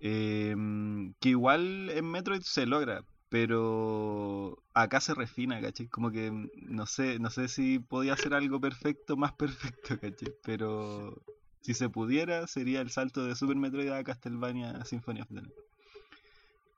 Em, 0.00 1.14
que 1.20 1.30
igual 1.30 1.90
en 1.90 2.10
Metroid 2.10 2.42
se 2.42 2.66
logra, 2.66 3.02
pero 3.30 4.62
acá 4.74 5.00
se 5.00 5.14
refina, 5.14 5.60
¿cachai? 5.60 5.88
Como 5.88 6.10
que 6.10 6.30
mm, 6.30 6.50
no 6.68 6.86
sé, 6.86 7.18
no 7.18 7.30
sé 7.30 7.48
si 7.48 7.78
podía 7.78 8.12
hacer 8.12 8.34
algo 8.34 8.60
perfecto, 8.60 9.16
más 9.16 9.32
perfecto, 9.38 9.98
¿cachai? 9.98 10.34
Pero 10.44 11.20
si 11.62 11.74
se 11.74 11.88
pudiera, 11.88 12.46
sería 12.46 12.80
el 12.82 12.90
salto 12.90 13.24
de 13.24 13.34
Super 13.34 13.56
Metroid 13.56 13.90
a 13.90 14.04
Castlevania 14.04 14.84
Symphony 14.84 15.22
of 15.22 15.28
the 15.28 15.34
Night. 15.42 15.54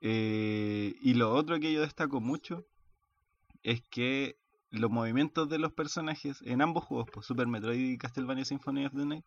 Eh, 0.01 0.95
y 1.01 1.13
lo 1.13 1.33
otro 1.33 1.59
que 1.59 1.73
yo 1.73 1.81
destaco 1.81 2.21
mucho 2.21 2.65
es 3.63 3.83
que 3.89 4.37
los 4.71 4.89
movimientos 4.89 5.49
de 5.49 5.59
los 5.59 5.73
personajes 5.73 6.41
en 6.43 6.61
ambos 6.61 6.85
juegos, 6.85 7.09
pues 7.13 7.25
Super 7.25 7.47
Metroid 7.47 7.91
y 7.91 7.97
Castlevania 7.97 8.45
Symphony 8.45 8.85
of 8.85 8.93
the 8.93 9.05
Night, 9.05 9.25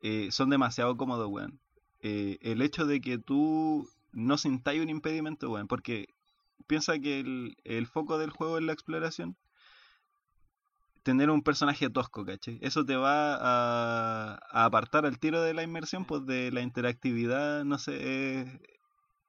eh, 0.00 0.28
son 0.30 0.50
demasiado 0.50 0.96
cómodos, 0.96 1.28
weón. 1.28 1.60
Eh, 2.00 2.38
el 2.42 2.62
hecho 2.62 2.86
de 2.86 3.00
que 3.00 3.18
tú 3.18 3.88
no 4.12 4.38
sintáis 4.38 4.82
un 4.82 4.90
impedimento, 4.90 5.50
weón, 5.50 5.68
porque 5.68 6.14
piensa 6.66 6.98
que 6.98 7.20
el, 7.20 7.56
el 7.64 7.86
foco 7.86 8.18
del 8.18 8.30
juego 8.30 8.58
es 8.58 8.64
la 8.64 8.72
exploración. 8.72 9.36
Tener 11.02 11.30
un 11.30 11.42
personaje 11.42 11.88
tosco, 11.90 12.24
¿cachai? 12.24 12.58
Eso 12.60 12.84
te 12.84 12.96
va 12.96 13.36
a, 13.40 14.38
apartar 14.50 15.06
al 15.06 15.18
tiro 15.18 15.40
de 15.42 15.54
la 15.54 15.62
inmersión, 15.62 16.04
pues 16.04 16.26
de 16.26 16.52
la 16.52 16.60
interactividad, 16.60 17.64
no 17.64 17.78
sé, 17.78 18.60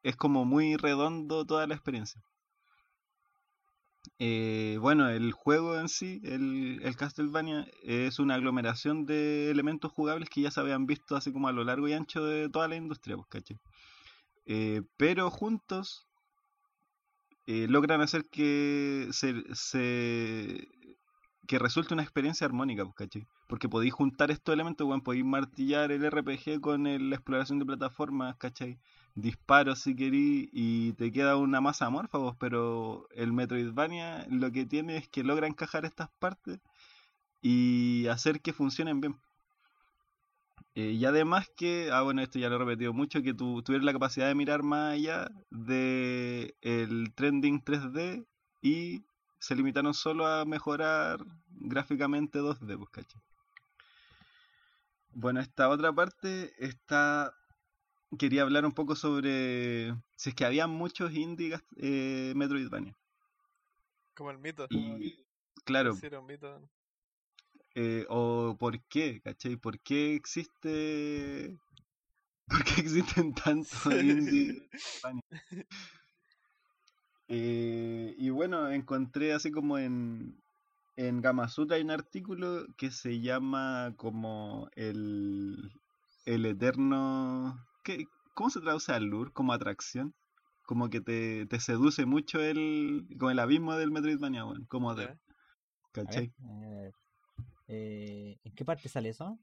es 0.03 0.15
como 0.15 0.45
muy 0.45 0.76
redondo 0.76 1.45
toda 1.45 1.67
la 1.67 1.76
experiencia. 1.76 2.22
Eh, 4.22 4.78
bueno, 4.82 5.09
el 5.09 5.32
juego 5.32 5.80
en 5.80 5.88
sí, 5.88 6.20
el, 6.26 6.82
el 6.84 6.95
Castlevania, 6.97 7.65
es 7.84 8.20
una 8.20 8.36
aglomeración 8.36 9.05
de 9.05 9.49
elementos 9.49 9.93
jugables 9.93 10.30
que 10.30 10.41
ya 10.41 10.51
se 10.51 10.59
habían 10.59 10.86
visto 10.86 11.15
así 11.15 11.32
como 11.32 11.47
a 11.47 11.53
lo 11.53 11.63
largo 11.63 11.88
y 11.88 11.93
ancho 11.93 12.26
de 12.26 12.49
toda 12.49 12.67
la 12.67 12.76
industria, 12.76 13.15
pues, 13.15 13.28
¿cachai? 13.30 13.57
Eh, 14.45 14.82
pero 14.97 15.32
juntos 15.32 16.05
eh, 17.47 17.67
logran 17.70 18.01
hacer 18.01 18.26
que 18.30 19.07
se, 19.11 20.67
que 21.47 21.59
resulte 21.59 21.93
una 21.93 22.03
experiencia 22.03 22.45
armónica, 22.45 22.84
pues, 22.84 22.95
¿cachai? 22.95 23.26
Porque 23.47 23.70
podéis 23.70 23.93
juntar 23.93 24.32
estos 24.32 24.53
elementos, 24.53 24.86
bueno, 24.86 25.01
podéis 25.01 25.24
martillar 25.24 25.93
el 25.93 26.03
RPG 26.03 26.59
con 26.59 26.84
la 26.84 27.15
exploración 27.15 27.59
de 27.59 27.65
plataformas, 27.65 28.36
¿cachai? 28.36 28.80
Disparos 29.22 29.80
si 29.80 29.95
querís 29.95 30.49
y 30.53 30.93
te 30.93 31.11
queda 31.11 31.36
una 31.36 31.61
masa 31.61 31.88
amorfa, 31.88 32.20
pues, 32.20 32.36
pero 32.39 33.07
el 33.11 33.34
Metroidvania 33.34 34.26
lo 34.30 34.51
que 34.51 34.65
tiene 34.65 34.97
es 34.97 35.07
que 35.09 35.24
logra 35.24 35.47
encajar 35.47 35.86
estas 35.86 36.09
partes 36.20 36.59
y 37.41 38.07
hacer 38.07 38.41
que 38.41 38.53
funcionen 38.53 39.01
bien. 39.01 39.20
Eh, 40.76 40.91
y 40.91 41.05
además 41.05 41.49
que, 41.57 41.89
ah 41.91 42.03
bueno, 42.03 42.22
esto 42.22 42.39
ya 42.39 42.49
lo 42.49 42.55
he 42.55 42.59
repetido 42.59 42.93
mucho, 42.93 43.22
que 43.22 43.34
tú 43.34 43.61
tuvieras 43.63 43.86
la 43.86 43.93
capacidad 43.93 44.28
de 44.28 44.36
mirar 44.36 44.63
más 44.63 44.93
allá 44.93 45.30
de 45.49 46.55
el 46.61 47.13
trending 47.15 47.61
3D 47.63 48.26
y 48.61 49.03
se 49.39 49.55
limitaron 49.55 49.93
solo 49.93 50.28
a 50.28 50.45
mejorar 50.45 51.20
gráficamente 51.49 52.39
2D, 52.39 52.78
pues, 52.78 52.89
¿cachai? 52.91 53.22
Bueno, 55.13 55.39
esta 55.41 55.70
otra 55.70 55.91
parte 55.91 56.53
está... 56.63 57.34
Quería 58.18 58.41
hablar 58.41 58.66
un 58.66 58.72
poco 58.74 58.95
sobre 58.95 59.93
si 60.16 60.30
es 60.30 60.36
que 60.36 60.45
había 60.45 60.68
muchos 60.68 61.14
indie 61.14 61.60
eh, 61.78 62.34
Metroidvania. 62.36 62.97
Como 64.16 64.32
el 64.32 64.39
mito. 64.39 64.68
Y 64.70 65.26
claro, 65.64 65.93
un 65.93 66.26
mito. 66.26 66.70
eh, 67.76 68.05
o 68.10 68.57
por 68.60 68.82
qué, 68.88 69.22
¿cachai? 69.22 69.57
¿Por 69.57 69.80
qué 69.80 70.16
existe... 70.16 71.57
¿Por 72.47 72.64
qué 72.64 72.82
existen 72.82 73.34
tantos 73.36 73.86
indie 73.86 74.68
Metroidvania? 74.72 75.24
Eh, 77.28 78.16
y 78.18 78.30
bueno, 78.32 78.70
encontré 78.72 79.34
así 79.34 79.51
como 79.51 79.78
en, 79.78 80.41
en 80.97 81.22
Gamasutra 81.22 81.76
hay 81.78 81.84
un 81.84 81.91
artículo 81.91 82.66
que 82.76 82.91
se 82.91 83.22
llama 83.22 83.93
como 83.97 84.70
el, 84.76 85.72
el 86.26 86.45
eterno... 86.45 87.66
¿qué- 87.84 88.08
¿Cómo 88.34 88.50
se 88.50 88.62
traduce 88.62 88.92
al 88.94 89.06
lure? 89.06 89.32
Como 89.32 89.54
atracción. 89.54 90.14
Como 90.66 90.90
que 90.90 91.02
te, 91.02 91.46
te 91.48 91.60
seduce 91.60 92.06
mucho 92.06 92.40
el, 92.40 93.08
como 93.18 93.32
el 93.32 93.40
abismo 93.40 93.76
del 93.76 93.92
Metroidvania, 93.92 94.46
weón, 94.46 94.66
como 94.66 94.94
de, 94.96 95.06
Ya. 95.06 95.10
A 95.12 95.14
ver, 95.16 95.20
¿cachai? 95.92 96.34
a 96.44 96.60
ver. 96.70 96.94
Eh, 97.68 98.38
¿En 98.44 98.54
qué 98.54 98.64
parte 98.66 98.88
sale 98.88 99.10
eso? 99.10 99.40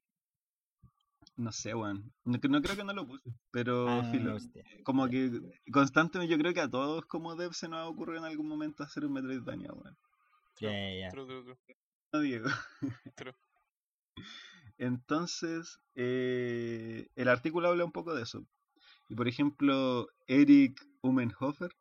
No 1.37 1.53
sé, 1.53 1.75
weón. 1.75 2.13
No, 2.25 2.39
no 2.49 2.63
creo 2.63 2.77
que 2.77 2.85
no 2.85 2.93
lo 2.93 3.07
puse, 3.07 3.31
pero 3.51 3.89
Ah, 3.89 4.13
no. 4.15 4.37
Como 4.85 5.09
que 5.09 5.31
constantemente 5.73 6.31
yo 6.33 6.39
creo 6.39 6.55
que 6.55 6.61
a 6.61 6.71
todos 6.71 7.05
como 7.07 7.35
dev 7.37 7.53
se 7.53 7.69
nos 7.69 7.79
ha 7.81 7.89
ocurrido 7.89 8.19
en 8.21 8.25
algún 8.25 8.49
momento 8.49 8.85
hacer 8.85 9.05
un 9.05 9.13
Metroidvania, 9.13 9.73
weón. 9.73 9.97
Ya, 10.61 10.71
ya, 10.71 10.95
ya. 11.01 11.09
True, 11.11 11.27
true, 11.27 11.43
true. 11.45 11.77
No, 12.13 12.21
Diego. 12.21 12.49
True. 13.17 13.35
Entonces, 14.79 15.79
eh, 15.95 17.09
el 17.17 17.29
artículo 17.29 17.69
habla 17.69 17.85
un 17.85 17.93
poco 17.93 18.15
de 18.15 18.23
eso. 18.23 18.45
Y 19.09 19.15
por 19.15 19.29
ejemplo, 19.29 20.09
Eric 20.27 20.87
Umenhofer, 21.03 21.73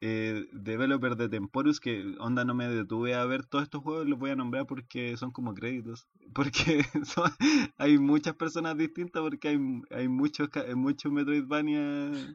eh, 0.00 0.46
developer 0.52 1.16
de 1.16 1.28
Temporus, 1.28 1.80
que 1.80 2.16
onda 2.20 2.44
no 2.44 2.54
me 2.54 2.68
detuve 2.68 3.14
a 3.14 3.24
ver 3.26 3.46
todos 3.46 3.64
estos 3.64 3.82
juegos, 3.82 4.08
los 4.08 4.18
voy 4.18 4.30
a 4.30 4.36
nombrar 4.36 4.66
porque 4.66 5.16
son 5.16 5.32
como 5.32 5.54
créditos. 5.54 6.08
Porque 6.34 6.84
hay 7.78 7.98
muchas 7.98 8.34
personas 8.36 8.76
distintas, 8.76 9.22
porque 9.22 9.48
hay, 9.48 9.58
hay 9.90 10.08
muchos, 10.08 10.48
ca- 10.50 10.64
muchos 10.76 11.10
Metroidvania 11.12 12.34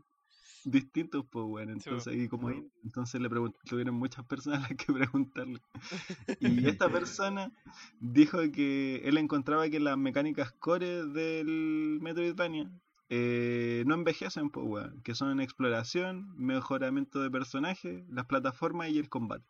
distintos, 0.66 1.26
pues 1.30 1.45
bueno, 1.45 1.74
Sí, 1.74 1.89
po. 1.89 1.89
entonces, 1.91 2.16
y 2.16 2.28
como 2.28 2.47
ahí, 2.49 2.68
entonces 2.84 3.22
le 3.22 3.30
tuvieron 3.68 3.95
muchas 3.95 4.26
personas 4.26 4.59
a 4.59 4.70
las 4.70 4.78
que 4.78 4.93
preguntarle. 4.93 5.61
Y 6.39 6.68
esta 6.68 6.89
persona 6.89 7.51
dijo 7.99 8.39
que 8.51 9.01
él 9.05 9.18
encontraba 9.18 9.70
que 9.70 9.80
las 9.80 9.97
mecánicas 9.97 10.51
core 10.53 11.05
del 11.05 11.99
Metroidvania 12.01 12.70
eh, 13.09 13.84
no 13.86 13.95
envejecen, 13.95 14.49
pues, 14.49 14.66
weón, 14.68 15.01
que 15.03 15.16
son 15.16 15.39
exploración, 15.39 16.34
mejoramiento 16.38 17.22
de 17.22 17.30
personajes, 17.30 18.03
las 18.09 18.26
plataformas 18.26 18.89
y 18.89 18.99
el 18.99 19.09
combate. 19.09 19.45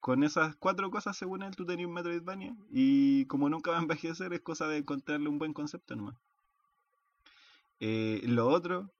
Con 0.00 0.24
esas 0.24 0.56
cuatro 0.56 0.90
cosas, 0.90 1.16
según 1.16 1.42
él, 1.42 1.54
tú 1.54 1.64
tenías 1.64 1.86
un 1.88 1.94
Metroidvania 1.94 2.56
y 2.70 3.24
como 3.26 3.48
nunca 3.48 3.70
va 3.70 3.78
a 3.78 3.82
envejecer, 3.82 4.32
es 4.32 4.40
cosa 4.40 4.66
de 4.68 4.78
encontrarle 4.78 5.28
un 5.28 5.38
buen 5.38 5.52
concepto 5.52 5.94
nomás. 5.96 6.16
Eh, 7.80 8.22
lo 8.26 8.48
otro 8.48 8.90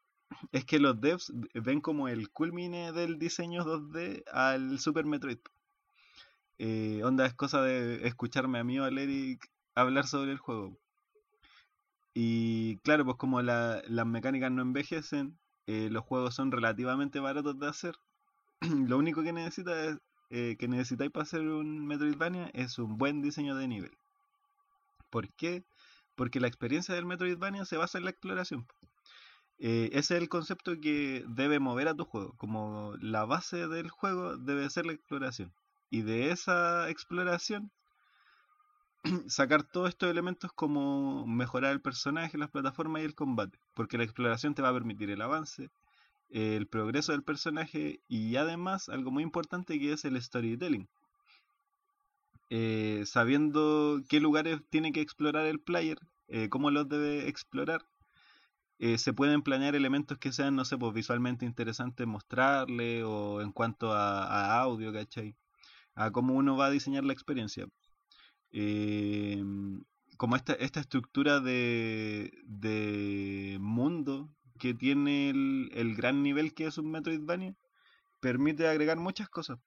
es 0.52 0.64
que 0.64 0.78
los 0.78 1.00
devs 1.00 1.32
ven 1.54 1.80
como 1.80 2.08
el 2.08 2.30
culmine 2.30 2.92
del 2.92 3.18
diseño 3.18 3.64
2D 3.64 4.24
al 4.32 4.78
Super 4.78 5.04
Metroid. 5.06 5.38
Eh, 6.58 7.02
onda 7.04 7.26
es 7.26 7.34
cosa 7.34 7.60
de 7.62 8.06
escucharme 8.06 8.58
a 8.58 8.64
mí 8.64 8.78
o 8.78 8.84
al 8.84 8.96
Eric 8.96 9.50
hablar 9.74 10.06
sobre 10.06 10.32
el 10.32 10.38
juego. 10.38 10.78
y 12.14 12.78
claro, 12.78 13.04
pues 13.04 13.16
como 13.18 13.42
la- 13.42 13.82
las 13.86 14.06
mecánicas 14.06 14.50
no 14.50 14.62
envejecen, 14.62 15.38
eh, 15.66 15.88
los 15.90 16.04
juegos 16.04 16.34
son 16.34 16.50
relativamente 16.52 17.20
baratos 17.20 17.58
de 17.58 17.68
hacer. 17.68 17.94
Lo 18.90 18.98
único 18.98 19.22
que 19.22 19.32
necesita 19.32 19.84
es, 19.86 19.98
eh, 20.30 20.56
que 20.58 20.68
necesitáis 20.68 21.10
para 21.12 21.24
hacer 21.24 21.42
un 21.42 21.86
Metroidvania 21.86 22.50
es 22.54 22.78
un 22.78 22.98
buen 22.98 23.22
diseño 23.22 23.56
de 23.56 23.68
nivel. 23.68 23.92
¿Por 25.10 25.28
qué? 25.34 25.62
Porque 26.16 26.40
la 26.40 26.48
experiencia 26.48 26.92
del 26.96 27.06
Metroidvania 27.06 27.64
se 27.64 27.76
basa 27.76 27.98
en 27.98 28.04
la 28.04 28.10
exploración. 28.10 28.66
Eh, 29.64 29.90
ese 29.92 30.16
es 30.16 30.22
el 30.22 30.28
concepto 30.28 30.80
que 30.80 31.24
debe 31.28 31.60
mover 31.60 31.86
a 31.86 31.94
tu 31.94 32.04
juego. 32.04 32.34
Como 32.36 32.94
la 33.00 33.24
base 33.24 33.68
del 33.68 33.90
juego 33.90 34.36
debe 34.36 34.68
ser 34.68 34.86
la 34.86 34.92
exploración. 34.92 35.52
Y 35.88 36.02
de 36.02 36.30
esa 36.32 36.90
exploración 36.90 37.70
sacar 39.28 39.62
todos 39.62 39.90
estos 39.90 40.10
elementos 40.10 40.52
como 40.52 41.24
mejorar 41.28 41.70
el 41.70 41.80
personaje, 41.80 42.38
las 42.38 42.50
plataformas 42.50 43.02
y 43.02 43.04
el 43.04 43.14
combate. 43.14 43.56
Porque 43.74 43.98
la 43.98 44.04
exploración 44.04 44.56
te 44.56 44.62
va 44.62 44.70
a 44.70 44.74
permitir 44.74 45.10
el 45.10 45.22
avance, 45.22 45.70
el 46.30 46.66
progreso 46.66 47.12
del 47.12 47.22
personaje 47.22 48.00
y 48.08 48.34
además 48.34 48.88
algo 48.88 49.12
muy 49.12 49.22
importante 49.22 49.78
que 49.78 49.92
es 49.92 50.04
el 50.04 50.20
storytelling. 50.20 50.88
Eh, 52.50 53.04
sabiendo 53.06 54.02
qué 54.08 54.18
lugares 54.18 54.60
tiene 54.70 54.92
que 54.92 55.02
explorar 55.02 55.46
el 55.46 55.60
player, 55.60 55.98
eh, 56.26 56.48
cómo 56.48 56.72
los 56.72 56.88
debe 56.88 57.28
explorar, 57.28 57.86
eh, 58.78 58.98
se 58.98 59.12
pueden 59.12 59.42
planear 59.42 59.74
elementos 59.74 60.18
que 60.18 60.32
sean, 60.32 60.56
no 60.56 60.64
sé, 60.64 60.76
pues 60.78 60.92
visualmente 60.94 61.46
interesantes 61.46 62.06
mostrarle 62.06 63.04
o 63.04 63.40
en 63.40 63.52
cuanto 63.52 63.92
a, 63.92 64.24
a 64.24 64.60
audio, 64.60 64.92
¿cachai? 64.92 65.36
A 65.94 66.10
cómo 66.10 66.34
uno 66.34 66.56
va 66.56 66.66
a 66.66 66.70
diseñar 66.70 67.04
la 67.04 67.12
experiencia. 67.12 67.66
Eh, 68.52 69.42
como 70.16 70.36
esta, 70.36 70.54
esta 70.54 70.80
estructura 70.80 71.40
de, 71.40 72.32
de 72.44 73.58
mundo 73.60 74.28
que 74.58 74.74
tiene 74.74 75.30
el, 75.30 75.70
el 75.74 75.96
gran 75.96 76.22
nivel 76.22 76.54
que 76.54 76.66
es 76.66 76.78
un 76.78 76.90
Metroidvania, 76.90 77.54
permite 78.20 78.68
agregar 78.68 78.98
muchas 78.98 79.28
cosas. 79.28 79.58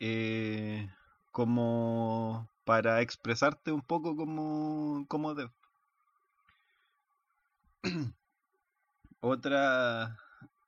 Eh, 0.00 0.88
como 1.30 2.50
para 2.64 3.00
expresarte 3.00 3.72
un 3.72 3.82
poco 3.82 4.16
como, 4.16 5.06
como. 5.08 5.34
Otra 9.20 10.16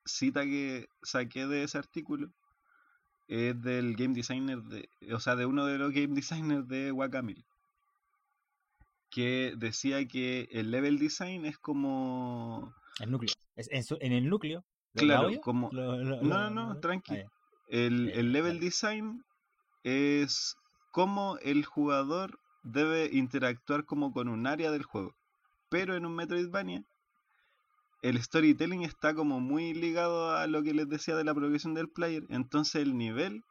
cita 0.05 0.45
que 0.45 0.89
saqué 1.03 1.47
de 1.47 1.65
ese 1.65 1.79
artículo 1.79 2.29
es 3.27 3.61
del 3.63 3.97
game 3.97 4.15
designer 4.15 4.63
de, 4.63 4.89
o 5.13 5.19
sea, 5.21 5.35
de 5.35 5.47
uno 5.47 5.65
de 5.67 5.79
los 5.79 5.93
game 5.93 6.15
designers 6.15 6.69
de 6.69 6.93
Wakamil, 6.93 7.45
que 9.11 9.55
decía 9.57 10.07
que 10.07 10.49
el 10.53 10.71
level 10.71 10.99
design 10.99 11.47
es 11.47 11.59
como 11.59 12.75
El 13.01 13.11
núcleo. 13.11 13.33
Es- 13.57 13.71
en, 13.71 13.83
su- 13.85 13.99
en 14.01 14.13
el 14.13 14.29
núcleo. 14.29 14.65
¿lo- 14.95 15.01
Claro, 15.01 15.27
audio? 15.29 15.41
como- 15.41 15.71
Lo- 15.73 15.97
lo- 15.97 16.21
No, 16.23 16.51
no, 16.51 16.67
no, 16.75 16.81
tranqui. 16.81 17.17
ah. 17.21 17.31
El, 17.69 18.11
Eh, 18.11 18.21
el 18.21 18.33
level 18.33 18.61
design 18.61 19.25
es 19.85 20.57
cómo 20.93 21.39
el 21.39 21.65
jugador 21.65 22.39
debe 22.63 23.09
interactuar 23.13 23.85
como 23.85 24.13
con 24.13 24.29
un 24.29 24.47
área 24.47 24.71
del 24.71 24.83
juego. 24.85 25.15
Pero 25.71 25.97
en 25.97 26.05
un 26.07 26.15
Metroidvania, 26.15 26.85
el 28.05 28.23
storytelling 28.23 28.83
está 28.83 29.15
como 29.15 29.41
muy 29.41 29.73
ligado 29.73 30.37
a 30.37 30.47
lo 30.47 30.63
que 30.63 30.75
les 30.75 30.89
decía 30.89 31.17
de 31.17 31.25
la 31.25 31.35
progresión 31.35 31.73
del 31.73 31.89
player. 31.89 32.25
Entonces 32.29 32.83
el 32.83 32.97
nivel 32.99 33.43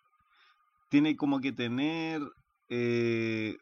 tiene 0.89 1.15
como 1.15 1.41
que 1.41 1.51
tener 1.51 2.21
eh, 2.69 3.57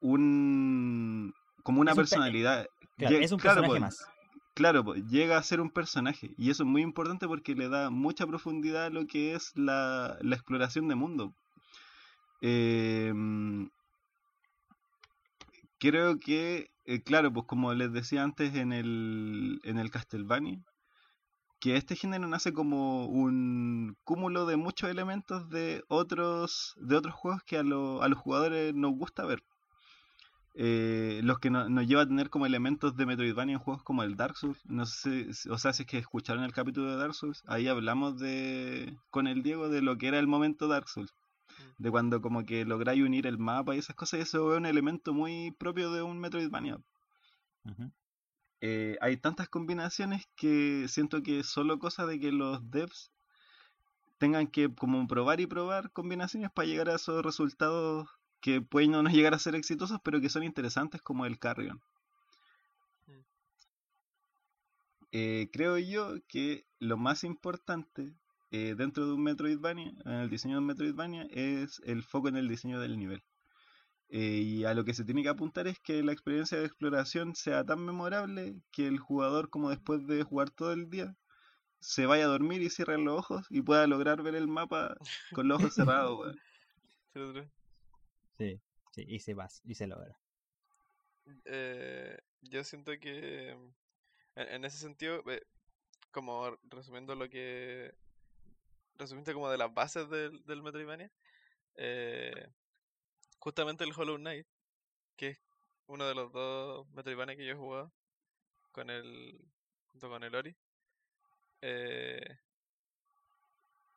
un 0.00 1.34
como 1.62 1.82
una 1.82 1.92
Es 1.92 1.98
un 1.98 2.04
pe- 2.04 2.08
personalidad. 2.08 2.66
Claro, 2.96 3.16
es 3.18 3.32
un 3.32 3.38
claro, 3.38 3.60
personaje 3.60 3.80
pues, 3.80 3.80
más. 3.82 4.06
Claro, 4.54 4.84
pues, 4.84 5.04
llega 5.08 5.36
a 5.36 5.42
ser 5.42 5.60
un 5.60 5.70
personaje 5.70 6.30
y 6.38 6.50
eso 6.50 6.62
es 6.62 6.68
muy 6.68 6.80
importante 6.80 7.28
porque 7.28 7.54
le 7.54 7.68
da 7.68 7.90
mucha 7.90 8.26
profundidad 8.26 8.86
a 8.86 8.90
lo 8.90 9.06
que 9.06 9.34
es 9.34 9.52
la, 9.56 10.16
la 10.22 10.36
exploración 10.36 10.88
de 10.88 10.94
mundo. 10.94 11.34
Eh, 12.40 13.12
creo 15.78 16.18
que, 16.18 16.69
eh, 16.84 17.02
claro, 17.02 17.32
pues 17.32 17.46
como 17.46 17.72
les 17.74 17.92
decía 17.92 18.22
antes 18.24 18.54
en 18.54 18.72
el, 18.72 19.60
en 19.64 19.78
el 19.78 19.90
Castlevania, 19.90 20.60
que 21.60 21.76
este 21.76 21.96
género 21.96 22.26
nace 22.28 22.52
como 22.52 23.06
un 23.06 23.96
cúmulo 24.04 24.46
de 24.46 24.56
muchos 24.56 24.90
elementos 24.90 25.48
de 25.50 25.84
otros, 25.88 26.74
de 26.78 26.96
otros 26.96 27.14
juegos 27.14 27.42
que 27.44 27.58
a, 27.58 27.62
lo- 27.62 28.02
a 28.02 28.08
los 28.08 28.18
jugadores 28.18 28.74
nos 28.74 28.92
gusta 28.92 29.24
ver. 29.26 29.42
Eh, 30.54 31.20
los 31.24 31.38
que 31.40 31.50
no- 31.50 31.68
nos 31.68 31.86
lleva 31.86 32.02
a 32.02 32.06
tener 32.06 32.28
como 32.30 32.46
elementos 32.46 32.96
de 32.96 33.06
Metroidvania 33.06 33.54
en 33.54 33.58
juegos 33.60 33.82
como 33.84 34.02
el 34.02 34.16
Dark 34.16 34.36
Souls. 34.36 34.60
No 34.66 34.84
sé, 34.86 35.28
o 35.50 35.58
sea, 35.58 35.72
si 35.72 35.82
es 35.84 35.88
que 35.88 35.98
escucharon 35.98 36.44
el 36.44 36.52
capítulo 36.52 36.90
de 36.90 36.96
Dark 36.96 37.14
Souls, 37.14 37.42
ahí 37.46 37.68
hablamos 37.68 38.18
de 38.18 38.96
con 39.10 39.26
el 39.26 39.42
Diego 39.42 39.68
de 39.68 39.82
lo 39.82 39.96
que 39.98 40.08
era 40.08 40.18
el 40.18 40.26
momento 40.26 40.68
Dark 40.68 40.88
Souls. 40.88 41.12
De 41.78 41.90
cuando 41.90 42.20
como 42.20 42.44
que 42.44 42.64
lográis 42.64 43.02
unir 43.02 43.26
el 43.26 43.38
mapa 43.38 43.74
y 43.74 43.78
esas 43.78 43.96
cosas, 43.96 44.20
y 44.20 44.22
eso 44.22 44.52
es 44.52 44.58
un 44.58 44.66
elemento 44.66 45.12
muy 45.12 45.50
propio 45.52 45.92
de 45.92 46.02
un 46.02 46.18
Metroidvania. 46.18 46.78
Eh, 48.60 48.98
hay 49.00 49.16
tantas 49.16 49.48
combinaciones 49.48 50.28
que 50.36 50.86
siento 50.88 51.22
que 51.22 51.40
es 51.40 51.46
solo 51.46 51.78
cosa 51.78 52.04
de 52.06 52.20
que 52.20 52.32
los 52.32 52.70
devs 52.70 53.10
tengan 54.18 54.48
que 54.48 54.74
como 54.74 55.06
probar 55.06 55.40
y 55.40 55.46
probar 55.46 55.90
combinaciones 55.92 56.50
para 56.50 56.68
llegar 56.68 56.90
a 56.90 56.96
esos 56.96 57.24
resultados 57.24 58.06
que 58.40 58.60
pueden 58.60 58.90
no 58.90 59.02
no 59.02 59.10
llegar 59.10 59.34
a 59.34 59.38
ser 59.38 59.54
exitosos, 59.54 59.98
pero 60.02 60.20
que 60.20 60.28
son 60.28 60.42
interesantes 60.42 61.00
como 61.00 61.24
el 61.24 61.38
Carrion. 61.38 61.80
Mm. 63.06 63.12
Eh, 65.12 65.50
creo 65.52 65.78
yo 65.78 66.16
que 66.28 66.66
lo 66.78 66.96
más 66.98 67.24
importante 67.24 68.14
eh, 68.50 68.74
dentro 68.76 69.06
de 69.06 69.12
un 69.12 69.22
Metroidvania, 69.22 69.92
en 70.04 70.12
el 70.12 70.30
diseño 70.30 70.54
de 70.54 70.60
un 70.60 70.66
Metroidvania, 70.66 71.26
es 71.30 71.80
el 71.84 72.02
foco 72.02 72.28
en 72.28 72.36
el 72.36 72.48
diseño 72.48 72.80
del 72.80 72.98
nivel. 72.98 73.22
Eh, 74.08 74.40
y 74.42 74.64
a 74.64 74.74
lo 74.74 74.84
que 74.84 74.94
se 74.94 75.04
tiene 75.04 75.22
que 75.22 75.28
apuntar 75.28 75.68
es 75.68 75.78
que 75.78 76.02
la 76.02 76.12
experiencia 76.12 76.58
de 76.58 76.66
exploración 76.66 77.36
sea 77.36 77.64
tan 77.64 77.84
memorable 77.84 78.56
que 78.72 78.88
el 78.88 78.98
jugador, 78.98 79.50
como 79.50 79.70
después 79.70 80.04
de 80.06 80.24
jugar 80.24 80.50
todo 80.50 80.72
el 80.72 80.90
día, 80.90 81.14
se 81.78 82.06
vaya 82.06 82.24
a 82.24 82.28
dormir 82.28 82.60
y 82.62 82.70
cierre 82.70 82.98
los 82.98 83.18
ojos 83.18 83.46
y 83.50 83.62
pueda 83.62 83.86
lograr 83.86 84.22
ver 84.22 84.34
el 84.34 84.48
mapa 84.48 84.96
con 85.32 85.48
los 85.48 85.60
ojos 85.60 85.74
cerrados. 85.74 86.18
weón. 86.18 86.40
Sí. 87.12 87.50
Sí, 88.38 88.60
sí, 88.92 89.04
y 89.06 89.18
se 89.18 89.34
va, 89.34 89.48
y 89.64 89.74
se 89.74 89.86
logra. 89.86 90.16
Eh, 91.44 92.16
yo 92.42 92.64
siento 92.64 92.92
que 93.00 93.50
en, 93.50 93.74
en 94.36 94.64
ese 94.64 94.78
sentido, 94.78 95.22
eh, 95.28 95.42
como 96.10 96.56
resumiendo 96.70 97.14
lo 97.14 97.28
que 97.28 97.92
resumiste 99.00 99.34
como 99.34 99.50
de 99.50 99.58
las 99.58 99.74
bases 99.74 100.08
del, 100.10 100.44
del 100.46 100.62
Metroidvania, 100.62 101.10
eh, 101.76 102.48
justamente 103.38 103.84
el 103.84 103.92
Hollow 103.96 104.16
Knight, 104.18 104.46
que 105.16 105.28
es 105.30 105.38
uno 105.86 106.06
de 106.08 106.14
los 106.16 106.32
dos 106.32 106.88
Metroidvania 106.92 107.36
que 107.36 107.46
yo 107.46 107.52
he 107.54 107.56
jugado 107.56 107.92
con 108.72 108.90
el 108.90 109.40
junto 109.92 110.08
con 110.10 110.24
el 110.24 110.34
Ori, 110.36 110.56
eh, 111.62 112.38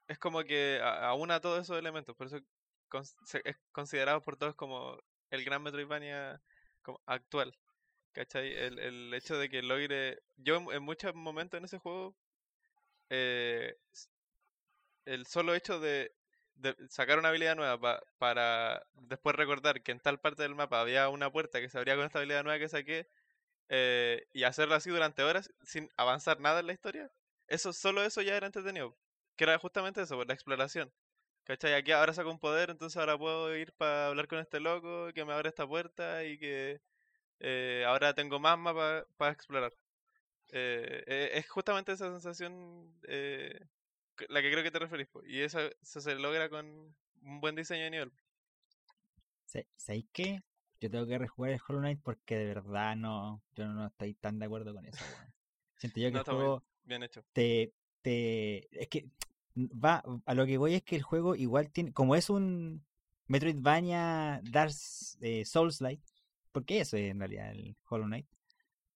es 0.07 0.17
como 0.19 0.43
que 0.43 0.79
aúna 0.83 1.39
todos 1.41 1.61
esos 1.63 1.77
elementos, 1.79 2.15
por 2.15 2.27
eso 2.27 2.37
es 3.43 3.57
considerado 3.71 4.21
por 4.21 4.37
todos 4.37 4.55
como 4.55 4.97
el 5.31 5.43
gran 5.43 5.63
Metroidvania 5.63 6.41
actual. 7.05 7.55
¿Cachai? 8.13 8.53
El, 8.53 8.79
el 8.79 9.13
hecho 9.13 9.37
de 9.37 9.49
que 9.49 9.61
logre. 9.63 10.19
Yo 10.37 10.57
en, 10.57 10.71
en 10.73 10.83
muchos 10.83 11.15
momentos 11.15 11.57
en 11.59 11.65
ese 11.65 11.79
juego. 11.79 12.15
eh, 13.09 13.75
el 15.05 15.25
solo 15.27 15.53
hecho 15.55 15.79
de, 15.79 16.13
sacar 16.89 17.19
una 17.19 17.29
habilidad 17.29 17.55
nueva 17.55 17.79
pa- 17.79 18.03
para 18.17 18.85
después 18.93 19.35
recordar 19.35 19.81
que 19.83 19.91
en 19.91 19.99
tal 19.99 20.19
parte 20.19 20.43
del 20.43 20.55
mapa 20.55 20.79
había 20.81 21.09
una 21.09 21.31
puerta 21.31 21.59
que 21.61 21.69
se 21.69 21.77
abría 21.77 21.95
con 21.95 22.05
esta 22.05 22.19
habilidad 22.19 22.43
nueva 22.43 22.59
que 22.59 22.69
saqué. 22.69 23.07
eh, 23.69 24.27
y 24.33 24.43
hacerlo 24.43 24.75
así 24.75 24.89
durante 24.91 25.23
horas 25.23 25.51
sin 25.63 25.89
avanzar 25.97 26.39
nada 26.39 26.59
en 26.61 26.67
la 26.67 26.73
historia. 26.73 27.11
Eso, 27.47 27.73
solo 27.73 28.03
eso 28.03 28.21
ya 28.21 28.35
era 28.37 28.47
entretenido. 28.47 28.97
Que 29.37 29.45
era 29.45 29.57
justamente 29.59 30.01
eso, 30.01 30.17
por 30.17 30.27
la 30.27 30.33
exploración. 30.35 30.91
¿Cachai? 31.45 31.73
Aquí 31.75 31.91
ahora 31.93 32.13
saco 32.13 32.31
un 32.31 32.39
poder, 32.39 32.69
entonces 32.71 32.97
ahora 32.97 33.17
puedo 33.17 33.55
ir 33.57 33.73
para 33.73 34.07
hablar 34.07 34.27
con 34.27 34.39
este 34.39 34.59
loco, 34.61 35.11
que 35.13 35.25
me 35.25 35.33
abre 35.33 35.49
esta 35.49 35.67
puerta 35.67 36.23
y 36.25 36.37
que 36.39 36.81
eh, 37.41 37.85
ahora 37.87 38.13
tengo 38.15 38.39
más 38.39 38.57
mapas 38.59 39.05
para 39.17 39.31
explorar. 39.33 39.73
Eh, 40.51 41.03
eh, 41.07 41.31
es 41.35 41.49
justamente 41.49 41.91
esa 41.93 42.09
sensación 42.11 42.93
eh, 43.07 43.59
la 44.29 44.41
que 44.41 44.51
creo 44.51 44.63
que 44.63 44.71
te 44.71 44.79
referís. 44.79 45.07
Y 45.25 45.41
eso, 45.41 45.59
eso 45.81 46.01
se 46.01 46.15
logra 46.15 46.49
con 46.49 46.65
un 47.21 47.41
buen 47.41 47.55
diseño 47.55 47.83
de 47.85 47.91
nivel. 47.91 48.11
Sa- 49.45 49.65
¿Sabéis 49.75 50.05
qué? 50.11 50.43
Yo 50.81 50.89
tengo 50.89 51.05
que 51.07 51.17
rejugar 51.17 51.51
el 51.51 51.59
Hollow 51.67 51.81
Knight 51.81 52.01
porque 52.03 52.35
de 52.37 52.45
verdad 52.45 52.95
no, 52.95 53.41
yo 53.55 53.67
no 53.67 53.87
estoy 53.87 54.13
tan 54.15 54.39
de 54.39 54.45
acuerdo 54.45 54.73
con 54.73 54.85
eso, 54.85 55.05
weón. 55.07 55.33
Siento 55.77 55.99
yo 55.99 56.11
que 56.11 56.17
No, 56.17 56.19
el 56.19 56.23
juego 56.23 56.63
bien 56.85 57.03
hecho. 57.03 57.23
te, 57.33 57.73
te, 58.01 58.67
es 58.81 58.87
que 58.89 59.09
va, 59.57 60.03
a 60.25 60.33
lo 60.35 60.45
que 60.45 60.57
voy 60.57 60.75
es 60.75 60.83
que 60.83 60.95
el 60.97 61.03
juego 61.03 61.35
igual 61.35 61.71
tiene, 61.71 61.93
como 61.93 62.15
es 62.15 62.29
un 62.29 62.83
Metroidvania 63.27 64.41
Dark 64.43 64.73
eh, 65.21 65.45
Souls-like, 65.45 66.03
porque 66.51 66.81
eso 66.81 66.97
es 66.97 67.11
en 67.11 67.19
realidad 67.19 67.51
el 67.51 67.75
Hollow 67.89 68.07
Knight, 68.07 68.27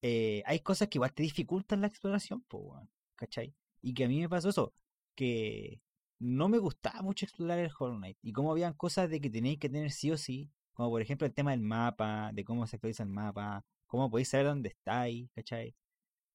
eh, 0.01 0.43
hay 0.45 0.59
cosas 0.61 0.88
que 0.89 0.97
igual 0.97 1.13
te 1.13 1.24
dificultan 1.24 1.82
la 1.82 1.88
exploración, 1.88 2.41
po, 2.43 2.59
weón, 2.59 2.89
¿cachai? 3.15 3.53
Y 3.82 3.93
que 3.93 4.05
a 4.05 4.07
mí 4.07 4.20
me 4.22 4.30
pasó 4.30 4.49
eso, 4.49 4.74
que 5.18 5.82
no 6.20 6.49
me 6.49 6.59
gustaba 6.59 7.01
mucho 7.03 7.26
explorar 7.26 7.59
el 7.59 7.72
Hollow 7.78 7.97
Knight. 7.97 8.20
Y 8.24 8.34
como 8.34 8.51
habían 8.53 8.76
cosas 8.76 9.09
de 9.11 9.22
que 9.22 9.32
tenéis 9.32 9.59
que 9.59 9.70
tener 9.70 9.91
sí 9.91 10.11
o 10.11 10.18
sí, 10.18 10.49
como 10.74 10.91
por 10.91 11.01
ejemplo 11.03 11.28
el 11.28 11.34
tema 11.36 11.51
del 11.51 11.61
mapa, 11.61 12.32
de 12.34 12.45
cómo 12.45 12.68
se 12.68 12.78
actualiza 12.78 13.03
el 13.03 13.09
mapa, 13.09 13.65
cómo 13.88 14.11
podéis 14.11 14.30
saber 14.30 14.47
dónde 14.47 14.70
estáis, 14.72 15.30
¿cachai? 15.36 15.76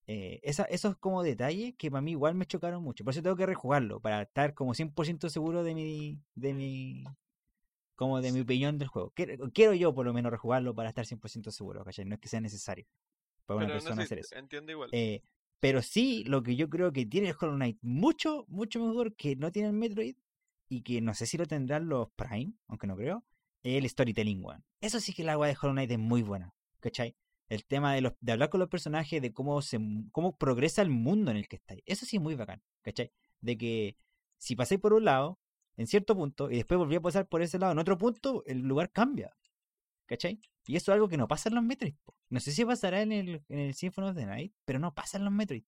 Eh, 0.07 0.41
esa- 0.43 0.65
esos 0.65 0.97
como 0.99 1.23
detalles 1.23 1.75
que 1.79 1.91
para 1.91 2.03
mí 2.03 2.13
igual 2.13 2.35
me 2.35 2.47
chocaron 2.47 2.83
mucho. 2.83 3.05
Por 3.05 3.13
eso 3.13 3.23
tengo 3.23 3.37
que 3.37 3.47
rejugarlo, 3.47 4.01
para 4.01 4.23
estar 4.23 4.55
como 4.55 4.75
100% 4.75 5.29
seguro 5.31 5.65
de 5.65 5.75
mi, 5.75 6.21
de 6.35 6.55
mi, 6.55 7.05
como 7.97 8.21
de 8.21 8.33
mi 8.33 8.41
opinión 8.41 8.79
del 8.79 8.89
juego. 8.89 9.13
Quiero, 9.15 9.51
quiero 9.53 9.75
yo 9.75 9.95
por 9.95 10.07
lo 10.07 10.13
menos 10.13 10.33
rejugarlo 10.33 10.75
para 10.75 10.89
estar 10.91 11.07
100% 11.07 11.51
seguro, 11.51 11.85
¿cachai? 11.85 12.05
No 12.05 12.15
es 12.15 12.21
que 12.21 12.29
sea 12.29 12.41
necesario 12.41 12.87
para 13.47 13.59
una 13.59 13.67
Pero 13.67 13.75
no 13.81 13.81
persona 13.81 14.03
sé, 14.03 14.03
hacer 14.03 14.19
eso. 14.21 14.35
entiendo 14.39 14.73
igual. 14.73 14.91
Eh, 14.93 15.23
pero 15.63 15.81
sí, 15.81 16.25
lo 16.25 16.43
que 16.43 16.57
yo 16.57 16.69
creo 16.69 16.93
que 16.93 17.07
tiene 17.07 17.29
el 17.29 17.37
Hollow 17.41 17.55
Knight 17.55 17.79
mucho, 17.83 18.45
mucho 18.49 18.85
mejor 18.85 19.15
que 19.15 19.37
no 19.37 19.53
tiene 19.53 19.69
el 19.69 19.75
Metroid 19.75 20.17
y 20.69 20.83
que 20.83 21.01
no 21.01 21.15
sé 21.15 21.25
si 21.25 21.39
lo 21.39 21.47
tendrán 21.47 21.89
los 21.89 22.09
Prime, 22.17 22.55
aunque 22.67 22.89
no 22.89 22.97
creo, 22.97 23.25
es 23.63 23.77
el 23.77 23.89
storytelling, 23.89 24.45
weón. 24.45 24.65
Eso 24.81 24.99
sí 24.99 25.13
que 25.13 25.23
el 25.23 25.29
agua 25.29 25.47
de 25.47 25.57
Hollow 25.57 25.75
Knight 25.75 25.93
es 25.93 26.01
muy 26.01 26.23
buena, 26.23 26.53
¿cachai? 26.81 27.15
El 27.49 27.65
tema 27.65 27.95
de, 27.95 28.01
los, 28.01 28.15
de 28.19 28.33
hablar 28.33 28.51
con 28.51 28.59
los 28.59 28.69
personajes, 28.69 29.23
de 29.23 29.33
cómo 29.33 29.63
se 29.63 29.79
cómo 30.11 30.37
progresa 30.37 30.83
el 30.83 30.91
mundo 30.91 31.31
en 31.31 31.37
el 31.37 31.47
que 31.47 31.55
estáis. 31.55 31.81
Eso 31.87 32.07
sí 32.07 32.17
es 32.17 32.23
muy 32.23 32.35
bacán, 32.35 32.61
¿cachai? 32.83 33.13
De 33.41 33.57
que 33.57 33.97
si 34.39 34.57
pasáis 34.57 34.81
por 34.81 34.95
un 34.95 35.05
lado, 35.05 35.39
en 35.77 35.87
cierto 35.87 36.17
punto, 36.17 36.51
y 36.51 36.57
después 36.57 36.77
volví 36.77 36.97
a 36.97 37.01
pasar 37.01 37.29
por 37.29 37.41
ese 37.41 37.61
lado, 37.61 37.71
en 37.71 37.79
otro 37.79 37.97
punto, 37.97 38.43
el 38.47 38.63
lugar 38.63 38.91
cambia. 38.91 39.33
¿Cachai? 40.07 40.41
Y 40.67 40.77
eso 40.77 40.93
es 40.93 40.95
algo 40.95 41.09
que 41.09 41.17
no 41.17 41.29
pasa 41.29 41.49
en 41.49 41.55
los 41.57 41.65
Metroid. 41.65 41.95
po. 42.05 42.15
No 42.29 42.41
sé 42.41 42.53
si 42.53 42.65
pasará 42.65 43.03
en 43.03 43.13
el, 43.13 43.43
en 43.49 43.59
el 43.59 43.75
Symphony 43.75 44.09
of 44.09 44.17
the 44.17 44.27
Night, 44.27 44.53
pero 44.65 44.79
no 44.79 44.95
pasa 44.95 45.19
en 45.19 45.25
los 45.25 45.33
Metroid. 45.33 45.65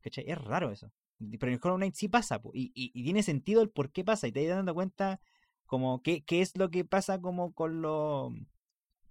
¿Cachai? 0.00 0.24
Es 0.28 0.38
raro 0.38 0.70
eso. 0.70 0.92
Pero 1.18 1.48
en 1.48 1.54
el 1.54 1.60
Hollow 1.62 1.76
Knight 1.78 1.94
sí 1.94 2.08
pasa, 2.08 2.40
y- 2.54 2.70
y 2.74 3.02
tiene 3.02 3.22
sentido 3.24 3.60
el 3.60 3.70
por 3.70 3.90
qué 3.90 4.04
pasa, 4.04 4.28
y 4.28 4.32
te 4.32 4.46
vas 4.46 4.56
dando 4.56 4.72
cuenta 4.74 5.20
como 5.66 6.00
qué, 6.02 6.22
qué 6.24 6.40
es 6.40 6.56
lo 6.56 6.70
que 6.70 6.84
pasa 6.84 7.20
como 7.20 7.52
con 7.52 7.82
lo 7.82 8.32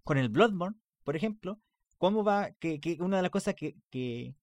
con 0.03 0.17
el 0.17 0.30
Bloodborne, 0.30 0.78
por 1.03 1.17
ejemplo, 1.17 1.59
cómo 1.97 2.23
va, 2.23 2.51
que, 2.59 2.80
que 2.80 2.97
una 3.01 3.17
de 3.17 3.23
las 3.23 3.32
cosas 3.32 3.55
que, 3.55 3.75
que, 3.89 4.34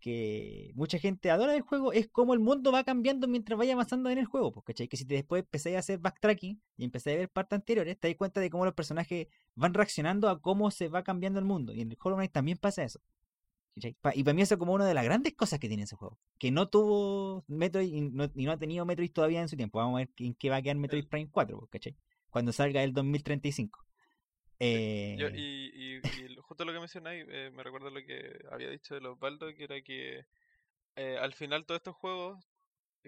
que 0.00 0.72
mucha 0.74 0.98
gente 0.98 1.30
adora 1.30 1.52
del 1.52 1.62
juego 1.62 1.92
es 1.92 2.08
cómo 2.08 2.34
el 2.34 2.40
mundo 2.40 2.72
va 2.72 2.84
cambiando 2.84 3.28
mientras 3.28 3.58
vaya 3.58 3.74
avanzando 3.74 4.10
en 4.10 4.18
el 4.18 4.26
juego, 4.26 4.52
pues, 4.52 4.64
¿cachai? 4.64 4.88
Que 4.88 4.96
si 4.96 5.04
te 5.04 5.14
después 5.14 5.42
empecé 5.42 5.76
a 5.76 5.80
hacer 5.80 5.98
backtracking 5.98 6.60
y 6.76 6.84
empecé 6.84 7.12
a 7.12 7.16
ver 7.16 7.28
partes 7.30 7.56
anteriores, 7.58 7.98
te 7.98 8.08
das 8.08 8.16
cuenta 8.16 8.40
de 8.40 8.50
cómo 8.50 8.64
los 8.64 8.74
personajes 8.74 9.28
van 9.54 9.74
reaccionando 9.74 10.28
a 10.28 10.40
cómo 10.40 10.70
se 10.70 10.88
va 10.88 11.04
cambiando 11.04 11.38
el 11.38 11.44
mundo. 11.44 11.72
Y 11.72 11.82
en 11.82 11.90
el 11.92 11.98
Hollow 12.02 12.16
Knight 12.16 12.32
también 12.32 12.58
pasa 12.58 12.82
eso. 12.82 13.00
Y 13.76 13.92
para 13.94 14.34
mí 14.34 14.42
eso 14.42 14.54
es 14.54 14.58
como 14.58 14.72
una 14.74 14.84
de 14.84 14.94
las 14.94 15.04
grandes 15.04 15.34
cosas 15.34 15.58
que 15.58 15.68
tiene 15.68 15.84
ese 15.84 15.96
juego. 15.96 16.18
Que 16.38 16.50
no 16.50 16.68
tuvo 16.68 17.44
Metroid 17.46 17.92
y 17.92 18.00
no, 18.02 18.30
y 18.34 18.44
no 18.44 18.52
ha 18.52 18.58
tenido 18.58 18.84
Metroid 18.84 19.12
todavía 19.12 19.40
en 19.40 19.48
su 19.48 19.56
tiempo. 19.56 19.78
Vamos 19.78 19.94
a 19.94 19.98
ver 19.98 20.10
en 20.16 20.34
qué 20.34 20.50
va 20.50 20.56
a 20.56 20.62
quedar 20.62 20.76
Metroid 20.76 21.06
Prime 21.06 21.30
4, 21.30 21.58
pues, 21.58 21.70
¿cachai? 21.70 21.96
Cuando 22.30 22.52
salga 22.52 22.82
el 22.82 22.92
2035. 22.92 23.86
Eh, 24.60 25.16
Yo- 25.18 25.28
y, 25.28 25.70
y- 25.74 26.24
y 26.32 26.36
justo 26.36 26.64
lo 26.64 26.72
que 26.72 26.78
mencionáis, 26.80 27.24
eh, 27.28 27.50
me 27.52 27.62
recuerda 27.62 27.90
lo 27.90 28.00
que 28.04 28.38
había 28.50 28.68
dicho 28.70 28.94
de 28.94 29.00
los 29.00 29.18
Baldo, 29.18 29.52
que 29.54 29.64
era 29.64 29.80
que 29.82 30.24
eh, 30.96 31.18
al 31.20 31.32
final 31.34 31.64
todos 31.66 31.78
estos 31.80 31.96
juegos 31.96 32.44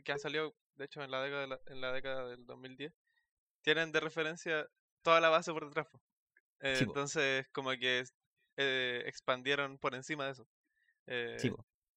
que 0.05 0.13
han 0.13 0.19
salido, 0.19 0.55
de 0.77 0.87
hecho, 0.87 1.03
en 1.03 1.11
la 1.11 1.23
década, 1.23 1.43
de 1.43 1.47
la- 1.49 1.61
en 1.67 1.81
la 1.81 1.93
década 1.93 2.29
del 2.29 2.47
2010, 2.47 2.95
tienen 3.63 3.93
de 3.93 4.01
referencia 4.01 4.67
toda 5.03 5.21
la 5.21 5.29
base 5.29 5.53
por 5.53 5.67
detrás. 5.67 5.89
Eh, 6.61 6.77
Sí, 6.79 6.85
entonces, 6.85 7.47
como 7.53 7.71
que 7.73 8.05
eh, 8.57 9.03
expandieron 9.07 9.79
por 9.79 9.95
encima 9.95 10.27
de 10.27 10.33
eso. 10.33 10.47
Eh, 11.07 11.37
sí, 11.39 11.53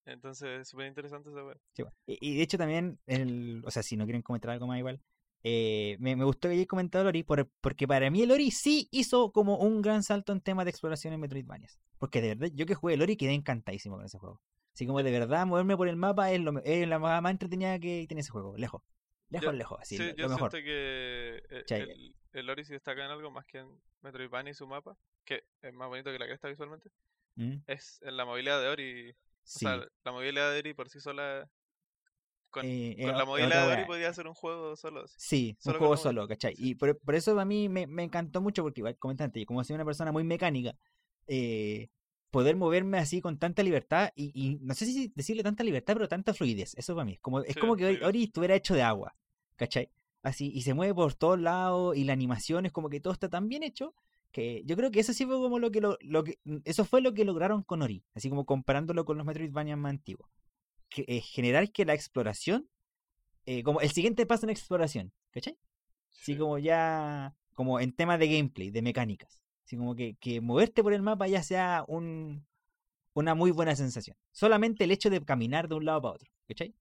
entonces, 0.06 0.68
súper 0.68 0.88
interesante 0.88 1.30
esa 1.30 1.44
wea. 1.44 1.58
Sí, 1.74 1.84
y 2.08 2.38
de 2.38 2.44
hecho 2.44 2.58
también, 2.58 3.00
el, 3.08 3.64
o 3.66 3.72
sea, 3.72 3.84
si 3.84 3.98
no 3.98 4.06
quieren 4.06 4.22
comentar 4.22 4.52
algo 4.52 4.68
más 4.68 4.80
igual, 4.80 5.02
eh, 5.48 5.96
me, 6.00 6.16
me 6.16 6.24
gustó 6.26 6.48
que 6.48 6.54
hayáis 6.54 6.68
comentado 6.68 7.04
el 7.04 7.10
Ori, 7.10 7.22
por- 7.24 7.48
porque 7.62 7.88
para 7.88 8.10
mí 8.10 8.24
el 8.24 8.32
Ori 8.32 8.50
sí 8.50 8.88
hizo 8.92 9.32
como 9.32 9.58
un 9.60 9.84
gran 9.84 10.02
salto 10.02 10.34
en 10.34 10.42
temas 10.42 10.66
de 10.66 10.72
exploración 10.72 11.14
en 11.14 11.20
Metroidvanias. 11.20 11.80
Porque 12.00 12.20
de 12.20 12.30
verdad, 12.36 12.50
yo 12.56 12.66
que 12.66 12.74
jugué 12.74 12.96
el 12.96 13.02
Ori 13.04 13.16
quedé 13.16 13.34
encantadísimo 13.34 13.96
con 13.98 14.06
ese 14.06 14.18
juego. 14.18 14.42
Así 14.74 14.88
como 14.88 15.04
de 15.04 15.12
verdad, 15.12 15.46
moverme 15.46 15.78
por 15.78 15.88
el 15.88 15.98
mapa 15.98 16.32
es, 16.32 16.42
lo, 16.42 16.60
es 16.64 16.88
la 16.88 16.98
más, 17.00 17.32
entretenida 17.32 17.78
que 17.80 18.06
tiene 18.08 18.22
ese 18.22 18.32
juego, 18.32 18.58
lejos. 18.58 18.82
Lejos, 19.30 19.46
Yo- 19.46 19.52
lejos, 19.54 19.80
así, 19.82 19.98
Sí, 19.98 20.04
lo, 20.04 20.16
yo 20.16 20.30
mejor. 20.30 20.50
siento 20.52 20.66
que 20.66 21.44
eh, 21.50 21.64
el, 21.70 22.16
el 22.34 22.50
Ori 22.50 22.66
sí 22.66 22.74
destaca 22.74 23.06
en 23.06 23.12
algo 23.12 23.30
más 23.30 23.46
que 23.46 23.60
en 23.60 23.70
Metroidvania 24.02 24.52
y 24.52 24.56
su 24.56 24.66
mapa, 24.68 24.98
que 25.24 25.44
es 25.62 25.74
más 25.74 25.88
bonito 25.90 26.12
que 26.12 26.20
la 26.20 26.26
cresta 26.28 26.48
visualmente, 26.50 26.90
¿Mm? 27.36 27.58
es 27.68 28.00
en 28.02 28.18
la 28.18 28.26
movilidad 28.26 28.60
de 28.62 28.68
Ori. 28.68 29.16
Sí. 29.44 29.66
O 29.66 29.70
sea, 29.70 29.88
la 30.04 30.12
movilidad 30.12 30.52
de 30.52 30.58
Ori 30.60 30.74
por 30.74 30.90
sí 30.90 31.00
sola. 31.00 31.48
Con, 32.56 32.66
Eh, 32.66 32.96
con 33.02 33.10
es 33.10 33.16
la 33.18 33.26
otra 33.26 33.68
de 33.68 33.78
wea. 33.78 33.86
podía 33.86 34.14
ser 34.14 34.28
un 34.28 34.34
juego 34.34 34.76
solo. 34.76 35.06
Sí, 35.18 35.58
Solo 35.60 35.80
un 35.80 35.80
juego 35.80 35.98
solo, 35.98 36.28
¿cachai? 36.28 36.56
Sí. 36.56 36.72
Y 36.72 36.76
por, 36.76 36.98
por 37.00 37.16
eso 37.16 37.40
a 37.40 37.46
mí 37.46 37.70
me, 37.70 37.88
me 37.88 38.04
encantó 38.04 38.42
mucho, 38.42 38.64
porque 38.64 38.82
igual 38.82 38.98
comentante, 38.98 39.46
como 39.46 39.64
soy 39.64 39.76
una 39.76 39.86
persona 39.86 40.12
muy 40.12 40.24
mecánica, 40.24 40.76
eh, 41.28 41.90
poder 42.32 42.56
moverme 42.56 42.98
así 42.98 43.22
con 43.22 43.38
tanta 43.40 43.64
libertad, 43.64 44.12
y, 44.16 44.32
y 44.34 44.58
no 44.62 44.74
sé 44.74 44.86
si 44.86 45.12
decirle 45.16 45.44
tanta 45.44 45.64
libertad, 45.64 45.94
pero 45.96 46.08
tanta 46.08 46.34
fluidez, 46.34 46.76
eso 46.78 46.94
para 46.96 47.06
mí, 47.06 47.14
es 47.14 47.20
como, 47.20 47.42
es 47.42 47.54
Sí, 47.54 47.60
como 47.60 47.76
que 47.76 47.86
Ori. 47.86 48.04
Ori 48.04 48.24
estuviera 48.24 48.56
hecho 48.56 48.74
de 48.76 48.84
agua, 48.84 49.16
¿cachai? 49.56 49.90
Así, 50.24 50.52
y 50.54 50.62
se 50.64 50.74
mueve 50.74 50.94
por 50.94 51.14
todos 51.14 51.40
lados, 51.40 51.96
y 51.96 52.04
la 52.04 52.14
animación 52.14 52.66
es 52.66 52.72
como 52.72 52.90
que 52.90 53.00
todo 53.00 53.14
está 53.14 53.30
tan 53.30 53.48
bien 53.48 53.64
hecho, 53.64 53.94
que 54.32 54.64
yo 54.66 54.76
creo 54.76 54.92
que 54.92 55.00
eso 55.00 55.14
sí 55.14 55.26
fue 55.26 55.36
como 55.36 55.60
lo 55.60 55.72
que, 55.72 55.82
lo, 55.82 55.98
lo 56.02 56.24
que 56.24 56.40
eso 56.66 56.84
fue 56.86 57.02
lo 57.02 57.14
que 57.14 57.26
lograron 57.26 57.64
con 57.64 57.82
Ori, 57.82 58.04
así 58.16 58.30
como 58.30 58.46
comparándolo 58.46 59.06
con 59.06 59.18
los 59.18 59.26
Metroidvania 59.26 59.78
más 59.78 59.92
antiguos. 59.92 60.30
Que, 60.90 61.04
eh, 61.08 61.22
generar 61.22 61.72
que 61.72 61.86
la 61.86 61.94
exploración, 61.94 62.70
eh, 63.46 63.64
como 63.64 63.82
el 63.82 63.92
siguiente 63.92 64.26
paso 64.26 64.46
en 64.46 64.50
exploración, 64.52 65.12
¿cachai? 65.32 65.58
Así 66.12 66.34
Sí. 66.34 66.38
como 66.38 66.58
ya, 66.58 67.36
como 67.54 67.80
en 67.80 67.92
temas 67.94 68.20
de 68.20 68.28
gameplay, 68.28 68.72
de 68.72 68.82
mecánicas. 68.82 69.42
Así 69.66 69.78
como 69.78 69.96
que, 69.96 70.16
que 70.20 70.42
moverte 70.42 70.84
por 70.84 70.94
el 70.94 71.02
mapa 71.02 71.28
ya 71.28 71.42
sea 71.44 71.84
un, 71.88 72.46
una 73.14 73.34
muy 73.36 73.52
buena 73.52 73.76
sensación. 73.76 74.16
Solamente 74.32 74.84
el 74.84 74.92
hecho 74.92 75.10
de 75.10 75.24
caminar 75.24 75.68
de 75.68 75.76
un 75.76 75.86
lado 75.86 76.02
para 76.02 76.16
otro, 76.16 76.30
¿cachai? 76.48 76.76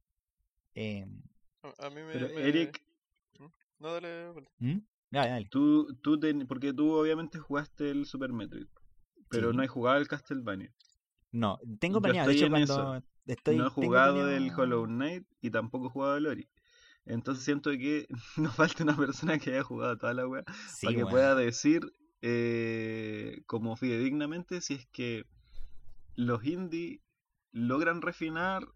Em, 0.74 1.22
A, 1.78 1.88
mí 1.90 2.02
me. 2.02 2.12
Pero 2.12 2.28
me- 2.28 2.42
Eric, 2.48 2.84
No, 3.78 3.92
dale. 3.92 4.08
dale. 4.08 4.48
¿Mm? 4.58 4.78
Dale, 5.10 5.30
dale. 5.30 5.48
tú, 5.50 5.94
tú 6.02 6.18
ten- 6.18 6.46
porque 6.46 6.72
tú 6.72 6.92
obviamente 6.92 7.38
jugaste 7.38 7.90
el 7.90 8.04
Super 8.04 8.32
Metroid, 8.32 8.66
pero 9.28 9.50
Sí. 9.50 9.56
no 9.56 9.62
has 9.62 9.70
jugado 9.70 9.98
el 9.98 10.08
Castlevania. 10.08 10.72
No, 11.32 11.58
tengo 11.80 12.00
planeado, 12.00 12.28
de 12.28 12.34
hecho 12.36 12.48
cuando 12.50 12.64
eso. 13.00 13.04
Estoy... 13.26 13.56
no 13.56 13.66
he 13.66 13.70
jugado 13.70 14.28
el 14.30 14.52
Hollow 14.52 14.86
Knight 14.86 15.26
y 15.40 15.50
tampoco 15.50 15.86
he 15.86 15.90
jugado 15.90 16.16
el 16.16 16.26
Ori. 16.26 16.48
Entonces 17.06 17.44
siento 17.44 17.70
que 17.72 18.06
nos 18.36 18.54
falta 18.54 18.82
una 18.82 18.96
persona 18.96 19.38
que 19.38 19.50
haya 19.50 19.62
jugado 19.62 19.98
toda 19.98 20.14
la 20.14 20.44
Sí, 20.68 20.86
para 20.86 20.96
que 20.96 21.06
pueda 21.06 21.34
decir 21.34 21.92
eh, 22.22 23.42
como 23.46 23.76
fidedignamente 23.76 24.60
si 24.60 24.74
es 24.74 24.86
que 24.86 25.26
los 26.16 26.44
indie 26.44 27.02
logran 27.52 28.00
refinar 28.00 28.66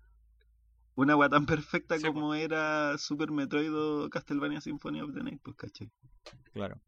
una 0.95 1.17
wea 1.17 1.29
tan 1.29 1.47
perfecta 1.47 1.97
Sí, 1.99 2.05
como 2.07 2.35
era 2.35 2.99
Super 2.99 3.31
Metroid 3.31 3.75
o 3.75 4.11
Castlevania 4.11 4.61
Symphony 4.61 5.01
of 5.01 5.15
the 5.15 5.23
Night, 5.23 5.41
pues 5.43 5.57
cachai. 5.57 5.91
Claro. 6.53 6.81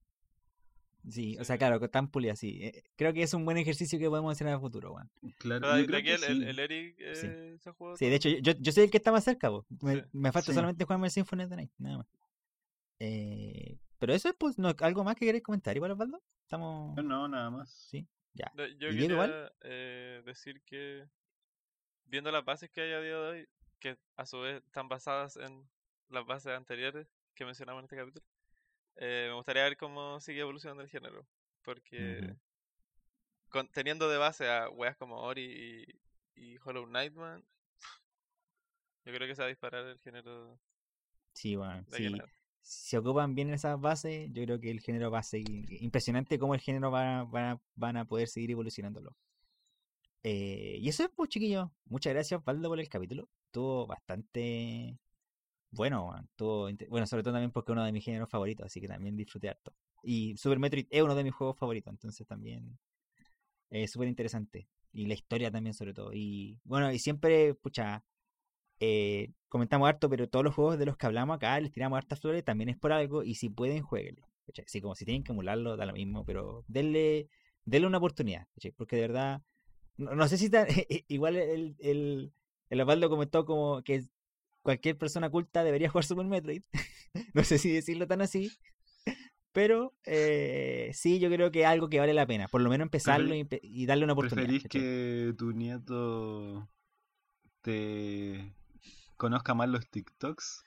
Sí, 1.09 1.36
o 1.36 1.40
Sí. 1.40 1.44
sea, 1.46 1.59
claro, 1.59 1.88
tan 1.88 2.09
pulida, 2.11 2.36
sí. 2.36 2.59
Eh, 2.62 2.82
creo 2.96 3.12
que 3.12 3.22
es 3.22 3.32
un 3.34 3.44
buen 3.44 3.57
ejercicio 3.57 3.98
que 3.98 4.09
podemos 4.09 4.32
hacer 4.32 4.46
en 4.46 4.55
el 4.55 4.61
futuro, 4.61 4.92
weón. 4.94 5.11
Claro, 5.38 5.61
Pero 5.62 5.78
yo 5.78 5.86
creo 5.86 5.98
aquí 5.98 6.07
que 6.09 6.14
el, 6.14 6.20
sí. 6.55 6.61
Eric 6.61 6.96
Sí. 7.14 7.26
eh, 7.28 7.57
se 7.59 7.70
jugó. 7.72 7.96
Sí, 7.96 8.07
de 8.07 8.14
hecho, 8.16 8.28
yo, 8.28 8.53
yo 8.59 8.72
soy 8.72 8.84
el 8.84 8.90
que 8.90 8.98
está 8.98 9.11
más 9.12 9.24
cerca, 9.24 9.48
po. 9.48 9.64
Me, 9.82 9.96
Sí. 9.96 10.03
me 10.12 10.32
falta 10.32 10.46
Sí. 10.53 10.55
solamente 10.55 10.84
jugarme 10.84 11.07
el 11.07 11.11
Symphony 11.12 11.44
of 11.44 11.51
the 11.51 11.57
Night, 11.57 11.72
nada 11.78 11.98
más. 11.98 12.07
Eh, 12.98 13.78
pero 13.98 14.12
eso 14.14 14.28
es, 14.28 14.34
pues, 14.38 14.59
no, 14.59 14.74
¿algo 14.80 15.05
más 15.05 15.16
que 15.16 15.26
queréis 15.26 15.42
comentar 15.44 15.76
igual, 15.76 15.92
Osvaldo? 15.92 16.22
Estamos... 16.42 16.96
No, 17.03 17.28
nada 17.28 17.51
más. 17.51 17.70
Sí, 17.70 18.07
ya. 18.34 18.51
No, 18.55 18.66
Yo 18.66 18.90
quería 18.90 19.53
eh, 19.62 20.22
decir 20.24 20.62
que 20.64 21.07
viendo 22.05 22.30
las 22.30 22.44
bases 22.44 22.70
que 22.70 22.82
hay 22.82 22.92
a 22.92 23.01
día 23.01 23.11
de 23.11 23.16
hoy, 23.16 23.48
que 23.78 23.96
a 24.16 24.26
su 24.26 24.40
vez 24.40 24.62
están 24.66 24.88
basadas 24.88 25.36
en 25.36 25.68
las 26.09 26.26
bases 26.26 26.53
anteriores 26.53 27.07
que 27.34 27.44
mencionamos 27.44 27.80
en 27.80 27.84
este 27.84 27.96
capítulo, 27.96 28.24
eh, 29.01 29.26
me 29.28 29.34
gustaría 29.34 29.64
ver 29.64 29.76
cómo 29.76 30.20
sigue 30.20 30.40
evolucionando 30.42 30.82
el 30.84 30.88
género. 30.88 31.26
Porque 31.62 32.36
con- 33.48 33.68
teniendo 33.68 34.09
de 34.09 34.18
base 34.18 34.48
a 34.48 34.68
weas 34.70 34.96
como 34.96 35.16
Ori 35.22 35.86
y, 36.36 36.53
y 36.55 36.59
Hollow 36.64 36.86
Knight, 36.86 37.14
man, 37.14 37.44
yo 39.05 39.12
creo 39.12 39.26
que 39.26 39.34
se 39.34 39.42
va 39.42 39.46
a 39.46 39.48
disparar 39.48 39.86
el 39.86 39.98
género 39.98 40.59
Sí, 41.32 41.57
bueno, 41.57 41.84
sí. 41.90 42.20
Si 42.62 42.90
se 42.90 42.98
ocupan 42.98 43.34
bien 43.34 43.51
esas 43.51 43.80
bases, 43.80 44.28
yo 44.32 44.44
creo 44.44 44.61
que 44.61 44.70
el 44.70 44.80
género 44.80 45.11
va 45.11 45.20
a 45.20 45.22
seguir. 45.22 45.64
Impresionante 45.82 46.38
cómo 46.38 46.55
el 46.55 46.61
género 46.61 46.90
va, 46.90 47.24
va- 47.24 47.61
van 47.74 47.96
a 47.96 48.05
poder 48.05 48.28
seguir 48.28 48.51
evolucionándolo. 48.51 49.16
Eh, 50.22 50.76
y 50.78 50.88
eso 50.88 51.05
es, 51.05 51.11
pues, 51.16 51.30
chiquillos. 51.30 51.70
Muchas 51.86 52.12
gracias, 52.12 52.38
Osvaldo, 52.40 52.68
por 52.68 52.78
el 52.80 52.88
capítulo. 52.88 53.28
Estuvo 53.46 53.86
bastante 53.86 54.98
bueno. 55.70 56.14
Estuvo 56.24 56.68
inte- 56.70 56.88
bueno, 56.88 57.06
sobre 57.06 57.22
todo 57.22 57.34
también 57.34 57.50
porque 57.52 57.72
es 57.72 57.74
uno 57.74 57.84
de 57.84 57.92
mis 57.92 58.04
géneros 58.04 58.28
favoritos, 58.30 58.66
así 58.66 58.80
que 58.80 58.88
también 58.88 59.16
disfruté 59.16 59.48
harto. 59.50 59.74
Y 60.02 60.36
Super 60.36 60.58
Metroid 60.58 60.86
es 60.90 61.02
uno 61.02 61.14
de 61.14 61.24
mis 61.24 61.34
juegos 61.34 61.56
favoritos, 61.58 61.92
entonces 61.92 62.26
también 62.26 62.78
es 63.70 63.90
súper 63.92 64.08
interesante. 64.08 64.68
Y 64.92 65.06
la 65.06 65.14
historia 65.14 65.50
también, 65.50 65.74
sobre 65.74 65.94
todo. 65.94 66.12
Y 66.12 66.60
bueno, 66.64 66.92
y 66.92 66.98
siempre, 66.98 67.54
pucha, 67.54 68.04
eh, 68.80 69.32
comentamos 69.48 69.88
harto, 69.88 70.08
pero 70.10 70.28
todos 70.28 70.44
los 70.44 70.54
juegos 70.54 70.78
de 70.78 70.86
los 70.86 70.96
que 70.96 71.06
hablamos 71.06 71.36
acá 71.36 71.60
les 71.60 71.72
tiramos 71.72 71.98
hartas 71.98 72.20
flores, 72.20 72.44
también 72.44 72.70
es 72.70 72.78
por 72.78 72.92
algo. 72.92 73.22
Y 73.24 73.36
si 73.36 73.48
pueden, 73.50 73.82
jueguenlo. 73.82 74.28
Así 74.66 74.80
como 74.80 74.94
si 74.96 75.04
tienen 75.04 75.24
que 75.24 75.32
emularlo, 75.32 75.76
da 75.76 75.86
lo 75.86 75.92
mismo, 75.94 76.24
pero 76.24 76.64
denle, 76.68 77.28
denle 77.64 77.86
una 77.88 77.98
oportunidad. 77.98 78.48
Porque 78.76 78.96
de 78.96 79.02
verdad, 79.02 79.42
no, 79.96 80.14
no 80.14 80.28
sé 80.28 80.38
si 80.38 80.50
igual 81.08 81.36
el, 81.36 81.76
el, 81.80 82.32
el 82.70 82.80
Osvaldo 82.80 83.10
comentó 83.10 83.44
como 83.46 83.82
que 83.82 84.04
cualquier 84.62 84.96
persona 84.96 85.30
culta 85.30 85.64
debería 85.64 85.90
jugar 85.90 86.04
Super 86.04 86.26
Metroid. 86.26 86.62
no 87.34 87.44
sé 87.44 87.58
si 87.58 87.70
decirlo 87.70 88.06
tan 88.06 88.22
así. 88.22 88.50
Pero 89.52 89.94
eh, 90.04 90.90
sí, 90.94 91.18
yo 91.18 91.28
creo 91.28 91.50
que 91.50 91.62
es 91.62 91.66
algo 91.66 91.88
que 91.88 91.98
vale 91.98 92.14
la 92.14 92.26
pena. 92.26 92.46
Por 92.48 92.61
lo 92.61 92.70
menos 92.70 92.86
empezarlo 92.86 93.34
y, 93.34 93.86
darle 93.86 94.04
una 94.04 94.12
oportunidad. 94.12 94.46
¿Preferís 94.46 94.68
que 94.68 95.34
tu 95.36 95.52
nieto 95.52 96.68
te 97.62 98.54
conozca 99.16 99.54
más 99.54 99.68
los 99.68 99.88
TikToks? 99.90 100.64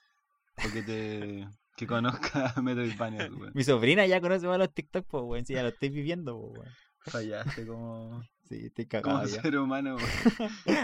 ¿O 0.66 0.72
que 0.72 0.84
te 0.84 1.48
que 1.76 1.88
conozca 1.88 2.54
Metroidvania, 2.62 3.30
weón? 3.32 3.52
Mi 3.56 3.64
sobrina 3.64 4.06
ya 4.06 4.22
conoce 4.22 4.48
más 4.48 4.60
los 4.60 4.74
TikTok, 4.74 5.06
pues, 5.08 5.24
weón. 5.24 5.46
Si 5.46 5.54
ya 5.54 5.64
lo 5.64 5.70
estoy 5.70 5.90
viviendo, 5.90 6.38
pues, 6.40 6.60
weón. 6.60 6.74
Fallaste 7.06 7.66
como, 7.66 8.22
Sí, 8.44 8.66
estoy 8.66 8.86
como 8.86 9.02
cagado 9.02 9.28
ya. 9.28 9.42
ser 9.42 9.58
humano. 9.58 9.98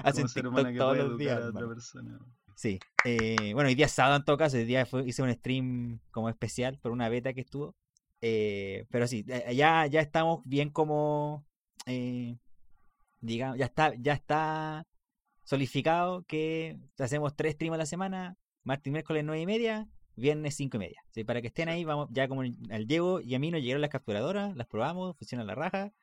Hacen 0.03 0.23
Como 0.23 0.27
ser 0.29 0.47
humano 0.47 0.69
que 0.71 0.77
puede 0.77 1.01
educar 1.01 1.17
días, 1.17 1.41
a 1.43 1.49
otra 1.49 1.67
persona. 1.67 2.11
weón. 2.11 2.38
Sí. 2.59 2.77
Eh, 3.05 3.53
bueno, 3.53 3.69
hoy 3.69 3.75
día 3.75 3.87
sábado 3.87 4.17
en 4.17 4.25
todo 4.25 4.37
caso. 4.37 4.57
Hoy 4.57 4.65
día 4.65 4.85
fue- 4.85 5.07
hice 5.07 5.23
un 5.23 5.31
stream 5.33 5.99
como 6.11 6.27
especial 6.27 6.77
por 6.79 6.91
una 6.91 7.07
beta 7.07 7.31
que 7.33 7.39
estuvo. 7.39 7.73
Eh, 8.21 8.85
pero 8.91 9.07
sí, 9.07 9.23
ya, 9.53 9.85
ya 9.87 10.01
estamos 10.01 10.41
bien 10.43 10.69
como. 10.69 11.45
eh, 11.85 12.35
digamos, 13.21 13.57
ya 13.57 13.65
está, 13.65 13.93
ya 13.95 14.13
está 14.13 14.85
solidificado 15.43 16.23
que 16.25 16.77
hacemos 16.99 17.35
tres 17.35 17.53
streams 17.55 17.75
a 17.75 17.77
la 17.77 17.85
semana. 17.85 18.37
Martes 18.63 18.87
y 18.87 18.91
miércoles 18.91 19.23
nueve 19.25 19.41
y 19.41 19.45
media, 19.45 19.87
viernes 20.17 20.55
cinco 20.55 20.77
y 20.77 20.81
media. 20.81 21.01
Sí, 21.11 21.23
para 21.23 21.41
que 21.41 21.47
estén 21.47 21.69
ahí, 21.69 21.85
vamos, 21.85 22.09
ya 22.11 22.27
como 22.27 22.41
al 22.41 22.87
Diego 22.87 23.21
y 23.21 23.35
a 23.35 23.39
mí 23.39 23.51
nos 23.51 23.61
llegaron 23.61 23.81
las 23.81 23.89
capturadoras, 23.91 24.55
las 24.57 24.67
probamos, 24.67 25.17
funcionan 25.17 25.47
la 25.47 25.55
raja. 25.55 25.93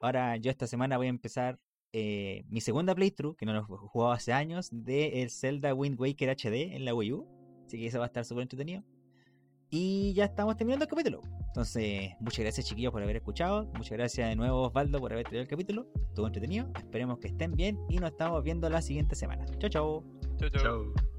Ahora 0.00 0.36
yo 0.36 0.50
esta 0.50 0.66
semana 0.66 0.98
voy 0.98 1.06
a 1.08 1.10
empezar 1.10 1.58
eh, 1.96 2.44
mi 2.48 2.60
segunda 2.60 2.92
playthrough, 2.92 3.36
que 3.36 3.46
no 3.46 3.52
lo 3.52 3.60
he 3.60 3.62
jugado 3.62 4.10
hace 4.10 4.32
años, 4.32 4.68
de 4.72 5.22
el 5.22 5.30
Zelda 5.30 5.72
Wind 5.72 5.98
Waker 5.98 6.28
HD 6.28 6.74
en 6.74 6.84
la 6.84 6.92
Wii 6.92 7.12
U. 7.12 7.28
Así 7.64 7.78
que 7.78 7.86
eso 7.86 7.98
va 7.98 8.06
a 8.06 8.08
estar 8.08 8.24
súper 8.24 8.42
entretenido. 8.42 8.82
Y 9.70 10.12
ya 10.12 10.24
estamos 10.24 10.56
terminando 10.56 10.84
el 10.84 10.90
capítulo. 10.90 11.20
Entonces, 11.46 12.10
muchas 12.18 12.40
gracias 12.40 12.66
chiquillos 12.66 12.90
por 12.90 13.00
haber 13.00 13.16
escuchado. 13.16 13.66
Muchas 13.76 13.92
gracias 13.92 14.28
de 14.28 14.34
nuevo 14.34 14.62
Osvaldo 14.62 14.98
por 14.98 15.12
haber 15.12 15.24
traído 15.24 15.42
el 15.42 15.48
capítulo. 15.48 15.86
Estuvo 16.08 16.26
entretenido. 16.26 16.68
Esperemos 16.76 17.18
que 17.18 17.28
estén 17.28 17.52
bien 17.52 17.78
y 17.88 17.98
nos 17.98 18.10
estamos 18.10 18.42
viendo 18.42 18.68
la 18.68 18.82
siguiente 18.82 19.14
semana. 19.14 19.44
Chao, 19.58 19.70
chao. 19.70 20.04
Chau, 20.38 20.50
chau. 20.50 20.62
Chao. 20.62 21.13